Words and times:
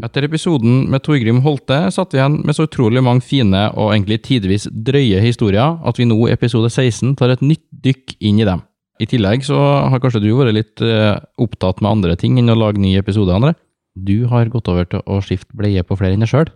Etter 0.00 0.24
episoden 0.24 0.86
med 0.88 1.02
Torgrim 1.04 1.42
Holte 1.44 1.76
satt 1.92 2.14
vi 2.14 2.18
igjen 2.20 2.38
med 2.46 2.56
så 2.56 2.64
utrolig 2.64 3.02
mange 3.04 3.20
fine 3.26 3.66
og 3.76 3.90
egentlig 3.92 4.22
tidvis 4.24 4.64
drøye 4.72 5.20
historier 5.20 5.76
at 5.84 5.98
vi 6.00 6.06
nå 6.08 6.16
i 6.24 6.32
episode 6.32 6.70
16 6.72 7.12
tar 7.20 7.34
et 7.34 7.42
nytt 7.44 7.66
dykk 7.84 8.14
inn 8.24 8.40
i 8.40 8.46
dem. 8.48 8.62
I 9.02 9.08
tillegg 9.10 9.44
så 9.44 9.58
har 9.92 10.00
kanskje 10.00 10.22
du 10.24 10.30
vært 10.38 10.56
litt 10.56 10.80
eh, 10.86 11.18
opptatt 11.36 11.82
med 11.84 11.90
andre 11.90 12.16
ting 12.16 12.38
enn 12.40 12.48
å 12.48 12.56
lage 12.56 12.80
nye 12.80 13.02
episoder, 13.02 13.36
André. 13.36 13.52
Du 13.92 14.24
har 14.30 14.48
gått 14.48 14.70
over 14.72 14.88
til 14.88 15.04
å 15.04 15.18
skifte 15.20 15.52
bleie 15.58 15.84
på 15.84 15.98
flere 16.00 16.16
enn 16.16 16.24
deg 16.24 16.32
sjøl. 16.32 16.48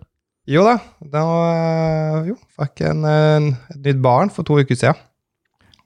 Jo 0.49 0.63
da, 0.65 0.77
da 1.05 1.23
eh, 1.51 2.31
jo, 2.31 2.39
fikk 2.57 2.87
en, 2.89 3.05
et 3.05 3.83
nytt 3.83 4.01
barn 4.01 4.33
for 4.33 4.47
to 4.47 4.57
uker 4.57 4.79
siden. 4.79 4.97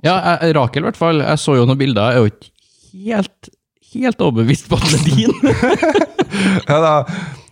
Ja, 0.07 0.15
jeg, 0.37 0.55
Rakel 0.55 0.85
i 0.85 0.87
hvert 0.87 1.01
fall. 1.01 1.19
Jeg 1.19 1.43
så 1.43 1.59
jo 1.59 1.67
noen 1.67 1.81
bilder. 1.83 2.15
Jeg 2.15 2.15
er 2.15 2.23
jo 2.23 2.31
ikke 2.31 3.11
helt, 3.11 3.53
helt 3.91 4.23
overbevist 4.23 4.71
på 4.71 4.79
at 4.79 4.87
det 4.87 5.03
er 5.03 5.19
din. 5.19 6.07
Ja, 6.31 6.77
da, 6.79 6.91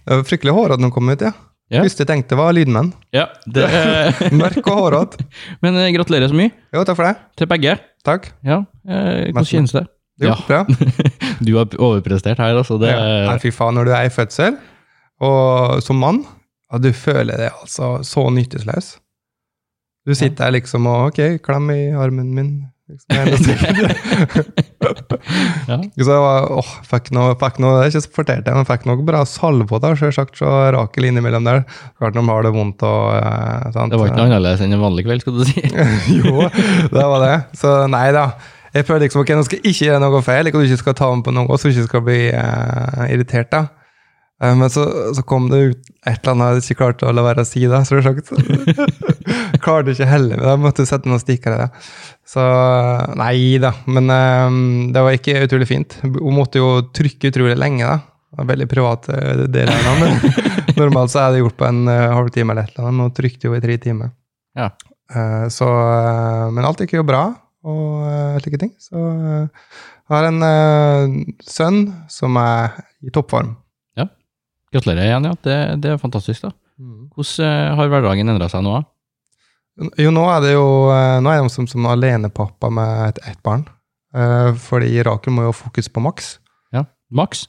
det 0.10 0.18
var 0.20 0.26
fryktelig 0.28 0.54
hårete 0.58 0.80
når 0.82 0.88
den 0.90 0.96
kom 0.98 1.10
ut, 1.14 1.22
ja. 1.22 1.32
Ja. 1.70 1.84
Første 1.86 2.02
jeg 2.02 2.10
tenkte 2.10 2.38
var 2.40 2.50
lydmenn. 2.58 2.88
ja, 3.14 3.28
det, 3.46 3.68
Mørk 4.42 4.58
og 4.66 4.80
hårete. 4.88 5.22
Men 5.62 5.76
eh, 5.78 5.92
gratulerer 5.94 6.32
så 6.32 6.34
mye 6.38 6.50
Jo, 6.74 6.82
takk 6.82 6.98
for 6.98 7.06
det. 7.06 7.16
til 7.38 7.50
begge. 7.52 7.76
Takk. 8.08 8.32
Ja, 8.48 8.64
eh, 8.90 9.30
Hvordan 9.30 9.46
kjennes 9.52 9.76
det? 9.78 9.84
Jo, 10.20 10.32
Ja. 10.34 10.36
bra. 10.48 10.64
Du 11.46 11.54
har 11.56 11.70
overprestert 11.78 12.42
her, 12.42 12.58
altså. 12.58 12.80
Det, 12.82 12.90
Ja. 12.90 13.38
Fy 13.40 13.52
faen, 13.56 13.78
når 13.78 13.86
du 13.86 13.92
er 13.96 14.10
i 14.10 14.12
fødsel, 14.12 14.58
og 15.22 15.78
som 15.86 16.02
mann, 16.02 16.24
ja, 16.72 16.78
du 16.82 16.90
føler 16.92 17.38
deg 17.40 17.54
altså 17.62 18.00
så 18.04 18.26
nytteløs. 18.34 18.96
Du 20.08 20.16
sitter 20.18 20.48
der 20.48 20.58
liksom 20.58 20.88
og 20.90 21.12
ok, 21.14 21.22
klem 21.46 21.70
i 21.76 21.80
armen 21.94 22.34
min. 22.34 22.52
Liksom. 22.90 24.66
Ja. 25.70 25.78
så 25.80 26.10
jeg 26.10 26.24
var, 26.24 26.48
åh, 26.60 26.70
fikk 26.90 27.10
noe, 27.16 27.34
fikk 27.40 27.60
noe, 27.64 27.88
ikke 27.88 28.02
fortalt 28.20 28.50
jeg, 28.50 28.58
men 28.58 28.68
fikk 28.68 28.86
noe 28.90 29.06
bra 29.06 29.24
salve 29.30 29.82
da, 29.84 29.94
selvsagt, 30.00 30.40
så 30.42 30.52
Rakel 30.76 31.10
innimellom 31.10 31.48
der. 31.48 31.66
Klart 32.00 32.18
de 32.18 32.24
har 32.28 32.46
det 32.46 32.54
vondt 32.56 32.86
og 32.88 33.16
eh, 33.18 33.72
sant. 33.76 33.94
Det 33.94 34.00
var 34.02 34.12
ikke 34.12 34.22
noe 34.22 34.30
annerledes 34.30 34.64
enn 34.66 34.78
en 34.78 34.86
vanlig 34.86 35.08
kveld, 35.08 35.26
skal 35.26 35.40
du 35.40 35.44
si. 35.48 35.66
jo, 36.20 36.48
det 36.94 37.10
var 37.14 37.26
det. 37.26 37.36
Så 37.60 37.76
nei 37.92 38.08
da. 38.16 38.30
Jeg 38.74 38.86
føler 38.86 39.08
liksom 39.08 39.24
ok, 39.24 39.34
nå 39.34 39.44
skal 39.48 39.60
jeg 39.60 39.74
ikke 39.74 39.90
gjøre 39.90 40.04
noe 40.04 40.22
feil, 40.26 40.48
ikke 40.50 40.62
at 40.62 40.66
du 40.66 40.72
ikke 40.72 40.84
skal 40.84 40.98
ta 41.00 41.10
med 41.16 41.26
på 41.26 41.34
noe, 41.34 41.58
så 41.58 41.70
du 41.70 41.74
ikke 41.74 41.90
skal 41.90 42.06
bli 42.06 42.22
eh, 42.30 43.06
irritert. 43.10 43.52
da. 43.54 43.66
Eh, 44.44 44.56
men 44.56 44.70
så, 44.70 44.86
så 45.16 45.24
kom 45.28 45.50
det 45.52 45.60
ut 45.60 45.90
et 46.08 46.22
eller 46.22 46.36
annet 46.36 46.60
jeg 46.62 46.72
ikke 46.72 46.84
klarte 46.84 47.10
å 47.10 47.16
la 47.16 47.26
være 47.26 47.44
å 47.44 47.50
si, 47.50 47.66
da, 47.70 47.82
så 47.88 48.00
sagt. 49.60 49.66
klarte 49.66 49.94
ikke 49.94 50.08
heller, 50.10 50.42
jeg 50.42 50.62
måtte 50.64 50.86
sette 50.88 51.10
noen 51.10 51.22
stikkere 51.22 51.66
Ja. 51.66 51.70
Så 52.30 52.44
nei 53.18 53.58
da, 53.58 53.72
men 53.90 54.06
um, 54.14 54.58
det 54.94 55.02
var 55.02 55.16
ikke 55.18 55.40
utrolig 55.48 55.66
fint. 55.66 55.96
Hun 56.04 56.36
måtte 56.36 56.62
jo 56.62 56.84
trykke 56.94 57.32
utrolig 57.32 57.56
lenge, 57.58 57.88
da. 57.88 57.98
Det 58.30 58.38
var 58.38 58.50
veldig 58.52 58.68
privat, 58.70 59.08
eh, 59.10 59.40
det 59.50 59.64
normalt 60.78 61.10
så 61.10 61.24
er 61.24 61.34
det 61.34 61.42
gjort 61.42 61.58
på 61.58 61.66
en 61.66 61.80
uh, 61.90 62.14
halvtime 62.14 62.54
eller 62.54 62.68
et 62.68 62.76
eller 62.76 62.92
annet. 62.92 63.02
Nå 63.02 63.16
trykte 63.18 63.50
hun 63.50 63.58
i 63.58 63.64
tre 63.64 63.80
timer. 63.82 64.14
Ja. 64.54 64.70
Uh, 65.10 65.50
så, 65.50 65.66
uh, 65.66 66.52
men 66.54 66.70
alt 66.70 66.86
gikk 66.86 67.00
jo 67.00 67.08
bra, 67.08 67.24
og 67.66 68.06
uh, 68.06 68.38
slike 68.46 68.62
ting. 68.62 68.76
Så 68.78 69.02
jeg 69.02 70.14
har 70.14 70.30
en 70.30 70.46
sønn 71.46 71.82
som 72.14 72.38
er 72.42 72.78
i 73.02 73.10
toppform. 73.14 73.56
Ja. 73.98 74.06
Gratulerer 74.70 75.10
igjen, 75.10 75.32
ja. 75.32 75.38
Det, 75.50 75.60
det 75.82 75.96
er 75.96 76.02
fantastisk, 76.02 76.46
da. 76.46 76.54
Hvordan 76.80 77.46
eh, 77.46 77.76
har 77.76 77.92
hverdagen 77.92 78.32
endra 78.32 78.48
seg 78.52 78.64
nå? 78.64 78.78
da? 78.78 78.88
Jo, 80.00 80.10
nå 80.12 80.26
er 80.34 80.42
det 80.44 80.54
jo 80.56 80.66
eh, 80.92 81.20
nå 81.24 81.32
er 81.32 81.40
jeg 81.42 81.52
som, 81.54 81.68
som 81.72 81.86
alenepappa 81.88 82.70
med 82.74 83.14
et, 83.14 83.22
ett 83.32 83.40
barn. 83.46 83.64
Uh, 84.10 84.56
fordi 84.58 84.96
Rakel 85.06 85.32
må 85.36 85.44
jo 85.46 85.52
ha 85.52 85.56
fokus 85.56 85.88
på 85.94 86.02
Max. 86.02 86.38
Ja. 86.74 86.82
Max? 87.14 87.44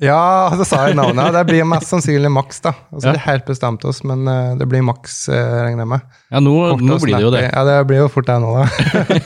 Ja, 0.00 0.48
så 0.56 0.64
sa 0.64 0.78
jeg 0.88 0.94
navnet. 0.96 1.34
Det 1.34 1.42
blir 1.50 1.66
mest 1.68 1.90
sannsynlig 1.92 2.30
Max, 2.32 2.62
da. 2.64 2.70
Altså, 2.88 3.10
Ja. 3.10 3.12
Det 3.12 3.20
er 3.20 3.26
helt 3.26 3.44
bestemt 3.50 3.82
oss, 3.84 3.98
men 4.06 4.22
eh, 4.30 4.54
det 4.56 4.68
blir 4.70 4.80
Max, 4.86 5.26
regner 5.28 5.82
jeg 5.84 5.90
med. 5.90 6.06
Ja, 6.32 6.40
nå, 6.40 6.54
nå 6.80 6.96
blir 7.02 7.18
det 7.18 7.24
jo 7.26 7.32
det. 7.34 7.42
Ja, 7.50 7.64
det 7.68 7.74
blir 7.90 8.00
jo 8.04 8.08
fort 8.14 8.30
det 8.30 8.38
nå, 8.40 8.54
da. 8.62 8.64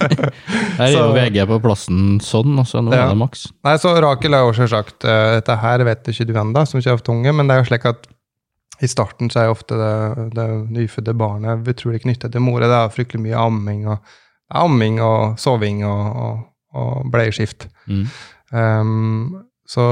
Her 0.81 0.89
er 0.89 0.97
jo 0.97 1.05
VG 1.15 1.39
på 1.53 1.61
plassen 1.63 2.01
sånn, 2.25 2.57
og 2.59 2.67
så 2.67 2.83
Nå 2.83 2.91
Ja. 2.97 3.05
er 3.05 3.13
det 3.15 3.21
Max. 3.21 3.45
Nei, 3.69 3.77
så 3.79 3.93
Rakel 4.03 4.35
er 4.35 4.49
jo 4.49 4.57
selvsagt 4.57 5.07
uh, 5.07 5.37
Dette 5.37 5.61
her 5.63 5.85
vet 5.87 6.11
ikke 6.11 6.27
du 6.27 6.35
ennå, 6.41 6.65
som 6.67 6.81
ikke 6.81 6.91
har 6.91 6.99
hatt 6.99 7.13
unge, 7.15 7.37
men 7.39 7.47
det 7.47 7.55
er 7.55 7.63
jo 7.63 7.69
slik 7.71 7.87
at 7.93 8.09
i 8.83 8.91
starten 8.91 9.31
så 9.31 9.45
er 9.45 9.53
ofte 9.53 9.79
det, 9.79 10.29
det 10.35 10.47
nyfødte 10.75 11.15
barnet 11.15 11.69
utrolig 11.71 12.03
knyttet 12.03 12.35
til 12.35 12.43
mora. 12.43 12.69
Det 12.71 12.79
er 12.81 12.95
fryktelig 12.95 13.23
mye 13.23 13.39
amming 13.39 13.89
og, 13.89 14.15
amming 14.51 15.01
og 15.05 15.39
soving 15.41 15.85
og, 15.87 16.05
og, 16.27 16.39
og 16.75 17.11
bleieskift. 17.13 17.69
Mm. 17.87 18.07
Um, 18.55 19.43
så, 19.69 19.85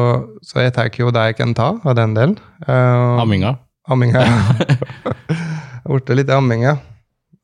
så 0.44 0.66
jeg 0.66 0.74
tar 0.76 0.90
jo 0.98 1.12
det 1.14 1.30
jeg 1.30 1.38
kan 1.38 1.54
ta 1.56 1.72
av 1.78 1.96
den 1.96 2.16
delen. 2.18 2.38
Uh, 2.66 3.22
Amminga. 3.22 3.56
Amminga. 3.88 4.26
Borte 5.88 6.16
litt 6.18 6.30
amming, 6.30 6.66
ja. 6.66 6.76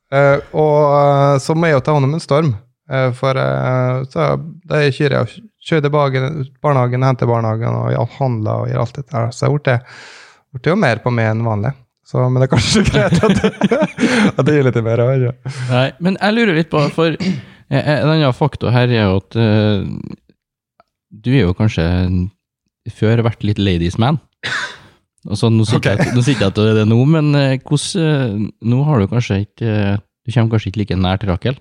Eh, 0.09 0.39
og 0.57 0.77
eh, 0.97 1.35
så 1.43 1.53
må 1.53 1.69
jeg 1.69 1.77
jo 1.77 1.85
ta 1.85 1.95
hånd 1.97 2.09
om 2.09 2.17
en 2.17 2.25
storm. 2.25 2.55
Uh, 2.89 3.11
for 3.13 3.37
uh, 3.37 4.01
så 4.09 4.39
da 4.65 4.79
jeg 4.81 4.95
kjører 4.97 5.15
jeg 5.19 5.43
kjører 5.69 5.83
til 5.85 5.93
barnehagen, 6.65 7.03
henter 7.05 7.29
barnehagen 7.29 7.75
og 7.77 8.15
handler 8.15 8.63
og 8.63 8.71
gjør 8.71 8.85
alt 8.87 8.97
dette. 8.97 9.25
Så 9.37 9.45
jeg 9.45 9.59
ble 9.59 9.75
ble 10.57 10.73
jo 10.73 10.79
mer 10.81 11.03
på 11.05 11.13
meg 11.15 11.33
enn 11.33 11.45
vanlig. 11.47 11.75
Så, 12.09 12.23
men 12.25 12.41
det 12.41 12.49
er 12.49 12.55
kanskje 12.55 12.85
greit 12.89 13.19
at, 13.21 13.43
at 14.33 14.41
det 14.47 14.55
gir 14.57 14.65
litt 14.65 14.81
mer. 14.85 15.05
jeg 15.05 15.29
Ja. 15.29 15.35
Nei, 15.69 15.87
men 16.01 16.17
jeg 16.17 16.37
lurer 16.39 16.57
litt 16.57 16.71
på, 16.73 16.81
for 16.95 17.19
en 17.69 18.09
annen 18.09 18.33
faktor 18.33 18.73
her 18.73 18.89
er 18.89 19.11
jo 19.11 19.19
at 19.21 19.37
uh, 19.37 19.85
du 21.13 21.31
er 21.35 21.43
jo 21.43 21.57
kanskje 21.57 21.85
før 22.97 23.21
vært 23.27 23.45
litt 23.45 23.61
ladies 23.61 23.99
man. 24.01 24.21
Altså, 25.29 25.51
nå 25.53 25.67
sitter, 25.69 25.99
okay. 25.99 26.09
jeg, 26.15 26.39
jeg 26.41 26.55
til 26.57 26.77
det 26.79 26.85
nå, 26.89 26.97
men 27.11 27.33
eh, 27.37 27.59
hvordan 27.67 28.45
uh, 28.47 28.51
Nå 28.71 28.77
har 28.87 29.03
du 29.03 29.09
kanskje 29.11 29.41
ikke 29.43 29.67
uh, 29.67 29.97
Du 29.99 30.31
kommer 30.31 30.53
kanskje 30.55 30.71
ikke 30.71 30.81
like 30.81 30.97
nær 30.97 31.19
til 31.21 31.33
Rakel? 31.33 31.59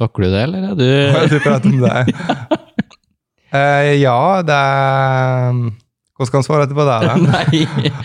Takler 0.00 0.26
du 0.26 0.34
det, 0.34 0.42
eller 0.42 0.66
er 0.66 0.74
du 0.74 1.30
du 1.30 1.38
prater 1.44 1.70
om 1.70 1.78
det? 1.86 2.58
Ja, 4.02 4.42
det 4.46 4.56
er 4.58 5.62
Hvordan 6.20 6.28
skal 6.28 6.36
han 6.42 6.44
svare 6.44 6.64
etterpå 6.66 6.84
der? 6.84 7.06
Nei. 7.30 7.60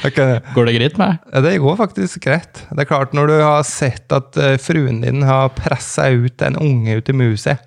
Ok. 0.08 0.20
Går 0.56 0.70
det 0.70 0.74
greit 0.78 0.98
med? 1.02 1.18
Ja, 1.34 1.42
Det 1.44 1.58
går 1.60 1.76
faktisk 1.82 2.22
greit. 2.24 2.62
Det 2.72 2.86
er 2.86 2.88
klart 2.88 3.12
Når 3.18 3.28
du 3.28 3.34
har 3.44 3.66
sett 3.68 4.16
at 4.16 4.38
eh, 4.40 4.56
fruen 4.64 5.02
din 5.04 5.26
har 5.28 5.50
pressa 5.58 6.08
ut 6.16 6.42
en 6.48 6.56
unge 6.64 6.96
ut 7.02 7.12
i 7.12 7.16
muset, 7.20 7.60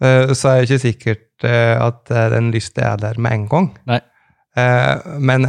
eh, 0.00 0.32
så 0.32 0.54
er 0.54 0.62
det 0.64 0.70
ikke 0.70 0.82
sikkert 0.86 1.44
eh, 1.44 1.76
at 1.84 2.08
den 2.32 2.48
lysten 2.54 2.80
er 2.88 2.96
der 3.02 3.20
med 3.20 3.36
en 3.36 3.44
gang. 3.52 3.68
Nei. 3.92 4.00
Men 5.20 5.44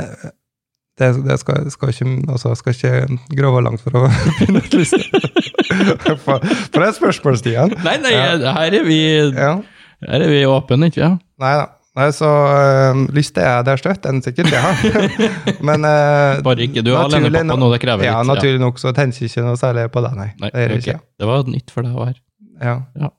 det, 0.97 1.09
det 1.27 1.35
skal, 1.39 1.67
skal, 1.71 1.91
ikke, 1.93 2.07
altså, 2.33 2.51
skal 2.59 2.73
ikke 2.75 3.17
grove 3.37 3.61
langt 3.63 3.83
for 3.85 3.99
å 3.99 4.09
finne 4.39 4.61
ut 4.63 4.73
lyst. 4.75 4.95
for, 6.25 6.41
for 6.41 6.79
det 6.81 6.87
er 6.89 6.95
spørsmålsstien. 6.99 7.75
Nei, 7.85 7.95
nei, 8.03 8.13
Ja. 8.15 8.55
her 8.59 8.79
er 8.81 8.83
vi, 8.87 8.99
Ja. 9.31 9.53
her 10.09 10.25
er 10.25 10.31
vi 10.31 10.43
åpne, 10.49 10.89
ikke 10.91 11.03
sant? 11.03 11.23
Nei 11.39 11.53
da. 11.61 11.65
Nei, 11.95 12.09
så 12.11 12.27
øh, 12.27 12.97
lyst 13.15 13.37
er 13.39 13.61
der 13.63 13.79
støtt, 13.79 14.03
enn 14.09 14.17
sikkert, 14.25 14.49
ja. 14.51 14.73
Men 15.67 15.85
øh, 15.87 16.41
Bare 16.43 16.65
ikke 16.65 16.83
du 16.83 16.91
er 16.91 17.05
alene 17.07 17.29
pappa 17.31 17.55
nå, 17.61 17.69
det 17.71 17.79
krever 17.85 18.03
Ja, 18.09 18.17
litt. 18.19 18.33
naturlig 18.33 18.59
nok 18.65 18.81
så 18.81 18.91
tenker 18.97 19.23
jeg 19.23 19.31
ikke 19.31 19.45
noe 19.47 19.55
særlig 19.61 19.85
på 19.93 20.03
det, 20.03 20.11
nei. 20.19 20.27
Nei, 20.43 20.49
det 20.51 20.65
gjør 20.65 20.73
jeg 20.75 20.81
ok. 20.83 20.89
ikke. 20.91 20.99
Det 21.23 21.29
var 21.31 21.47
nytt 21.53 21.71
for 21.71 21.87
deg 21.87 21.95
å 21.95 22.03
være 22.03 22.19
Ja. 22.65 23.09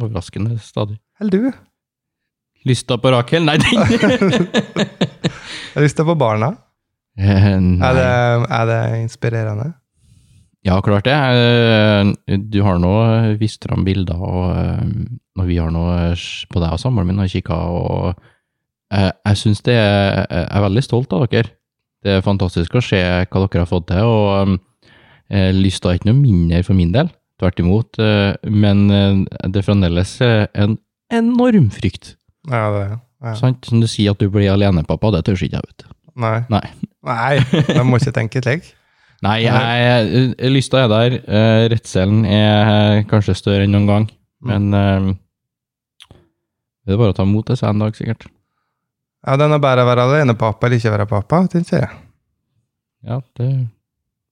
overraskende 0.00 0.58
stadig. 0.62 0.98
Eller 1.22 1.30
du? 1.46 1.62
Lysta 2.66 2.98
på 2.98 3.12
Rakel? 3.14 3.46
Nei, 3.46 3.56
den 3.62 4.48
Lysta 5.86 6.04
på 6.08 6.14
barna. 6.18 6.50
Eh, 7.16 7.46
nei. 7.62 7.78
Er 7.86 7.94
det, 7.96 8.08
er 8.58 8.66
det 8.72 8.80
inspirerende? 9.04 9.70
Ja, 10.66 10.80
klart 10.82 11.06
det. 11.06 11.14
Eh, 11.14 12.36
Du 12.50 12.58
har 12.66 12.78
nå 12.82 12.92
vist 13.40 13.62
fram 13.64 13.84
bilder, 13.86 14.18
og 14.18 14.56
eh, 14.56 15.44
vi 15.46 15.58
har 15.60 15.70
nå 15.70 15.84
på 16.50 16.62
deg 16.62 16.72
og 16.74 16.80
samboeren 16.82 17.06
min 17.12 17.20
har 17.22 17.30
kikka, 17.30 17.54
og 17.54 18.16
eh, 18.92 19.12
jeg 19.28 19.36
syns 19.42 19.62
det 19.66 19.76
er 19.78 20.26
Jeg 20.26 20.48
er 20.50 20.64
veldig 20.66 20.82
stolt 20.84 21.12
av 21.14 21.26
dere. 21.30 21.52
Det 22.04 22.16
er 22.18 22.24
fantastisk 22.26 22.74
å 22.78 22.82
se 22.84 22.98
hva 23.00 23.44
dere 23.46 23.62
har 23.64 23.70
fått 23.70 23.88
til, 23.92 24.02
og 24.10 24.56
eh, 25.30 25.52
lysta 25.54 25.90
er 25.92 26.00
ikke 26.00 26.10
noe 26.10 26.20
mindre 26.20 26.62
for 26.66 26.74
min 26.78 26.92
del. 26.94 27.10
Tvert 27.40 27.60
imot. 27.62 27.98
eh, 28.00 28.34
Men 28.50 28.86
eh, 28.90 29.24
det 29.52 29.60
er 29.62 29.66
fremdeles 29.66 30.16
eh, 30.24 30.46
en 30.54 30.78
enorm 31.12 31.70
frykt. 31.74 32.16
Ja, 32.50 32.66
det 32.74 32.84
ja. 32.90 33.34
Sant? 33.38 33.64
Som 33.66 33.80
du 33.80 33.86
sier 33.90 34.12
at 34.14 34.20
du 34.22 34.28
blir 34.30 34.50
alenepappa, 34.52 35.10
det 35.14 35.24
tør 35.26 35.38
ikke 35.38 35.56
jeg, 35.56 35.62
vet 35.70 35.84
du. 35.84 35.92
Nei. 36.22 36.38
Nei. 36.52 36.64
Nei, 37.06 37.36
jeg 37.70 37.84
må 37.86 37.98
ikke 38.00 38.12
tenke 38.16 38.42
slik. 38.42 38.68
Nei, 39.26 39.36
jeg, 39.44 40.52
lysta 40.54 40.84
er 40.84 40.90
der. 40.92 41.16
Eh, 41.26 41.66
Redselen 41.72 42.24
er 42.30 43.02
kanskje 43.10 43.36
større 43.38 43.66
enn 43.66 43.74
noen 43.74 43.88
gang, 43.90 44.08
men 44.46 44.68
eh, 44.76 45.12
det 46.86 46.94
er 46.94 47.00
bare 47.00 47.14
å 47.14 47.16
ta 47.18 47.26
imot 47.26 47.50
det 47.50 47.58
seg 47.58 47.72
en 47.72 47.82
dag, 47.82 47.96
sikkert. 47.98 48.28
Ja, 49.26 49.34
den 49.40 49.54
er 49.56 49.62
bare 49.62 49.82
å 49.82 49.88
være 49.88 50.04
alene 50.06 50.36
pappa 50.38 50.68
eller 50.68 50.78
ikke 50.78 50.92
være 50.94 51.08
pappa, 51.10 51.40
tenker 51.50 51.80
jeg. 51.80 51.94
Ja, 53.06 53.18
det 53.38 53.48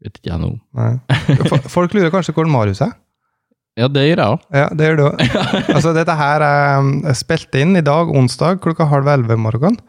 vet 0.05 0.21
ikke 0.21 0.31
jeg 0.31 0.43
noe 0.43 0.55
om. 0.55 1.01
Folk 1.75 1.95
lurer 1.97 2.13
kanskje 2.15 2.35
hvor 2.37 2.47
Marius 2.51 2.85
er. 2.85 2.95
Ja, 3.75 3.89
det 3.91 4.05
gjør 4.07 4.21
jeg 4.23 4.35
òg. 4.37 4.43
Ja, 4.55 4.69
det 4.71 4.87
gjør 4.87 5.01
du 5.01 5.05
òg. 5.09 5.23
Altså, 5.75 5.91
dette 5.97 6.15
her 6.15 6.45
er 6.47 7.17
spilt 7.19 7.57
inn 7.59 7.75
i 7.75 7.83
dag, 7.83 8.13
onsdag, 8.15 8.61
klokka 8.63 8.87
halv 8.91 9.11
elleve 9.11 9.35
i 9.35 9.43
morgen. 9.49 9.81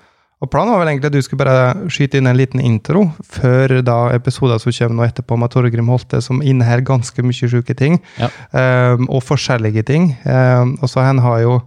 Og 0.46 0.52
planen 0.54 0.76
var 0.76 0.84
vel 0.84 0.92
egentlig 0.94 1.10
at 1.10 1.16
du 1.16 1.26
skulle 1.26 1.42
bare 1.42 1.90
skyte 1.90 2.20
inn 2.20 2.30
en 2.30 2.38
liten 2.38 2.62
intro 2.62 3.08
før 3.26 3.80
da 3.86 3.98
episoder 4.14 4.62
som 4.62 4.76
kommer 4.76 5.00
nå 5.00 5.08
etterpå 5.08 5.40
med 5.42 5.54
Torgrim 5.56 5.90
Holte, 5.90 6.22
som 6.22 6.44
inneholder 6.46 6.86
ganske 6.86 7.26
mye 7.26 7.50
sjuke 7.50 7.74
ting. 7.78 7.98
Ja. 8.22 8.30
Um, 8.54 9.10
og 9.10 9.26
forskjellige 9.26 9.88
ting. 9.90 10.12
Um, 10.28 10.78
og 10.82 10.92
så 10.92 11.08
han 11.08 11.24
har 11.26 11.42
jo 11.46 11.58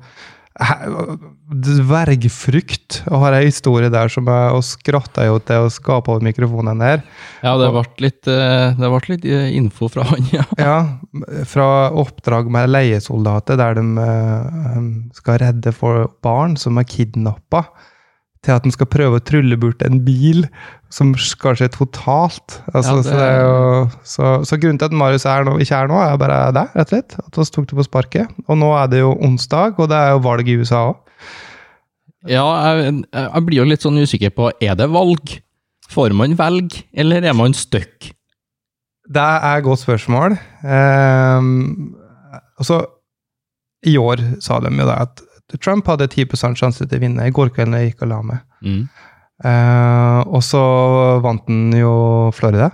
Dvergfrukt 1.49 2.97
og 3.07 3.21
har 3.23 3.37
ei 3.39 3.47
historie 3.47 3.89
der 3.93 4.11
som 4.11 4.27
jeg 4.29 4.57
og 4.57 4.65
skratta 4.67 5.29
jo 5.29 5.39
til 5.47 5.65
å 5.65 5.71
skape 5.71 6.11
over 6.11 6.25
mikrofonen 6.27 6.83
der. 6.83 7.05
Ja, 7.45 7.55
det 7.61 7.71
ble 7.73 7.85
litt, 8.03 8.27
eh, 8.29 8.75
det 8.77 8.91
ble 8.91 9.01
litt 9.15 9.25
eh, 9.29 9.47
info 9.57 9.89
fra 9.93 10.05
han, 10.11 10.27
ja. 10.35 10.45
Ja, 10.59 10.79
fra 11.49 11.69
oppdrag 11.95 12.51
med 12.53 12.73
leiesoldater 12.75 13.61
der 13.61 13.79
de 13.79 13.87
eh, 14.03 14.83
skal 15.17 15.41
redde 15.45 15.73
for 15.77 16.11
barn 16.27 16.59
som 16.61 16.83
er 16.83 16.89
kidnappa, 16.91 17.69
til 18.49 18.57
at 18.57 18.65
han 18.67 18.73
skal 18.75 18.89
prøve 18.91 19.19
å 19.21 19.25
trylle 19.29 19.59
bort 19.61 19.83
en 19.87 20.01
bil 20.07 20.47
som 20.95 21.11
skal 21.21 21.57
seg 21.61 21.71
totalt. 21.77 22.59
Altså, 22.73 22.97
Ja, 22.97 23.03
det- 23.03 23.11
så, 23.11 23.17
det 23.21 23.29
jo, 23.37 23.57
så, 24.09 24.31
så 24.49 24.59
grunnen 24.61 24.81
til 24.81 24.89
at 24.89 24.97
Marius 24.97 25.27
er 25.29 25.45
nå, 25.45 25.59
ikke 25.61 25.77
er 25.85 25.91
nå, 25.93 25.99
er 26.01 26.17
bare 26.21 26.39
det, 26.57 26.65
rett 26.75 26.89
og 26.89 26.95
slett. 26.97 27.19
At 27.21 27.37
vi 27.43 27.45
tok 27.59 27.69
det 27.69 27.79
på 27.83 27.87
sparket. 27.87 28.39
Og 28.49 28.57
nå 28.61 28.71
er 28.81 28.89
det 28.95 29.03
jo 29.05 29.13
onsdag, 29.29 29.77
og 29.79 29.91
det 29.93 29.99
er 30.01 30.15
jo 30.17 30.25
valg 30.25 30.49
i 30.49 30.57
USA 30.63 30.81
òg. 30.95 31.05
Ja, 32.29 32.45
jeg, 32.81 32.97
jeg 33.15 33.45
blir 33.47 33.61
jo 33.61 33.69
litt 33.69 33.85
sånn 33.85 34.01
usikker 34.03 34.33
på, 34.35 34.49
er 34.65 34.75
det 34.81 34.89
valg? 34.91 35.37
Får 35.89 36.13
man 36.17 36.35
velge, 36.37 36.83
eller 36.93 37.25
er 37.25 37.37
man 37.37 37.55
stuck? 37.57 38.11
Det 39.09 39.23
er 39.25 39.61
et 39.61 39.65
godt 39.65 39.81
spørsmål. 39.85 40.35
Um, 40.61 41.95
altså, 42.61 42.83
I 43.89 43.95
år 44.01 44.21
sa 44.45 44.59
de 44.61 44.73
jo 44.75 44.89
da 44.89 44.99
at 45.07 45.23
Trump 45.57 45.87
hadde 45.89 46.11
10 46.11 46.57
sjanse 46.59 46.85
til 46.85 46.99
å 46.99 47.03
vinne 47.03 47.29
i 47.29 47.33
går 47.35 47.53
kveld 47.55 47.73
når 47.73 47.83
jeg 47.83 47.93
gikk 47.93 48.05
og 48.05 48.13
la 48.13 48.21
meg. 48.33 48.45
Mm. 48.61 48.83
Eh, 49.49 50.21
og 50.27 50.43
så 50.45 50.63
vant 51.25 51.47
han 51.49 51.73
jo 51.79 51.95
Florida 52.37 52.71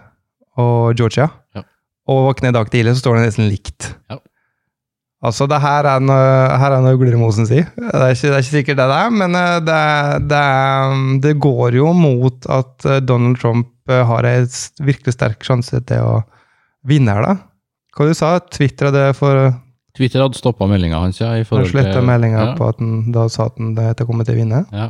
og 0.60 0.98
Georgia. 0.98 1.28
Ja. 1.54 1.64
Og 2.10 2.28
våkne 2.30 2.50
i 2.50 2.56
dag 2.56 2.70
tidlig, 2.72 2.96
så 2.96 3.04
står 3.04 3.18
det 3.18 3.26
nesten 3.28 3.50
likt. 3.50 3.92
Ja. 4.10 4.18
Altså, 5.24 5.46
det 5.48 5.56
her 5.62 5.86
er 5.88 6.02
noe, 6.04 6.32
her 6.60 6.74
er 6.76 6.82
noe 6.84 6.98
Gullemosen 7.00 7.46
sier. 7.48 7.70
Det 7.78 7.88
det 7.94 8.08
er 8.28 8.42
ikke 8.42 8.42
sikkert 8.50 8.80
det 8.82 8.88
det 8.90 8.98
er, 9.06 9.14
men 9.22 9.38
eh, 9.38 9.60
det, 9.64 9.80
det, 10.28 10.44
det 11.24 11.34
går 11.40 11.78
jo 11.78 11.94
mot 11.96 12.48
at 12.52 12.88
eh, 12.88 13.00
Donald 13.00 13.40
Trump 13.40 13.70
eh, 13.88 14.04
har 14.04 14.28
en 14.28 14.48
virkelig 14.84 15.16
sterk 15.16 15.46
sjanse 15.46 15.80
til 15.88 16.04
å 16.04 16.18
vinne 16.84 17.16
her, 17.16 17.24
da. 17.24 17.36
Hva 17.94 18.08
du 18.10 18.16
sa 18.18 18.34
Twitter 18.52 18.90
det 18.92 19.06
for 19.16 19.54
Twitter 19.94 20.24
hadde 20.24 20.34
stoppa 20.38 20.66
meldinga 20.66 20.98
hans, 20.98 21.20
ja. 21.22 21.32
I 21.38 21.44
Han 21.46 21.66
sletta 21.70 22.00
meldinga 22.02 22.40
ja, 22.40 22.54
på 22.58 22.66
at 22.66 22.80
han 22.82 23.12
da 23.14 23.28
sa 23.30 23.46
at 23.46 23.58
han 23.60 23.74
det 23.78 24.06
kommet 24.08 24.26
til 24.26 24.34
å 24.34 24.40
vinne. 24.40 24.64
Ja. 24.74 24.88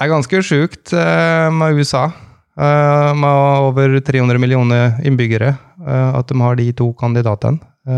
Det 0.00 0.06
er 0.06 0.10
ganske 0.10 0.40
sjukt 0.42 0.92
eh, 0.96 1.46
med 1.52 1.76
USA. 1.78 2.06
eh, 2.58 3.10
med 3.14 3.66
over 3.68 4.00
300 4.00 4.38
millioner 4.40 4.96
innbyggere. 5.06 5.54
eh, 5.86 6.10
at 6.18 6.26
de 6.28 6.40
har 6.40 6.56
de 6.56 6.72
to 6.72 6.92
kandidatene. 6.98 7.60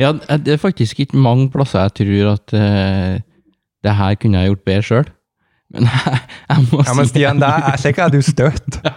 Ja, 0.00 0.12
det 0.12 0.54
er 0.54 0.56
faktisk 0.60 1.00
ikke 1.00 1.18
mange 1.20 1.50
plasser 1.52 1.84
jeg 1.84 1.92
tror 2.00 2.30
at 2.32 2.54
det 3.84 3.92
her 3.98 4.14
kunne 4.18 4.40
jeg 4.40 4.48
gjort 4.50 4.64
bedre 4.66 4.82
sjøl. 4.88 5.10
Men 5.72 5.86
jeg, 5.88 6.18
jeg 6.52 6.64
må 6.70 6.82
ja, 6.84 6.94
men 6.98 7.08
Stian, 7.08 7.40
det 7.42 7.48
er 7.48 7.78
slik 7.80 7.98
er 8.04 8.12
du 8.12 8.20
støtt. 8.24 8.80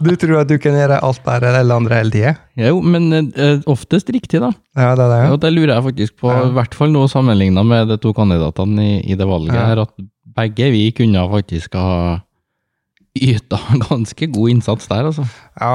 Du 0.00 0.14
tror 0.16 0.38
at 0.40 0.48
du 0.48 0.54
kan 0.56 0.72
gjøre 0.72 0.96
alt 1.04 1.18
bedre 1.26 1.50
enn 1.50 1.58
alle 1.60 1.74
andre 1.76 1.96
hele 1.98 2.12
tida? 2.14 2.30
Jo, 2.56 2.78
men 2.80 3.10
uh, 3.36 3.58
oftest 3.68 4.08
riktig, 4.14 4.38
da. 4.40 4.48
Ja, 4.78 4.94
det 4.96 5.04
er 5.04 5.10
det. 5.12 5.18
Og 5.34 5.42
det 5.42 5.50
lurer 5.52 5.74
jeg 5.74 5.84
faktisk 5.90 6.14
på, 6.22 6.30
Ja. 6.32 6.46
i 6.48 6.54
hvert 6.56 6.72
fall 6.78 6.88
nå 6.94 7.02
sammenligna 7.12 7.60
med 7.68 7.90
de 7.92 7.98
to 8.00 8.14
kandidatene 8.16 8.86
i, 8.86 8.94
i 9.12 9.18
det 9.20 9.26
valget 9.28 9.58
Ja. 9.58 9.66
her, 9.68 9.82
at 9.84 9.92
begge 10.40 10.70
vi 10.72 10.86
kunne 10.96 11.26
faktisk 11.34 11.76
ha 11.76 11.90
yta 13.20 13.58
ganske 13.90 14.30
god 14.32 14.54
innsats 14.54 14.88
der, 14.88 15.10
altså. 15.10 15.26
Ja, 15.60 15.74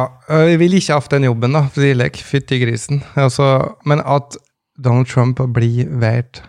vi 0.49 0.57
ville 0.63 0.81
ikke 0.81 0.97
hatt 0.97 1.11
den 1.13 1.27
jobben, 1.29 1.53
da, 1.59 1.65
for 1.69 1.85
slik. 1.85 2.17
Fytti 2.25 2.59
grisen. 2.63 3.03
Altså, 3.19 3.51
men 3.85 4.01
at 4.01 4.39
Donald 4.81 5.05
Trump 5.11 5.37
blir 5.53 5.85
valgt 6.01 6.41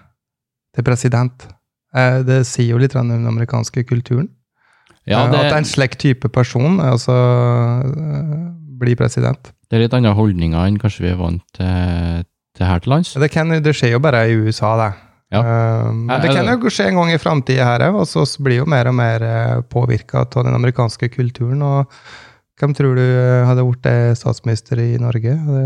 til 0.72 0.86
president, 0.86 1.48
det 2.26 2.42
sier 2.48 2.74
jo 2.74 2.80
litt 2.82 2.96
om 2.98 3.08
den 3.08 3.28
amerikanske 3.28 3.86
kulturen. 3.88 4.28
Ja, 5.06 5.24
Eh, 5.24 5.30
det, 5.30 5.38
At 5.46 5.58
en 5.60 5.64
slik 5.64 5.96
type 6.02 6.28
person 6.34 6.80
altså, 6.82 7.14
øh, 7.14 8.46
blir 8.78 8.96
president. 8.98 9.52
det 9.70 9.78
er 9.78 9.86
litt 9.86 9.94
andre 9.94 10.14
holdninger 10.14 10.66
enn 10.66 10.78
kanskje 10.78 11.06
vi 11.06 11.10
er 11.10 11.18
vant 11.18 11.42
til, 11.54 12.24
til 12.56 12.66
her 12.66 12.82
til 12.82 12.90
lands. 12.90 13.14
Det, 13.14 13.30
kan, 13.30 13.50
det 13.62 13.74
skjer 13.74 13.96
jo 13.96 14.02
bare 14.02 14.26
i 14.30 14.34
USA, 14.34 14.76
det. 14.78 14.92
Ja. 15.34 15.40
Eh, 15.42 15.92
men 15.92 16.22
det 16.22 16.34
kan 16.34 16.46
jo 16.50 16.70
skje 16.70 16.90
en 16.90 17.00
gang 17.00 17.10
i 17.14 17.18
framtida 17.22 17.66
her 17.66 17.86
òg, 17.88 18.00
og 18.02 18.06
så 18.06 18.26
blir 18.42 18.62
jo 18.62 18.66
mer 18.70 18.90
og 18.90 18.94
mer 18.98 19.26
påvirka 19.70 20.26
av 20.26 20.44
den 20.46 20.54
amerikanske 20.54 21.08
kulturen. 21.14 21.62
og 21.62 21.90
hvem 22.58 22.74
tror 22.74 22.96
du 22.96 23.04
eh, 23.04 23.46
hadde 23.46 23.64
blitt 23.66 23.86
eh, 23.90 24.14
statsminister 24.16 24.80
i 24.80 24.96
Norge? 24.98 25.38
Det, 25.46 25.64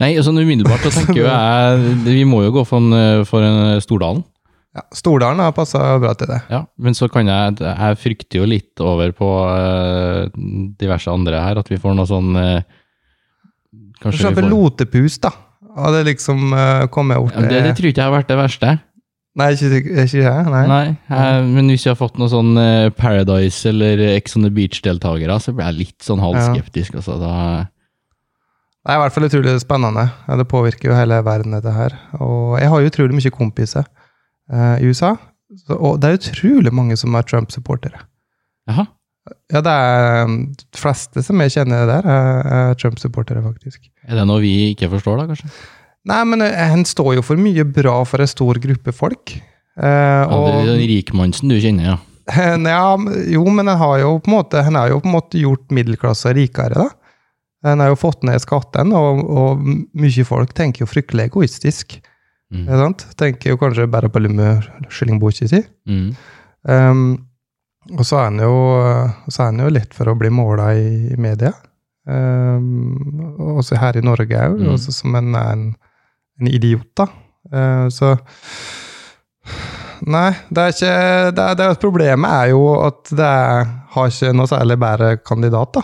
Nei, 0.00 0.14
sånn 0.24 0.40
umiddelbart 0.40 0.80
så 0.86 0.94
tenker 0.94 1.18
jo 1.18 1.26
jeg 1.26 1.96
Vi 2.06 2.22
må 2.24 2.38
jo 2.46 2.54
gå 2.54 2.62
for 2.64 2.80
en, 2.80 3.24
for 3.28 3.44
en 3.44 3.82
Stordalen. 3.84 4.22
Ja, 4.70 4.84
Stordalen 4.94 5.42
har 5.42 5.54
passa 5.54 5.80
bra 5.98 6.12
til 6.14 6.30
det. 6.30 6.38
Ja, 6.52 6.60
men 6.78 6.94
så 6.94 7.08
kan 7.10 7.26
jeg 7.26 7.56
Jeg 7.58 7.96
frykter 7.98 8.38
jo 8.38 8.46
litt 8.46 8.82
over 8.82 9.10
på 9.16 9.30
uh, 9.50 10.28
diverse 10.78 11.10
andre 11.10 11.40
her, 11.42 11.58
at 11.58 11.70
vi 11.70 11.78
får 11.80 11.96
noe 11.98 12.06
sånn 12.06 12.36
uh, 12.38 12.60
Kanskje 14.00 14.30
vi 14.30 14.38
får 14.38 14.46
Lotepus, 14.48 15.18
da. 15.26 15.32
Hadde 15.74 16.04
liksom 16.06 16.54
uh, 16.54 16.86
kommet 16.92 17.18
opp 17.18 17.34
ja, 17.34 17.42
det, 17.50 17.64
det 17.66 17.74
tror 17.78 17.90
ikke 17.90 18.02
jeg 18.02 18.08
har 18.08 18.14
vært 18.14 18.30
det 18.30 18.38
verste. 18.38 18.76
Nei, 19.40 19.50
ikke, 19.54 19.82
ikke, 20.04 20.22
jeg. 20.22 20.46
Nei. 20.50 20.62
Nei, 20.66 20.86
jeg, 21.06 21.44
Men 21.50 21.68
hvis 21.70 21.84
vi 21.86 21.90
har 21.92 21.98
fått 21.98 22.16
noe 22.18 22.30
sånn 22.30 22.56
Paradise 22.98 23.68
eller 23.70 24.00
Ex 24.16 24.34
on 24.38 24.46
the 24.46 24.50
Beach-deltakere, 24.54 25.36
så 25.42 25.54
blir 25.54 25.68
jeg 25.68 25.78
litt 25.78 26.06
sånn 26.06 26.22
halvskeptisk. 26.22 26.98
Altså, 26.98 27.14
da, 27.20 27.34
Det 28.82 28.90
er 28.90 28.98
i 28.98 29.02
hvert 29.04 29.14
fall 29.14 29.28
utrolig 29.28 29.54
spennende. 29.62 30.08
Ja, 30.26 30.38
det 30.40 30.48
påvirker 30.50 30.90
jo 30.90 30.98
hele 30.98 31.20
verden, 31.26 31.54
dette 31.54 31.74
her. 31.74 31.94
Og 32.18 32.58
jeg 32.58 32.72
har 32.72 32.82
jo 32.82 32.90
utrolig 32.90 33.18
mye 33.20 33.34
kompiser 33.34 33.86
i 34.50 34.88
USA. 34.90 35.14
Så, 35.56 35.76
og 35.76 36.00
det 36.02 36.08
er 36.08 36.18
utrolig 36.18 36.72
mange 36.74 36.96
som 36.98 37.14
er 37.18 37.26
Trump-supportere. 37.26 38.06
jaha. 38.70 38.86
Ja, 39.52 39.60
det 39.62 39.72
er 39.72 40.24
um, 40.26 40.36
de 40.56 40.80
fleste 40.80 41.22
som 41.22 41.40
jeg 41.44 41.52
kjenner 41.54 41.84
der, 41.88 42.06
er, 42.08 42.48
er 42.56 42.78
Trump-supportere, 42.80 43.42
faktisk. 43.44 43.82
Er 44.08 44.18
det 44.18 44.26
noe 44.30 44.40
vi 44.42 44.70
ikke 44.72 44.88
forstår, 44.94 45.20
da, 45.20 45.26
kanskje? 45.30 45.50
Nei, 46.08 46.20
men 46.30 46.44
eh, 46.46 46.54
han 46.72 46.86
står 46.88 47.18
jo 47.18 47.24
for 47.26 47.40
mye 47.40 47.66
bra 47.68 47.98
for 48.08 48.24
en 48.24 48.30
stor 48.30 48.60
gruppe 48.62 48.94
folk. 48.96 49.34
Eh, 49.36 49.84
Ja, 49.84 50.24
det 50.24 50.54
er 50.54 50.56
og, 50.62 50.70
den 50.70 50.86
rikmannsen 50.88 51.52
du 51.52 51.58
kjenner, 51.60 51.92
ja. 51.92 51.98
ja, 52.72 52.86
jo, 53.34 53.44
men 53.50 53.68
han 53.68 53.80
har 53.80 53.98
jo 54.04 54.14
på 54.22 54.30
en 54.30 54.36
måte, 54.38 54.64
han 54.64 54.78
har 54.78 54.92
jo 54.92 55.00
på 55.02 55.10
en 55.10 55.16
måte 55.18 55.42
gjort 55.42 55.74
middelklassa 55.74 56.34
rikere, 56.36 56.86
da. 56.86 56.88
Han 57.66 57.82
har 57.82 57.90
jo 57.92 57.98
fått 58.00 58.22
ned 58.24 58.40
skatten, 58.40 58.94
og, 58.96 59.20
og 59.28 59.64
mye 60.00 60.24
folk 60.24 60.54
tenker 60.56 60.86
jo 60.86 60.88
fryktelig 60.88 61.28
egoistisk. 61.28 61.98
Mm. 62.50 62.94
Tenker 63.16 63.50
jo 63.52 63.56
kanskje 63.60 63.86
bare 63.90 64.08
på 64.10 64.18
lummekyllingboka 64.24 65.46
si. 65.48 65.60
Mm. 65.86 66.08
Um, 66.66 67.02
og 67.96 68.04
så 68.04 68.16
er 68.20 68.24
han 68.24 68.40
jo, 68.42 68.54
så 69.30 69.42
er 69.42 69.46
han 69.52 69.60
jo 69.62 69.68
lett 69.72 69.94
for 69.94 70.10
å 70.10 70.16
bli 70.18 70.30
måla 70.34 70.72
i, 70.74 71.12
i 71.14 71.16
media. 71.16 71.52
Um, 72.10 72.98
også 73.56 73.78
her 73.78 73.96
i 73.96 74.02
Norge 74.04 74.34
òg, 74.34 74.58
Mm. 74.60 74.72
også 74.74 74.92
som 74.92 75.14
en, 75.14 75.34
en, 75.38 75.64
en 76.40 76.48
idiot, 76.50 76.88
da. 76.98 77.06
Uh, 77.54 77.86
så 77.90 78.16
Nei, 80.10 80.30
det 80.48 80.62
er 80.62 80.72
ikke 80.74 80.92
det 81.36 81.44
er, 81.44 81.54
det 81.58 81.64
er, 81.66 81.78
Problemet 81.80 82.30
er 82.32 82.50
jo 82.54 82.60
at 82.86 83.10
det 83.12 83.26
er, 83.26 83.66
har 83.94 84.08
ikke 84.12 84.32
noe 84.36 84.48
særlig 84.48 84.76
bedre 84.80 85.10
kandidat, 85.26 85.74
da. 85.76 85.82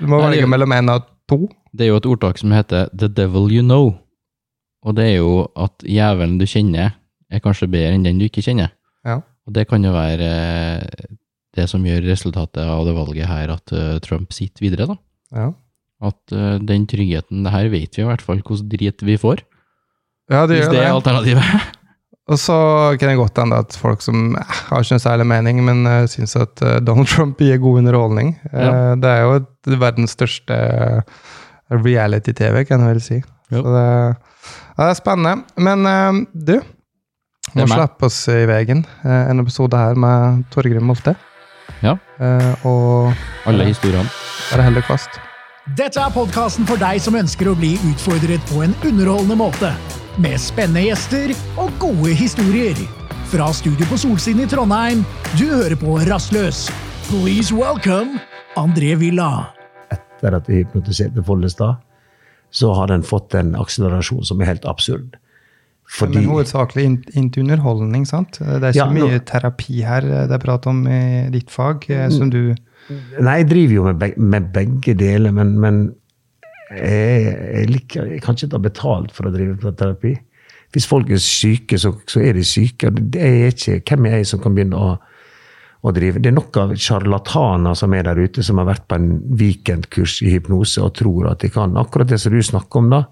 Du 0.00 0.06
må 0.10 0.18
Nei, 0.20 0.34
velge 0.34 0.48
mellom 0.52 0.74
én 0.76 0.90
og 0.92 1.06
to. 1.30 1.38
Det 1.74 1.86
er 1.86 1.92
jo 1.94 2.00
et 2.00 2.06
ordtak 2.06 2.38
som 2.38 2.52
heter 2.52 2.88
'the 2.92 3.08
devil 3.08 3.50
you 3.52 3.62
know'. 3.64 3.94
Og 4.84 4.96
det 4.98 5.06
er 5.10 5.16
jo 5.18 5.44
at 5.56 5.84
jævelen 5.88 6.36
du 6.40 6.46
kjenner, 6.48 6.94
er 7.32 7.42
kanskje 7.42 7.70
bedre 7.72 7.94
enn 7.96 8.04
den 8.06 8.20
du 8.20 8.26
ikke 8.28 8.44
kjenner. 8.44 8.72
Ja. 9.06 9.18
Og 9.44 9.54
det 9.56 9.66
kan 9.68 9.84
jo 9.84 9.92
være 9.94 10.28
eh, 10.28 11.06
det 11.56 11.68
som 11.70 11.84
gjør 11.86 12.04
resultatet 12.08 12.62
av 12.64 12.84
det 12.86 12.94
valget 12.96 13.28
her, 13.28 13.52
at 13.56 13.72
eh, 13.76 13.96
Trump 14.04 14.32
sitter 14.36 14.64
videre, 14.64 14.88
da. 14.92 14.96
Ja. 15.34 15.48
At 16.04 16.34
eh, 16.36 16.58
den 16.64 16.84
tryggheten, 16.90 17.44
det 17.46 17.52
her 17.54 17.70
vet 17.72 17.96
vi 17.96 18.04
i 18.04 18.08
hvert 18.08 18.24
fall 18.24 18.42
hvordan 18.44 18.70
drit 18.72 19.04
vi 19.06 19.16
får, 19.20 19.44
Ja, 20.32 20.46
det 20.48 20.56
hvis 20.56 20.70
det 20.70 20.78
det. 20.78 20.84
er 20.86 20.94
alternativet. 20.96 21.72
Og 22.32 22.38
så 22.40 22.54
kan 22.96 23.10
det 23.10 23.18
godt 23.20 23.36
hende 23.36 23.58
at 23.60 23.74
folk 23.76 24.00
som 24.00 24.32
har 24.40 24.80
ikke 24.80 24.96
noe 24.96 25.02
særlig 25.02 25.26
mening, 25.28 25.58
men 25.66 25.82
uh, 25.84 26.06
syns 26.08 26.32
at 26.40 26.62
Donald 26.80 27.10
Trump 27.12 27.36
gir 27.44 27.58
god 27.60 27.82
underholdning. 27.82 28.30
Ja. 28.48 28.94
det 28.96 29.10
er 29.10 29.26
jo 29.26 29.74
verdens 29.82 30.14
største 30.16 30.56
reality-TV, 31.68 32.62
kan 32.64 32.80
jeg 32.80 32.94
vel 32.94 33.02
si. 33.04 33.18
Jo. 33.52 33.60
Så 33.60 33.74
det, 33.76 33.84
ja, 34.76 34.86
det 34.86 34.90
er 34.92 34.98
spennende. 34.98 35.44
Men 35.56 35.86
uh, 35.86 36.22
du, 36.34 36.56
må 37.54 37.68
slippe 37.70 38.08
oss 38.08 38.24
i 38.32 38.42
veien. 38.50 38.84
Uh, 39.04 39.30
en 39.30 39.44
episode 39.44 39.78
her 39.78 39.98
med 39.98 40.44
Torgrim 40.54 40.86
Molte. 40.90 41.16
Ja. 41.84 41.96
Uh, 42.20 42.66
og 42.66 43.48
Alle 43.48 43.70
historiene. 43.70 44.10
bare 44.50 44.66
hell 44.66 44.82
kvast. 44.84 45.20
Dette 45.78 45.96
er 45.96 46.12
podkasten 46.12 46.66
for 46.68 46.76
deg 46.76 47.00
som 47.00 47.16
ønsker 47.16 47.48
å 47.48 47.56
bli 47.56 47.78
utfordret 47.88 48.42
på 48.50 48.60
en 48.66 48.74
underholdende 48.84 49.38
måte. 49.40 49.70
Med 50.20 50.36
spennende 50.38 50.82
gjester 50.90 51.32
og 51.56 51.72
gode 51.80 52.12
historier. 52.18 52.76
Fra 53.32 53.48
studio 53.56 53.88
på 53.88 53.96
Solsiden 53.98 54.44
i 54.44 54.48
Trondheim, 54.50 55.00
du 55.40 55.48
hører 55.48 55.74
på 55.80 55.96
Rastløs. 56.06 56.66
Please 57.08 57.54
welcome 57.56 58.20
André 58.60 58.92
Villa. 59.00 59.48
etter 59.90 60.36
at 60.36 60.46
vi 60.48 60.60
hypnotiserte 60.62 61.24
Follestad, 61.24 61.80
så 62.54 62.70
har 62.78 62.90
den 62.92 63.02
fått 63.06 63.34
en 63.38 63.54
akselerasjon 63.58 64.24
som 64.28 64.40
er 64.42 64.52
helt 64.52 64.66
absurd. 64.70 65.16
Fordi 65.94 66.20
Men 66.22 66.30
hovedsakelig 66.30 66.84
inn, 66.88 66.94
inn 67.18 67.26
til 67.34 67.44
underholdning, 67.44 68.06
sant? 68.08 68.38
Det 68.40 68.70
er 68.70 68.72
så 68.72 68.78
Ja, 68.78 68.86
nå- 68.88 69.08
mye 69.10 69.18
terapi 69.26 69.82
her 69.84 70.00
det 70.06 70.32
er 70.32 70.40
prat 70.42 70.66
om 70.70 70.86
i 70.88 71.28
ditt 71.34 71.50
fag, 71.52 71.84
eh, 71.90 72.08
som 72.14 72.30
du 72.30 72.54
Nei, 73.20 73.38
jeg 73.40 73.48
driver 73.48 73.74
jo 73.74 73.84
med, 73.84 73.98
beg 73.98 74.16
med 74.20 74.48
begge 74.52 74.92
deler, 75.00 75.32
men, 75.32 75.54
men 75.58 75.78
jeg, 76.74 77.24
jeg, 77.54 77.68
liker, 77.70 78.10
jeg 78.12 78.20
kan 78.24 78.36
ikke 78.36 78.50
ta 78.52 78.60
betalt 78.60 79.14
for 79.16 79.28
å 79.28 79.32
drive 79.32 79.56
på 79.60 79.72
terapi. 79.78 80.12
Hvis 80.74 80.88
folk 80.90 81.08
er 81.14 81.20
syke, 81.22 81.78
så, 81.80 81.94
så 82.10 82.20
er 82.20 82.36
de 82.36 82.44
syke. 82.44 82.90
Det 82.92 83.22
er 83.22 83.52
ikke, 83.54 83.78
hvem 83.88 84.08
er 84.10 84.16
jeg 84.18 84.26
som 84.32 84.42
kan 84.44 84.56
begynne 84.56 84.76
å, 84.76 84.98
å 85.84 85.92
drive? 85.94 86.20
Det 86.22 86.30
er 86.30 86.36
nok 86.36 86.58
av 86.60 86.74
sjarlataner 86.80 87.76
som 87.78 87.94
er 87.96 88.06
der 88.08 88.20
ute, 88.24 88.44
som 88.44 88.60
har 88.60 88.68
vært 88.70 88.86
på 88.88 88.98
en 88.98 89.08
weekendkurs 89.40 90.20
i 90.24 90.32
hypnose 90.32 90.82
og 90.82 90.94
tror 90.98 91.30
at 91.32 91.44
de 91.44 91.50
kan 91.52 91.76
akkurat 91.80 92.08
det 92.10 92.20
som 92.22 92.32
du 92.34 92.40
snakker 92.44 92.80
om. 92.80 92.92
da. 92.94 93.02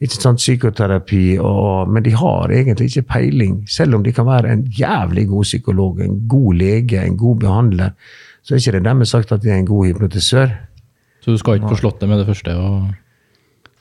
Ikke 0.00 0.16
sant, 0.16 0.40
Psykoterapi, 0.40 1.24
og, 1.44 1.90
men 1.92 2.04
de 2.06 2.14
har 2.16 2.52
egentlig 2.56 2.88
ikke 2.88 3.08
peiling. 3.12 3.60
Selv 3.68 3.98
om 3.98 4.04
de 4.06 4.14
kan 4.16 4.26
være 4.28 4.54
en 4.54 4.64
jævlig 4.72 5.26
god 5.28 5.44
psykolog, 5.44 6.00
en 6.00 6.16
god 6.28 6.56
lege, 6.56 7.02
en 7.04 7.18
god 7.20 7.42
behandler, 7.44 7.92
så 8.40 8.54
er 8.54 8.62
ikke 8.62 8.78
det 8.78 8.86
dermed 8.88 9.10
sagt 9.10 9.34
at 9.36 9.44
de 9.44 9.52
er 9.52 9.60
en 9.60 9.68
god 9.68 9.90
hypnotisør. 9.90 10.56
Så 11.20 11.34
du 11.34 11.38
skal 11.40 11.60
ikke 11.60 11.74
få 11.74 11.82
slått 11.82 12.00
det 12.00 12.08
med 12.08 12.22
det 12.22 12.30
første? 12.30 12.56
og... 12.56 12.99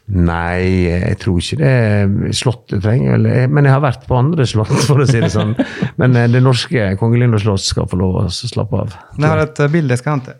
Nei, 0.09 0.89
jeg 0.89 1.17
tror 1.21 1.37
ikke 1.37 1.57
det 1.59 2.33
slottet 2.33 2.81
trenger 2.81 3.11
vel 3.13 3.27
Men 3.53 3.67
jeg 3.67 3.75
har 3.75 3.83
vært 3.83 4.07
på 4.09 4.15
andre 4.17 4.47
slott, 4.49 4.71
for 4.87 5.03
å 5.03 5.05
si 5.05 5.19
det 5.21 5.29
sånn. 5.35 5.51
Men 6.01 6.17
eh, 6.17 6.25
det 6.33 6.41
norske 6.41 6.95
Kongelinde 6.97 7.37
slott 7.43 7.61
skal 7.61 7.85
få 7.91 7.99
lov 8.01 8.17
å 8.23 8.25
slappe 8.33 8.79
av. 8.85 8.95
Jeg 9.19 9.29
har 9.29 9.43
et 9.43 9.61
eh, 9.61 9.69
bilde 9.75 9.93
jeg 9.93 10.01
skal 10.01 10.17
hente. 10.17 10.37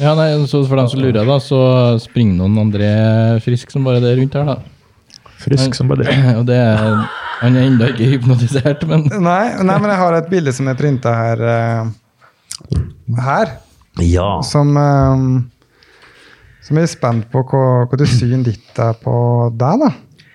Ja, 0.00 0.14
nei, 0.16 0.30
så 0.48 0.62
For 0.68 0.80
dem 0.80 0.88
som 0.88 1.00
lurer, 1.02 1.24
da, 1.28 1.36
så 1.42 1.60
springer 2.00 2.38
noen 2.40 2.56
André 2.64 2.90
frisk 3.44 3.72
som 3.72 3.84
bare 3.84 4.00
det 4.02 4.14
rundt 4.18 4.36
her, 4.38 4.48
da. 4.48 4.56
Frisk 5.40 5.76
som 5.76 5.88
bare 5.88 6.04
det. 6.04 6.16
Og 6.40 6.44
det 6.48 6.56
er, 6.56 6.96
han 7.40 7.56
er 7.56 7.68
ennå 7.68 7.88
ikke 7.92 8.08
hypnotisert, 8.14 8.84
men 8.88 9.06
Nei, 9.20 9.44
nei, 9.64 9.76
men 9.80 9.92
jeg 9.92 10.00
har 10.02 10.16
et 10.18 10.28
bilde 10.32 10.52
som 10.56 10.68
er 10.72 10.76
printa 10.80 11.12
her. 11.16 11.44
eh, 11.52 12.80
her. 13.24 13.54
Ja. 14.04 14.30
Som, 14.46 14.76
eh, 14.80 15.26
som 16.70 16.78
jeg 16.78 16.86
er 16.86 16.92
spent 16.92 17.24
på 17.32 17.42
hva, 17.50 17.64
hva 17.90 17.98
du 17.98 18.06
syn 18.06 18.44
ditt 18.46 18.78
er 18.78 18.94
på 19.02 19.12
deg, 19.58 19.80
da. 19.82 19.88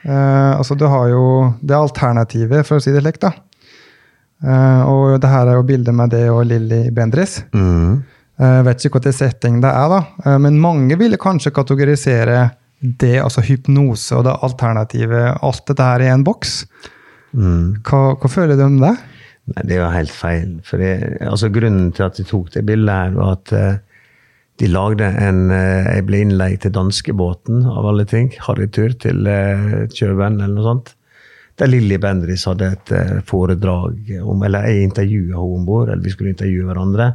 Eh, 0.04 0.51
altså, 0.58 0.75
du 0.75 0.84
har 0.92 1.08
jo 1.13 1.24
det 1.63 1.77
alternativet, 1.77 2.68
for 2.68 2.77
å 2.77 2.84
si 2.84 2.92
det 2.92 3.00
slik, 3.00 3.22
da. 3.24 3.32
Eh, 4.44 4.82
og 4.92 5.15
det 5.24 5.32
her 5.32 5.48
er 5.48 5.56
jo 5.56 5.63
bildet 5.70 5.96
med 5.96 6.12
det 6.12 6.25
og 6.34 6.44
Lilly 6.50 6.89
Bendriss. 6.92 7.39
Mm. 7.56 8.04
Eh, 8.36 8.60
vet 8.68 8.84
ikke 8.84 9.00
hva 9.00 9.15
setting 9.15 9.62
det 9.63 9.72
er, 9.72 9.96
da. 9.96 10.01
Eh, 10.25 10.38
men 10.44 10.60
mange 10.60 11.00
ville 11.00 11.22
kanskje 11.22 11.56
kategorisere 11.56 12.44
det, 12.84 13.15
altså 13.24 13.46
hypnose 13.48 14.20
og 14.20 14.27
det 14.27 14.36
alternativet, 14.44 15.39
alt 15.39 15.63
dette 15.72 15.88
her 15.88 16.04
i 16.04 16.12
en 16.12 16.27
boks. 16.27 16.65
Mm. 17.32 17.80
Hva, 17.88 18.04
hva 18.20 18.32
føler 18.36 18.60
du 18.60 18.68
om 18.68 18.82
det? 18.84 18.92
Nei, 19.56 19.63
det 19.63 19.77
er 19.77 19.86
jo 19.86 19.89
helt 19.96 20.12
feil. 20.12 20.54
For 20.68 20.84
det, 20.84 20.94
altså, 21.24 21.48
grunnen 21.54 21.94
til 21.96 22.10
at 22.10 22.20
de 22.20 22.27
tok 22.27 22.51
det 22.58 22.68
bildet, 22.68 22.92
her, 22.92 23.15
var 23.15 23.39
at 23.39 23.56
eh, 23.56 23.84
de 24.62 24.69
lagde 24.71 25.07
en 25.19 25.50
eh, 25.51 25.88
Jeg 25.97 26.05
ble 26.07 26.21
innleid 26.24 26.62
til 26.63 26.74
danskebåten, 26.75 27.65
av 27.67 27.89
alle 27.91 28.05
ting. 28.07 28.29
Harrytur 28.45 28.95
til 29.03 29.27
uh, 29.27 29.83
Kjøben, 29.91 30.39
eller 30.39 30.55
noe 30.55 30.67
sånt. 30.69 30.93
Der 31.59 31.71
Lilly 31.71 31.97
Bendriss 32.03 32.47
hadde 32.50 32.74
et 32.75 32.91
eh, 32.91 33.17
foredrag 33.27 34.09
om 34.19 34.43
Eller 34.43 34.67
jeg 34.67 34.89
intervjua 34.89 35.38
henne 35.38 35.59
om 35.59 35.67
bord, 35.67 35.89
eller 35.89 36.03
vi 36.03 36.12
skulle 36.12 36.33
intervjue 36.33 36.67
hverandre. 36.67 37.13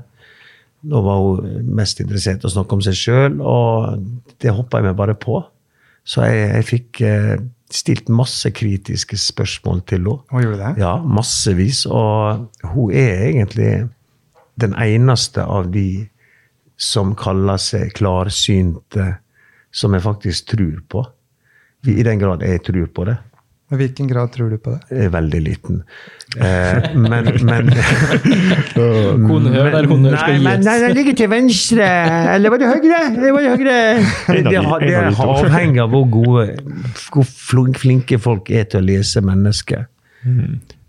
Nå 0.88 1.00
var 1.04 1.20
hun 1.20 1.72
mest 1.76 2.00
interessert 2.00 2.44
i 2.44 2.48
å 2.48 2.52
snakke 2.54 2.76
om 2.76 2.84
seg 2.84 2.96
sjøl, 2.96 3.40
og 3.44 4.04
det 4.40 4.54
hoppa 4.56 4.80
jeg 4.80 4.88
meg 4.88 4.96
bare 4.96 5.16
på. 5.20 5.42
Så 6.08 6.24
jeg, 6.24 6.46
jeg 6.54 6.68
fikk 6.70 7.02
eh, 7.04 7.34
stilt 7.70 8.08
masse 8.08 8.48
kritiske 8.56 9.18
spørsmål 9.20 9.84
til 9.88 10.08
henne. 10.08 10.16
Hva 10.32 10.44
gjorde 10.44 10.62
det? 10.62 10.72
Ja, 10.80 10.94
massevis. 11.04 11.84
Og 11.84 12.48
hun 12.72 12.96
er 12.96 13.26
egentlig 13.28 13.74
den 14.60 14.72
eneste 14.80 15.44
av 15.44 15.68
de 15.72 16.08
som 16.80 17.14
kaller 17.18 17.60
seg 17.60 17.92
klarsynte, 17.98 19.10
som 19.70 19.94
jeg 19.96 20.04
faktisk 20.06 20.54
tror 20.54 20.78
på. 20.90 21.04
I 21.88 22.02
den 22.04 22.20
grad 22.20 22.42
jeg 22.44 22.62
tror 22.66 22.88
på 22.92 23.04
det. 23.08 23.18
I 23.70 23.76
hvilken 23.78 24.08
grad 24.10 24.32
tror 24.34 24.48
du 24.50 24.56
på 24.58 24.72
det? 24.74 24.80
Jeg 24.90 25.06
er 25.06 25.12
veldig 25.14 25.40
liten. 25.44 25.76
Eh, 26.42 26.88
men 26.98 27.28
men, 27.46 27.68
Honnør 29.30 29.68
der 29.70 29.86
honnør 29.86 30.16
skal 30.18 30.34
gis. 30.40 30.64
nei, 30.66 30.74
den 30.82 30.96
ligger 30.96 31.16
til 31.20 31.30
venstre! 31.30 31.86
Eller 32.34 32.50
var 32.50 32.62
det 32.62 32.72
høyre? 32.72 32.98
Det 33.14 33.30
var 33.36 33.46
det 33.46 33.52
høyre? 33.54 33.76
Det, 34.26 34.42
Det, 34.42 34.42
det 34.50 35.22
avhenger 35.22 35.84
av 35.84 35.94
hvor 35.94 36.08
gode, 36.10 36.48
hvor 37.14 37.70
flinke 37.78 38.18
folk 38.18 38.50
er 38.50 38.66
til 38.72 38.82
å 38.82 38.88
lese 38.88 39.22
mennesker. 39.22 39.86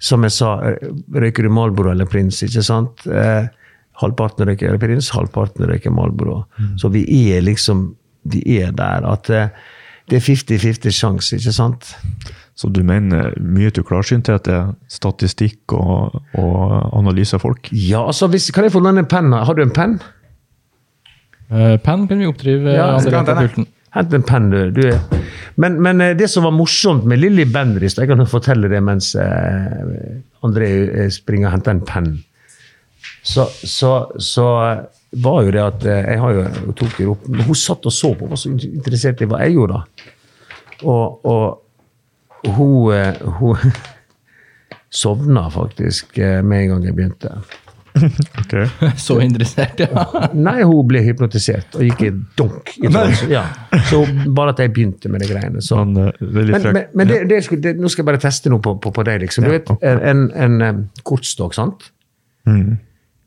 Som 0.01 0.25
jeg 0.25 0.33
sa, 0.39 0.55
eh, 0.71 0.89
røyker 1.13 1.45
du 1.45 1.53
Marlboro 1.53 1.93
eller 1.93 2.10
Prins, 2.10 2.41
ikke 2.48 2.65
sant? 2.65 3.05
Eh, 3.05 3.45
halvparten 4.01 4.50
røyker 4.50 4.79
Prins, 4.81 5.12
halvparten 5.15 5.70
røyker 5.70 5.93
Marlboro. 5.93 6.43
Så 6.81 6.91
vi 6.93 7.05
er 7.34 7.46
liksom 7.46 7.91
Vi 8.24 8.41
er 8.62 8.70
der 8.77 9.01
at 9.10 9.29
eh, 9.34 9.50
det 10.12 10.20
er 10.20 10.22
50-50 10.22 10.93
sjanse, 10.93 11.38
ikke 11.39 11.53
sant? 11.55 11.96
Så 12.53 12.70
du 12.70 12.84
mener 12.86 13.31
mye 13.41 13.72
til 13.74 13.86
klarsynthet 13.88 14.46
er 14.51 14.74
statistikk 14.91 15.74
og, 15.74 16.20
og 16.38 16.74
analyse 17.00 17.34
av 17.34 17.41
folk? 17.41 17.72
Ja, 17.72 18.03
altså, 18.05 18.27
hvis, 18.29 18.51
kan 18.53 18.67
jeg 18.67 18.75
få 18.75 18.84
låne 18.84 19.01
en 19.01 19.10
penn? 19.10 19.31
Har 19.34 19.58
du 19.58 19.63
en 19.63 19.74
penn? 19.74 19.98
Uh, 21.51 21.79
Penn 21.84 22.05
kan 22.08 22.22
vi 22.22 22.29
oppdrive 22.29 22.75
Ja. 22.77 22.91
Hent 23.91 24.13
en 24.15 24.24
penn, 24.24 24.51
du. 24.53 24.60
du 24.72 24.86
er. 24.88 25.00
Men, 25.60 25.81
men 25.84 26.00
eh, 26.00 26.13
det 26.15 26.29
som 26.31 26.46
var 26.46 26.53
morsomt 26.55 27.03
med 27.10 27.20
Lilly 27.20 27.43
Bendriss 27.43 27.98
Jeg 28.00 28.08
kan 28.08 28.22
fortelle 28.29 28.70
det 28.72 28.79
mens 28.79 29.10
André 30.46 30.70
springer 31.12 31.50
og 31.50 31.58
henter 31.58 31.75
en 31.75 31.81
penn. 31.89 32.13
Så, 33.24 33.46
så, 33.68 33.92
så 34.18 34.46
var 35.12 35.44
jo 35.46 35.51
det 35.54 35.62
at 35.62 35.84
eh, 35.86 36.06
Jeg 36.13 36.22
har 36.24 36.32
jo 36.34 36.44
jeg 36.46 36.75
tok 36.80 36.94
det 36.98 37.06
opp 37.12 37.28
men 37.30 37.44
Hun 37.46 37.58
satt 37.60 37.86
og 37.86 37.94
så 37.94 38.13
på, 38.18 38.30
var 38.32 38.40
så 38.42 38.50
interessert 38.50 39.22
i 39.22 39.28
hva 39.30 39.44
jeg 39.46 39.58
gjorde. 39.60 39.82
Og, 40.82 41.28
og 41.30 42.48
hun, 42.56 42.94
eh, 42.96 43.20
hun 43.38 43.58
sovna 45.01 45.46
faktisk 45.54 46.18
eh, 46.18 46.40
med 46.44 46.63
en 46.66 46.74
gang 46.75 46.88
jeg 46.90 46.98
begynte. 46.98 47.36
Okay. 48.40 48.70
Så 48.96 49.18
interessert, 49.20 49.82
ja. 49.84 50.06
Nei, 50.32 50.62
hun 50.63 50.86
ble 50.88 51.01
hypnotisert 51.04 51.75
og 51.75 51.84
gikk 51.84 52.04
i 52.08 52.12
donk. 52.40 52.72
I 52.80 52.88
ja. 53.28 53.42
Så 53.90 54.00
bare 54.32 54.54
at 54.54 54.62
jeg 54.63 54.72
begynte 54.72 55.12
med 55.12 55.20
de 55.20 55.28
greiene. 55.28 55.60
Så. 55.62 55.75
Men 55.84 56.13
Men, 56.22 56.63
men, 56.72 56.86
men 56.96 57.10
det, 57.12 57.18
det 57.28 57.42
det, 57.63 57.74
nå 57.75 57.92
skal 57.92 58.06
jeg 58.06 58.10
bare 58.13 58.22
teste 58.24 58.50
noe 58.50 58.63
på, 58.63 58.78
på, 58.80 58.94
på 58.96 59.04
deg. 59.04 59.20
liksom. 59.25 59.44
Du 59.44 59.51
Ja, 59.51 59.58
vet, 59.58 59.74
ok. 59.75 59.84
En, 59.84 60.24
en 60.32 60.86
kortstokk, 61.04 61.54
sant? 61.60 61.90
Mm. 62.48 62.80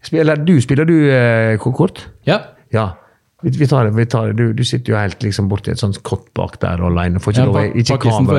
Spiller 0.04 0.36
du, 0.44 0.54
spiller 0.60 0.84
du 0.88 0.98
eh, 1.10 1.56
kort? 1.58 2.06
ja. 2.28 2.40
Ja. 2.74 2.90
Vi, 3.44 3.50
vi 3.60 3.66
tar 3.68 3.84
det. 3.84 3.90
vi 3.92 4.06
tar 4.08 4.30
det. 4.30 4.34
Du, 4.38 4.52
du 4.56 4.62
sitter 4.64 4.94
jo 4.94 4.96
helt 4.96 5.20
liksom 5.22 5.50
borti 5.50 5.68
et 5.74 5.78
sånt 5.78 5.98
kott 6.06 6.30
bak 6.34 6.54
der 6.62 6.80
alene. 6.80 7.20
Får 7.20 7.34
ikke 7.34 7.42
Ja, 7.42 7.46
lov 7.50 7.76
Ikke 7.76 7.98
kamera. 8.00 8.38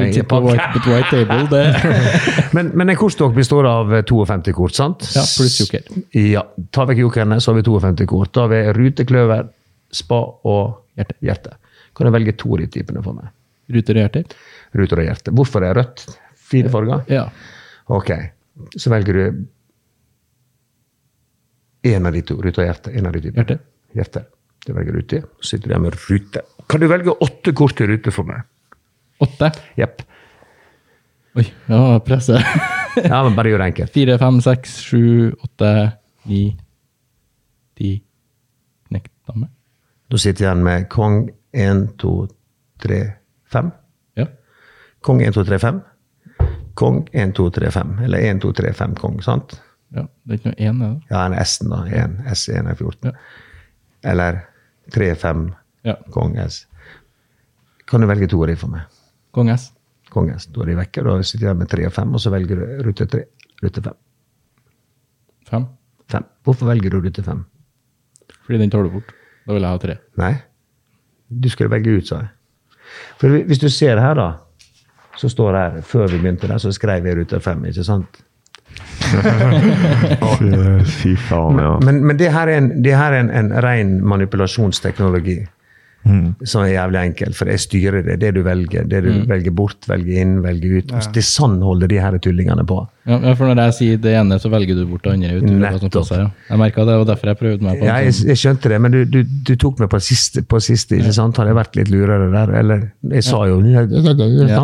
Men, 2.58 2.72
men 2.74 2.90
en 2.90 2.98
kortstokk 2.98 3.36
består 3.36 3.68
av 3.70 3.94
eh, 3.94 4.02
52 4.08 4.54
kort, 4.58 4.74
sant? 4.74 5.06
Ja, 5.14 5.22
pluss 5.38 5.60
joker. 5.62 5.86
Ja. 6.18 6.42
Ta 6.74 6.88
vekk 6.90 7.04
jokerne, 7.04 7.38
så 7.44 7.52
har 7.54 7.60
vi 7.60 7.66
52 7.68 8.08
kort. 8.10 8.32
Da 8.34 8.48
har 8.48 8.52
vi 8.54 8.62
rutekløver, 8.80 9.48
spa 9.94 10.22
og 10.48 10.82
Hjerte. 10.98 11.18
hjerte. 11.28 11.54
Kan 11.96 12.08
du 12.10 12.14
velge 12.16 12.34
to 12.40 12.54
av 12.56 12.62
de 12.64 12.70
typene 12.72 13.02
for 13.06 13.18
meg? 13.18 13.30
Ruter 13.76 13.98
og 13.98 14.06
hjerter? 14.06 14.38
Ruter 14.80 15.02
og 15.04 15.08
hjerte. 15.10 15.34
Hvorfor 15.36 15.66
er 15.68 15.76
rødt? 15.76 16.06
Fire 16.50 16.72
farger? 16.72 17.06
Ja. 17.12 17.26
Ok. 17.94 18.10
Så 18.80 18.90
velger 18.94 19.14
du 19.22 19.44
en 21.94 22.06
av 22.06 22.16
de 22.16 22.24
to. 22.26 22.38
Rute 22.42 22.62
og 22.62 22.68
hjerte. 22.68 22.94
En 22.98 23.08
av 23.10 23.16
de 23.16 23.22
to. 23.28 23.34
Hjerte. 23.36 23.60
Hjerte. 23.96 24.26
Du 24.66 24.74
velger 24.74 24.98
rute. 24.98 25.22
Så 25.40 25.54
sitter 25.56 25.70
du 25.70 25.76
der 25.76 25.84
med 25.84 25.98
rute. 26.10 26.42
Kan 26.70 26.82
du 26.82 26.88
velge 26.90 27.14
åtte 27.22 27.54
kort 27.54 27.82
i 27.82 27.88
rute 27.90 28.14
for 28.14 28.28
meg? 28.28 28.46
Åtte. 29.22 29.52
Jepp. 29.78 30.02
Oi, 31.36 31.46
ja, 31.68 32.00
presset. 32.00 32.42
Ja, 32.96 33.18
men 33.26 33.34
bare 33.36 33.50
gjør 33.52 33.60
det 33.60 33.66
enkelt. 33.74 33.92
Fire, 33.92 34.14
fem, 34.22 34.38
seks, 34.40 34.78
sju, 34.88 35.34
åtte, 35.44 35.72
ni, 36.32 36.46
ti 37.76 37.90
Knekt 38.88 39.12
dame. 39.28 39.50
Da 40.08 40.20
sitter 40.22 40.46
jeg 40.46 40.48
igjen 40.48 40.64
med 40.64 40.86
kong 40.94 41.18
1, 41.52 41.82
2, 42.00 42.14
3, 42.86 43.00
5. 43.52 43.74
Ja. 44.22 44.30
Kong 45.04 45.20
1, 45.26 45.36
2, 45.36 45.44
3, 45.50 45.60
5. 45.66 45.82
Kong 46.80 47.02
1, 47.12 47.36
2, 47.36 47.50
3, 47.60 47.74
5. 47.76 47.94
Eller 48.08 48.30
1, 48.30 48.40
2, 48.46 48.54
3, 48.62 48.72
5 48.80 48.96
kong, 49.02 49.20
sant? 49.28 49.58
Ja. 49.96 50.04
Det 50.26 50.34
er 50.36 50.40
ikke 50.40 50.52
noe 50.52 50.60
én, 50.70 50.82
er 50.84 50.94
det? 50.96 51.10
Ja, 51.12 51.24
en 51.26 51.38
S-en, 51.46 51.72
da. 51.72 51.80
1, 52.04 52.18
S1 52.36 52.70
er 52.72 52.76
14. 52.80 53.10
Ja. 53.12 53.12
Eller 54.12 54.42
3, 54.94 55.12
5 55.16 55.46
Ja. 55.86 55.96
kong 56.14 56.38
S. 56.42 56.66
Kan 57.88 58.02
du 58.02 58.08
velge 58.10 58.28
to 58.30 58.42
av 58.42 58.48
de 58.50 58.56
for 58.58 58.72
meg? 58.74 58.82
Kong 59.34 59.50
S. 59.54 59.72
Kong 60.14 60.30
S. 60.34 60.48
Da 60.48 60.62
er 60.64 60.72
de 60.72 60.78
vekke. 60.80 61.04
Da 61.06 61.16
sitter 61.22 61.48
jeg 61.52 61.58
med 61.60 61.70
3 61.70 61.86
og 61.90 61.94
5, 61.94 62.14
og 62.18 62.22
så 62.24 62.32
velger 62.34 62.56
du 62.62 62.84
rute 62.88 63.06
3. 63.06 63.24
Rute 63.64 63.82
fem. 63.86 63.98
Fem. 65.50 65.66
fem. 66.12 66.26
Hvorfor 66.44 66.66
velger 66.72 66.90
du 66.96 67.00
rute 67.02 67.24
5? 67.24 67.44
Fordi 68.46 68.58
den 68.62 68.70
tar 68.74 68.84
du 68.84 68.90
bort. 68.90 69.14
Da 69.46 69.54
vil 69.54 69.62
jeg 69.62 69.70
ha 69.72 69.78
3. 69.82 69.96
Nei, 70.22 70.34
du 71.30 71.50
skulle 71.50 71.70
velge 71.74 71.98
ut, 72.00 72.08
sa 72.10 72.24
jeg. 72.24 72.32
For 73.22 73.30
hvis 73.50 73.62
du 73.62 73.70
ser 73.70 74.00
her, 74.02 74.14
da, 74.18 74.28
så 75.18 75.30
står 75.32 75.52
det 75.56 75.62
her 75.62 75.82
Før 75.82 76.08
vi 76.12 76.20
begynte 76.22 76.48
der, 76.48 76.58
så 76.62 76.72
skrev 76.76 77.06
jeg 77.06 77.18
rute 77.18 77.40
5, 77.42 77.66
ikke 77.72 77.84
sant? 77.86 78.22
Fy- 80.86 81.16
faen, 81.28 81.60
ja. 81.62 81.74
Men, 81.86 82.02
men 82.08 82.18
det 82.20 82.32
her 82.34 82.48
er 82.52 82.58
en, 82.62 82.72
det 82.86 82.96
her 82.98 83.14
er 83.16 83.24
en, 83.26 83.30
en 83.34 83.52
ren 83.66 83.98
manipulasjonsteknologi. 84.06 85.42
Som 86.46 86.62
er 86.62 86.76
jævlig 86.76 87.00
enkel, 87.02 87.34
for 87.34 87.50
jeg 87.50 87.60
styrer 87.64 88.04
det. 88.06 88.20
Det 88.22 88.30
du 88.36 88.44
velger. 88.46 88.84
Det 88.86 89.00
du 89.08 89.10
velger 89.26 89.54
bort, 89.58 89.88
velger 89.90 90.20
inn, 90.22 90.36
velger 90.44 90.76
ut. 90.84 90.92
Det 91.16 91.24
er 91.24 91.26
sånn 91.26 91.56
holder 91.66 91.90
de 91.90 91.98
her 92.04 92.18
tullingene 92.22 92.66
på. 92.70 92.84
Ja, 93.06 93.20
for 93.38 93.46
når 93.46 93.60
jeg 93.68 93.74
sier 93.78 93.98
det 94.02 94.14
ene, 94.18 94.40
så 94.42 94.50
velger 94.50 94.80
du 94.80 94.88
bort 94.90 95.04
det 95.06 95.12
andre. 95.14 95.36
Ut, 95.38 95.84
passer, 95.94 96.24
ja. 96.24 96.30
Jeg 96.50 96.58
merka 96.58 96.86
det, 96.88 96.96
og 96.98 97.04
derfor 97.06 97.30
jeg 97.30 97.38
prøvde 97.38 97.68
meg 97.68 97.78
på 97.78 97.86
Ja, 97.86 98.00
jeg, 98.02 98.16
sånn. 98.18 98.32
jeg 98.32 98.40
skjønte 98.42 98.72
det, 98.72 98.80
men 98.82 98.96
du, 98.96 98.98
du, 99.06 99.20
du 99.46 99.52
tok 99.62 99.84
meg 99.84 99.92
på 99.92 100.00
siste, 100.02 100.42
på 100.42 100.58
siste 100.64 100.98
ikke 100.98 101.14
sant? 101.14 101.38
Hadde 101.38 101.52
jeg 101.54 101.60
vært 101.60 101.78
litt 101.78 101.92
lurere 101.94 102.32
der? 102.34 102.54
Eller 102.64 102.88
jeg 103.14 103.28
sa 103.28 103.44
jo? 103.46 103.60
Ja, 103.62 103.84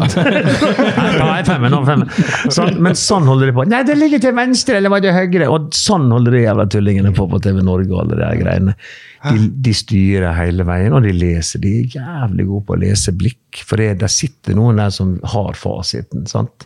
er 0.01 1.45
femmen, 1.51 1.77
femmen. 1.85 2.09
Sånn, 2.49 2.81
men 2.81 2.97
sånn 2.97 3.29
holder 3.29 3.51
de 3.51 3.55
på. 3.59 3.67
Nei, 3.69 3.83
det 3.85 3.99
ligger 3.99 4.23
til 4.25 4.33
venstre, 4.37 4.79
eller 4.81 4.93
var 4.95 5.05
det 5.05 5.13
høyre? 5.15 5.51
Og 5.53 5.69
sånn 5.77 6.09
holder 6.09 6.37
de 6.39 6.43
jævla 6.47 6.65
tullingene 6.73 7.13
på 7.17 7.29
på 7.29 7.41
TV 7.45 7.61
Norge 7.61 7.93
og 7.93 8.01
alle 8.07 8.17
de 8.23 8.31
greiene. 8.41 8.73
De, 9.21 9.51
de 9.69 9.75
styrer 9.77 10.33
hele 10.39 10.65
veien, 10.65 10.97
og 10.97 11.05
de 11.05 11.13
leser. 11.13 11.61
De 11.61 11.75
er 11.83 11.93
jævlig 11.99 12.47
gode 12.49 12.65
på 12.71 12.73
å 12.73 12.81
lese 12.87 13.13
blikk. 13.13 13.61
For 13.69 13.77
det, 13.77 13.99
der 14.01 14.09
sitter 14.09 14.57
noen 14.57 14.81
der 14.81 14.89
som 14.97 15.19
har 15.35 15.53
fasiten. 15.61 16.25
sant? 16.31 16.65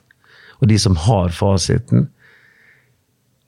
Og 0.61 0.69
de 0.71 0.77
som 0.81 0.95
har 1.07 1.33
fasiten, 1.35 2.09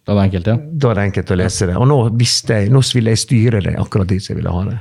Da 0.08 0.14
er 0.14 0.16
det 0.16 0.26
enkelt, 0.30 0.48
ja. 0.48 0.58
da 0.72 0.90
er 0.92 0.96
det 0.96 1.08
enkelt 1.10 1.32
å 1.32 1.36
lese 1.36 1.66
det. 1.68 1.74
Og 1.76 1.88
nå 1.90 1.96
visste 2.16 2.62
jeg, 2.62 2.72
nå 2.72 2.80
ville 2.96 3.12
jeg 3.12 3.26
styre 3.26 3.60
det 3.66 3.74
akkurat 3.76 4.08
dit 4.08 4.24
jeg 4.24 4.38
ville 4.38 4.54
ha 4.54 4.62
det. 4.70 4.78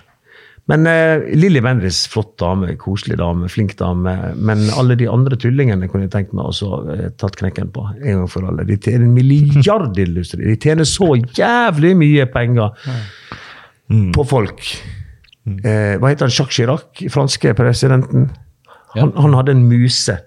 Men 0.70 0.86
eh, 0.90 1.24
Lilly 1.38 1.60
Bendriss, 1.62 2.04
flott 2.10 2.32
dame, 2.42 2.72
koselig 2.78 3.18
dame, 3.20 3.46
flink 3.50 3.76
dame. 3.78 4.14
Men 4.34 4.64
alle 4.74 4.96
de 4.98 5.06
andre 5.10 5.38
tullingene 5.38 5.86
kunne 5.90 6.08
jeg 6.08 6.12
tenkt 6.14 6.34
meg 6.34 6.48
også 6.50 6.70
eh, 6.94 7.04
tatt 7.18 7.38
knekken 7.38 7.70
på. 7.74 7.84
en 8.00 8.20
gang 8.20 8.30
for 8.30 8.46
alle. 8.48 8.66
De 8.66 8.78
tjener 8.78 9.06
en 9.06 9.14
milliardindustri. 9.14 10.42
De 10.42 10.56
tjener 10.62 10.88
så 10.90 11.12
jævlig 11.38 11.94
mye 11.98 12.26
penger 12.34 12.74
på 14.14 14.26
folk. 14.26 14.62
Eh, 15.46 15.94
hva 16.02 16.10
heter 16.10 16.26
han? 16.26 16.34
Jacques 16.34 16.58
Chirac, 16.58 17.04
franske 17.14 17.54
presidenten. 17.54 18.30
Han, 18.96 19.14
han 19.14 19.38
hadde 19.38 19.54
en 19.54 19.66
muse 19.70 20.18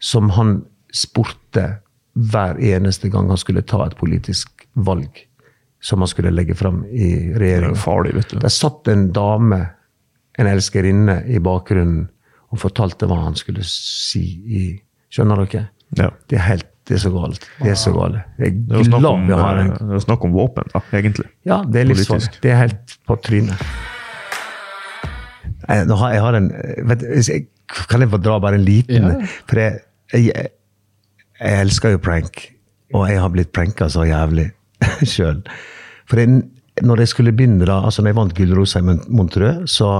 som 0.00 0.28
han 0.36 0.58
spurte 0.94 1.66
hver 2.14 2.58
eneste 2.58 3.10
gang 3.12 3.28
han 3.30 3.38
skulle 3.40 3.62
ta 3.62 3.84
et 3.86 3.96
politisk 3.98 4.66
valg 4.74 5.26
som 5.80 6.02
han 6.02 6.10
skulle 6.10 6.32
legge 6.34 6.54
fram 6.58 6.82
i 6.84 7.32
Det 7.38 7.52
er 7.56 7.68
vet 7.70 8.30
du. 8.30 8.38
Der 8.38 8.52
satt 8.52 8.88
en 8.88 9.12
dame, 9.12 9.60
en 10.38 10.46
elskerinne, 10.46 11.22
i 11.26 11.38
bakgrunnen 11.38 12.08
og 12.50 12.58
fortalte 12.58 13.06
hva 13.08 13.22
han 13.24 13.38
skulle 13.38 13.64
si 13.64 14.24
i 14.46 14.64
Skjønner 15.10 15.40
dere? 15.42 15.64
Ja. 15.98 16.10
Det 16.30 16.36
er 16.38 16.44
helt 16.46 16.68
det 16.86 16.96
er 16.96 17.02
så 17.04 17.10
galt. 17.14 17.44
Det 17.60 17.70
er 17.70 17.76
så 17.78 17.90
galt. 17.94 18.18
Det 18.38 18.46
er 18.48 18.74
er 18.74 18.78
jo 18.80 18.84
snakk 18.88 19.04
om, 19.06 19.28
eh, 19.30 19.68
det 19.78 19.94
er 19.94 20.02
snakk 20.02 20.24
om 20.26 20.32
våpen, 20.34 20.70
da, 20.72 20.80
egentlig. 20.98 21.26
ja, 21.46 21.60
det 21.62 21.80
er 21.80 21.84
livsfarlig. 21.86 22.30
Det 22.42 22.50
er 22.50 22.56
helt 22.64 22.94
på 23.06 23.16
trynet. 23.22 23.62
Jeg, 25.68 25.86
nå 25.86 25.98
har, 26.00 26.12
jeg 26.16 26.22
har 26.24 26.34
en 26.34 26.48
vet, 26.88 27.04
hvis 27.14 27.28
jeg, 27.30 27.46
Kan 27.88 28.02
jeg 28.02 28.10
få 28.10 28.18
dra 28.18 28.40
bare 28.42 28.58
en 28.58 28.64
liten? 28.66 29.04
Ja. 29.06 29.26
For 29.46 29.60
jeg, 29.60 29.78
jeg, 30.12 30.48
jeg 31.40 31.60
elsker 31.64 31.94
jo 31.96 32.00
prank. 32.04 32.46
Og 32.94 33.06
jeg 33.08 33.20
har 33.22 33.30
blitt 33.32 33.52
pranka 33.54 33.88
så 33.92 34.04
jævlig 34.08 34.48
sjøl. 35.14 35.42
For 36.10 36.18
jeg, 36.20 36.40
når 36.82 37.04
jeg 37.04 37.08
skulle 37.12 37.32
begynne, 37.36 37.66
da, 37.68 37.80
altså 37.86 38.02
når 38.02 38.10
jeg 38.12 38.18
vant 38.18 38.34
Gullrosa 38.38 38.80
i 38.82 38.86
Mon- 38.88 39.04
Montreux, 39.08 39.70
så 39.70 39.90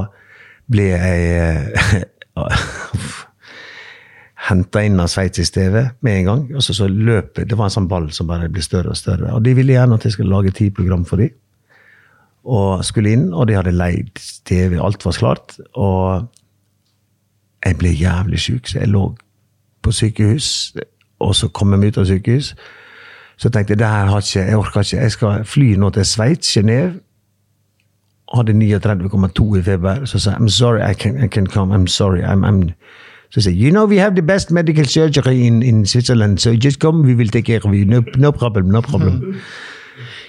ble 0.70 0.88
jeg 0.90 1.74
henta 4.50 4.82
inn 4.86 4.98
av 5.02 5.10
sveitsisk 5.12 5.54
TV 5.54 5.76
med 6.06 6.16
en 6.20 6.24
gang. 6.30 6.42
og 6.56 6.62
så, 6.64 6.74
så 6.74 6.88
løp 6.90 7.38
jeg. 7.38 7.50
Det 7.50 7.58
var 7.58 7.68
en 7.68 7.74
sånn 7.76 7.88
ball 7.90 8.08
som 8.16 8.28
bare 8.30 8.48
ble 8.52 8.62
større 8.64 8.94
og 8.94 8.98
større. 8.98 9.32
Og 9.36 9.44
de 9.44 9.54
ville 9.58 9.76
gjerne 9.76 9.98
at 9.98 10.06
jeg 10.08 10.16
skulle 10.16 10.32
lage 10.34 10.54
ti 10.56 10.70
program 10.74 11.04
for 11.08 11.22
dem. 11.22 11.34
Og 12.50 12.80
skulle 12.88 13.12
inn, 13.12 13.26
og 13.36 13.50
de 13.50 13.58
hadde 13.58 13.74
leid 13.76 14.16
TV, 14.48 14.78
alt 14.80 15.04
var 15.04 15.18
klart. 15.20 15.58
Og 15.76 16.24
jeg 17.66 17.76
ble 17.82 17.92
jævlig 17.92 18.40
sjuk, 18.40 18.70
så 18.72 18.80
jeg 18.80 18.88
lå 18.94 19.04
på 19.84 19.92
sykehus. 19.92 20.48
Og 21.20 21.35
så 21.35 21.48
kom 21.48 21.80
vi 21.80 21.88
ut 21.88 21.98
av 21.98 22.04
sykehus. 22.09 22.54
Så 23.38 23.48
tenkte 23.48 23.72
jeg 23.72 23.78
det 23.78 23.87
her 23.87 24.06
har 24.06 24.20
ikke, 24.20 24.46
jeg 24.46 24.56
orker 24.56 24.80
ikke. 24.80 24.96
Jeg 24.96 25.12
skal 25.12 25.44
fly 25.44 25.74
nå 25.76 25.90
til 25.90 26.04
Sveits, 26.04 26.56
Genéve. 26.56 27.00
Hadde 28.35 28.52
39,2 28.52 29.56
i 29.59 29.62
feber. 29.62 30.04
Så 30.04 30.18
sa 30.18 30.30
jeg 30.30 30.40
I'm 30.40 30.48
sorry, 30.48 30.90
I 30.90 30.94
can, 30.94 31.24
I 31.24 31.28
can 31.28 31.46
come. 31.46 31.74
I'm 31.74 31.87
sorry. 31.87 32.22
I'm, 32.22 32.44
I'm 32.44 32.72
Så 33.30 33.40
said, 33.40 33.54
you 33.54 33.70
know, 33.70 33.87
we 33.87 33.96
have 33.96 34.14
the 34.14 34.22
best 34.22 34.50
medical 34.50 34.85
surgery 34.85 35.46
in, 35.46 35.62
in 35.62 35.87
Switzerland, 35.87 36.38
so 36.38 36.50
just 36.52 36.80
come, 36.80 37.02
we 37.02 37.14
will 37.14 37.28
take 37.28 37.46
care 37.46 37.61
of 37.64 37.74
you. 37.74 37.85
No, 37.85 38.02
no 38.16 38.33
problem, 38.33 38.70
no 38.70 38.80
problem. 38.80 39.37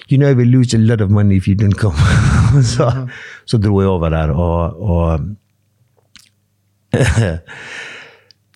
You 0.09 0.17
know, 0.17 0.33
we 0.33 0.43
lose 0.43 0.73
a 0.73 0.77
lot 0.77 0.99
of 0.99 1.09
money 1.09 1.37
if 1.37 1.47
you 1.47 1.55
don't 1.55 1.77
come. 1.77 1.95
så, 2.73 3.07
så 3.45 3.57
dro 3.57 3.81
jeg 3.81 3.89
over 3.89 4.09
der, 4.09 4.29
og, 4.29 4.81
og 4.81 5.19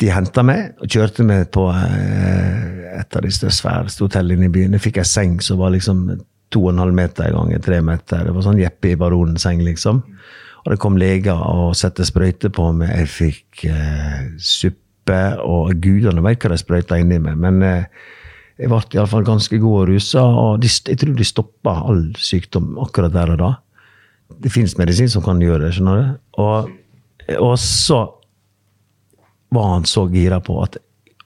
De 0.01 0.11
henta 0.11 0.43
meg 0.43 0.75
og 0.83 0.91
kjørte 0.91 1.23
meg 1.27 1.49
på 1.55 1.69
eh, 1.71 2.95
et 2.99 3.15
av 3.15 3.23
de 3.23 3.31
største 3.31 3.61
sværeste 3.61 4.03
hotellene 4.03 4.49
i 4.49 4.51
byen. 4.51 4.75
Jeg 4.75 4.83
fikk 4.89 4.99
ei 5.01 5.07
seng 5.07 5.37
som 5.43 5.61
var 5.61 5.71
liksom 5.75 6.07
to 6.53 6.65
og 6.65 6.73
en 6.73 6.81
halv 6.83 6.95
meter 6.95 7.31
ganger 7.35 7.61
tre 7.63 7.81
meter. 7.83 8.25
Det 8.27 8.33
var 8.35 8.45
sånn 8.45 8.59
Jeppe 8.61 8.93
i 8.93 8.97
Baronen-seng, 8.99 9.63
liksom. 9.65 10.01
Og 10.65 10.73
det 10.73 10.81
kom 10.81 10.97
leger 10.97 11.37
og 11.37 11.75
satte 11.77 12.05
sprøyter 12.07 12.51
på 12.53 12.71
meg. 12.75 12.91
Jeg 13.03 13.11
fikk 13.13 13.65
eh, 13.69 14.27
suppe, 14.41 15.21
og 15.45 15.75
gudene 15.83 16.23
vet 16.25 16.41
hva 16.41 16.53
de 16.55 16.59
sprøyta 16.59 16.99
inni 17.01 17.19
meg. 17.21 17.37
Men 17.41 17.61
eh, 17.65 18.07
jeg 18.57 18.71
ble 18.71 18.81
iallfall 18.95 19.27
ganske 19.27 19.59
god 19.61 19.81
og 19.81 19.89
rusa, 19.91 20.23
og 20.23 20.63
de, 20.63 20.71
jeg 20.71 20.99
tror 21.01 21.15
de 21.17 21.27
stoppa 21.27 21.75
all 21.85 22.07
sykdom 22.17 22.75
akkurat 22.81 23.13
der 23.13 23.35
og 23.35 23.41
da. 23.43 23.51
Det 24.41 24.49
fins 24.51 24.77
medisin 24.79 25.11
som 25.11 25.23
kan 25.25 25.41
gjøre 25.43 25.67
det, 25.67 25.75
skjønner 25.75 26.01
du. 26.01 26.21
Og, 26.41 26.71
og 27.37 27.55
så 27.61 27.99
var 29.51 29.73
han 29.73 29.85
så 29.85 30.07
gira 30.07 30.39
på 30.39 30.61
at 30.63 30.77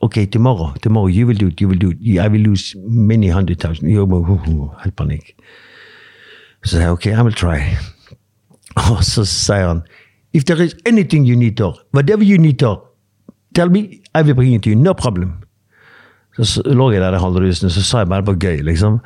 OK, 0.01 0.31
tomorrow, 0.31 0.73
tomorrow 0.81 1.09
you 1.09 1.27
will 1.27 1.37
do 1.37 1.47
it, 1.47 1.61
you 1.61 1.67
will 1.67 1.79
do 1.79 1.89
it. 1.89 1.97
I 2.01 2.27
will 2.27 2.41
lose 2.41 2.75
many 2.87 3.27
hundred 3.27 3.59
thousand. 3.59 3.91
Hu, 3.91 4.05
hu, 4.05 4.71
Helt 4.83 4.95
panikk. 4.95 5.33
Så 6.63 6.71
sier 6.71 6.81
jeg 6.81 6.91
OK, 6.91 7.05
I 7.05 7.21
will 7.21 7.35
try. 7.35 7.59
Og 8.91 9.03
så 9.03 9.25
sier 9.25 9.67
han 9.67 9.81
If 10.33 10.45
there 10.45 10.63
is 10.63 10.75
anything 10.85 11.25
you 11.27 11.35
need, 11.35 11.61
or 11.61 11.75
whatever 11.91 12.23
you 12.23 12.37
need, 12.37 12.63
or 12.63 12.83
tell 13.55 13.69
me, 13.69 13.79
I 14.13 14.21
will 14.21 14.35
bring 14.35 14.53
it 14.53 14.63
to 14.63 14.69
you. 14.69 14.77
No 14.77 14.93
problem. 14.93 15.33
Så, 16.37 16.45
så 16.45 16.61
lå 16.65 16.91
jeg 16.91 17.01
der 17.01 17.17
i 17.17 17.19
halvrusende, 17.19 17.73
så 17.73 17.83
sa 17.83 18.03
jeg 18.03 18.07
bare 18.07 18.23
på 18.23 18.33
gøy, 18.33 18.61
liksom. 18.63 18.99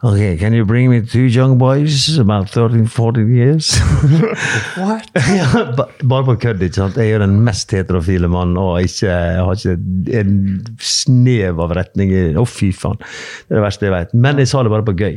Okay, 0.00 0.36
can 0.38 0.52
you 0.54 0.64
bring 0.64 0.88
me 0.90 1.00
two 1.00 1.24
young 1.26 1.58
boys 1.58 2.18
about 2.18 2.46
13-14 2.46 3.34
years? 3.34 3.78
What? 4.78 5.10
ja, 5.16 5.74
bare 6.02 6.24
på 6.24 6.36
kødd, 6.38 6.62
ikke 6.62 6.78
sant? 6.78 6.98
Jeg 7.02 7.16
er 7.16 7.24
den 7.24 7.40
mest 7.42 7.72
heterofile 7.74 8.28
mannen, 8.30 8.54
og 8.62 8.78
ikke, 8.78 9.08
jeg 9.10 9.42
har 9.42 9.58
ikke 9.58 10.20
en 10.20 10.36
snev 10.78 11.58
av 11.64 11.74
retning 11.74 12.12
i 12.14 12.20
Å, 12.38 12.44
fy 12.46 12.68
faen. 12.70 13.00
Det 13.02 13.56
er 13.56 13.58
det 13.58 13.64
verste 13.64 13.88
jeg 13.88 13.94
vet. 13.96 14.14
Men 14.14 14.38
jeg 14.38 14.52
sa 14.52 14.62
det 14.62 14.70
bare 14.70 14.86
på 14.86 14.94
gøy. 15.00 15.16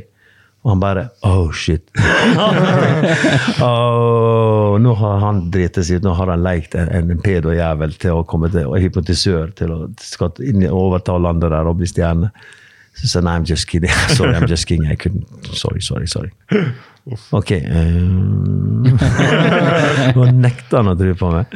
Og 0.65 0.71
han 0.71 0.81
bare 0.81 1.03
Oh, 1.29 1.51
shit. 1.53 1.85
oh, 3.67 4.81
nå 4.81 4.95
har 4.97 5.21
han 5.27 5.43
driti 5.53 5.83
seg 5.85 6.01
ut. 6.01 6.07
Nå 6.07 6.15
har 6.17 6.33
han 6.33 6.41
lekt 6.41 6.73
en, 6.77 6.89
en 6.89 7.21
pedojævel 7.21 7.93
til 8.01 8.17
å 8.17 8.25
komme 8.25 8.49
til, 8.49 8.65
og 8.65 8.81
hypnotisør 8.81 9.53
til 9.61 9.77
å 9.77 9.79
skal 10.01 10.33
inn, 10.41 10.65
overta 10.73 11.21
landet 11.21 11.53
der 11.53 11.69
og 11.69 11.77
bli 11.83 11.89
stjerne. 11.93 12.33
Så 12.99 13.07
sa 13.07 13.19
jeg 13.19 13.25
nei, 13.27 13.35
I'm 13.39 13.47
just 13.47 13.67
kidding. 13.71 13.91
Sorry, 14.17 14.35
I'm 14.35 14.47
just 14.49 14.67
kidding. 14.67 14.87
I 14.91 14.95
couldn't. 14.95 15.27
Sorry, 15.55 15.81
sorry, 15.81 16.07
sorry. 16.07 16.31
Ok. 17.33 17.51
Nå 20.15 20.21
um, 20.21 20.37
nekta 20.37 20.81
han 20.81 20.91
å 20.91 20.95
tro 20.99 21.15
på 21.17 21.31
meg. 21.33 21.55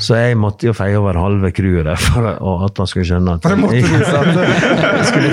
Så 0.00 0.16
jeg 0.16 0.38
måtte 0.40 0.68
jo 0.70 0.72
feie 0.76 0.96
over 0.96 1.18
halve 1.20 1.50
crewet 1.52 1.90
for 2.06 2.24
at 2.30 2.80
han 2.80 2.88
skulle 2.88 3.04
skjønne 3.10 3.34
at 3.36 3.44
jeg 3.74 5.04
skulle, 5.10 5.30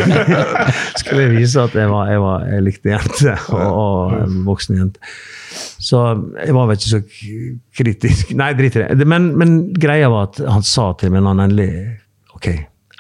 skulle 1.00 1.30
vise 1.38 1.58
at 1.62 1.74
jeg, 1.78 1.88
var, 1.94 2.12
jeg, 2.12 2.20
var, 2.26 2.46
jeg 2.52 2.66
likte 2.66 2.92
jenter, 2.92 3.48
og, 3.54 3.68
og 3.70 4.18
en 4.26 4.44
voksen 4.50 4.82
jente. 4.82 5.16
Så 5.86 6.02
jeg 6.42 6.54
var 6.58 6.68
vel 6.68 6.76
ikke 6.76 6.92
så 6.92 7.02
kritisk. 7.80 8.36
Nei, 8.36 8.52
drit 8.58 8.76
i 8.76 8.84
det. 8.84 9.08
Men, 9.08 9.22
men 9.40 9.50
greia 9.72 10.12
var 10.12 10.34
at 10.34 10.38
han 10.50 10.66
sa 10.68 10.92
til 11.00 11.14
meg 11.14 11.24
når 11.24 11.32
han 11.36 11.46
endelig 11.46 11.70
OK, 12.36 12.48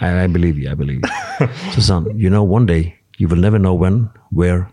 I, 0.02 0.26
I 0.26 0.28
believe 0.28 0.60
you, 0.60 0.72
I 0.72 0.76
believe 0.76 1.02
you. 1.02 1.48
Han 1.88 2.18
You 2.18 2.30
know, 2.30 2.44
one 2.44 2.66
day, 2.66 2.96
you 3.18 3.28
will 3.28 3.40
never 3.40 3.60
know 3.60 3.74
when, 3.74 4.10
where, 4.32 4.68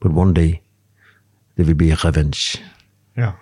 but 0.00 0.12
one 0.12 0.32
day 0.34 0.60
there 1.56 1.66
will 1.66 1.78
be 1.78 1.90
a 1.90 1.96
revenge. 1.96 2.62
Ja. 3.16 3.32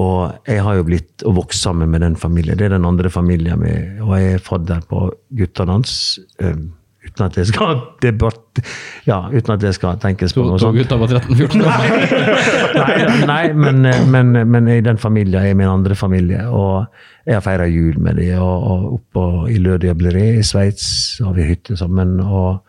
Og 0.00 0.46
jeg 0.48 0.62
har 0.64 0.78
jo 0.78 0.84
blitt 0.88 1.22
og 1.28 1.36
vokst 1.36 1.62
sammen 1.62 1.90
med 1.90 2.00
den 2.00 2.16
familien. 2.16 2.58
Det 2.58 2.70
er 2.70 2.76
den 2.78 2.86
andre 2.88 3.10
familien 3.10 3.60
min, 3.60 4.00
og 4.00 4.14
jeg 4.16 4.32
er 4.32 4.44
fadder 4.44 4.80
på 4.88 5.10
guttene 5.36 5.76
hans. 5.76 6.18
Um, 6.40 6.70
uten 7.10 7.26
at 7.26 7.36
det 7.36 7.46
skal 7.50 7.80
debatt, 8.02 8.60
ja, 9.08 9.18
uten 9.32 9.54
at 9.56 9.62
det 9.62 9.74
skal 9.76 9.98
tenkes 10.00 10.34
på 10.36 10.44
noe 10.46 10.60
sånt. 10.62 10.78
gutter 10.78 11.00
på 11.00 11.08
13-14 11.10 11.66
år. 11.66 11.84
nei, 12.80 12.96
nei 13.26 13.42
men, 13.52 13.82
men, 14.14 14.32
men 14.50 14.70
i 14.70 14.80
den 14.86 15.00
familien 15.00 15.42
er 15.42 15.58
min 15.58 15.70
andre 15.70 15.98
familie. 15.98 16.46
Og 16.48 16.86
jeg 17.26 17.36
har 17.36 17.44
feira 17.44 17.66
jul 17.70 17.98
med 18.00 18.22
dem. 18.22 18.38
Og, 18.38 18.70
og 18.70 18.88
oppe 19.00 19.52
i 19.52 19.58
Lødiablerie 19.60 20.38
i 20.38 20.46
Sveits 20.46 21.20
har 21.24 21.34
vi 21.36 21.50
hytte 21.50 21.76
sammen. 21.78 22.16
Og 22.22 22.62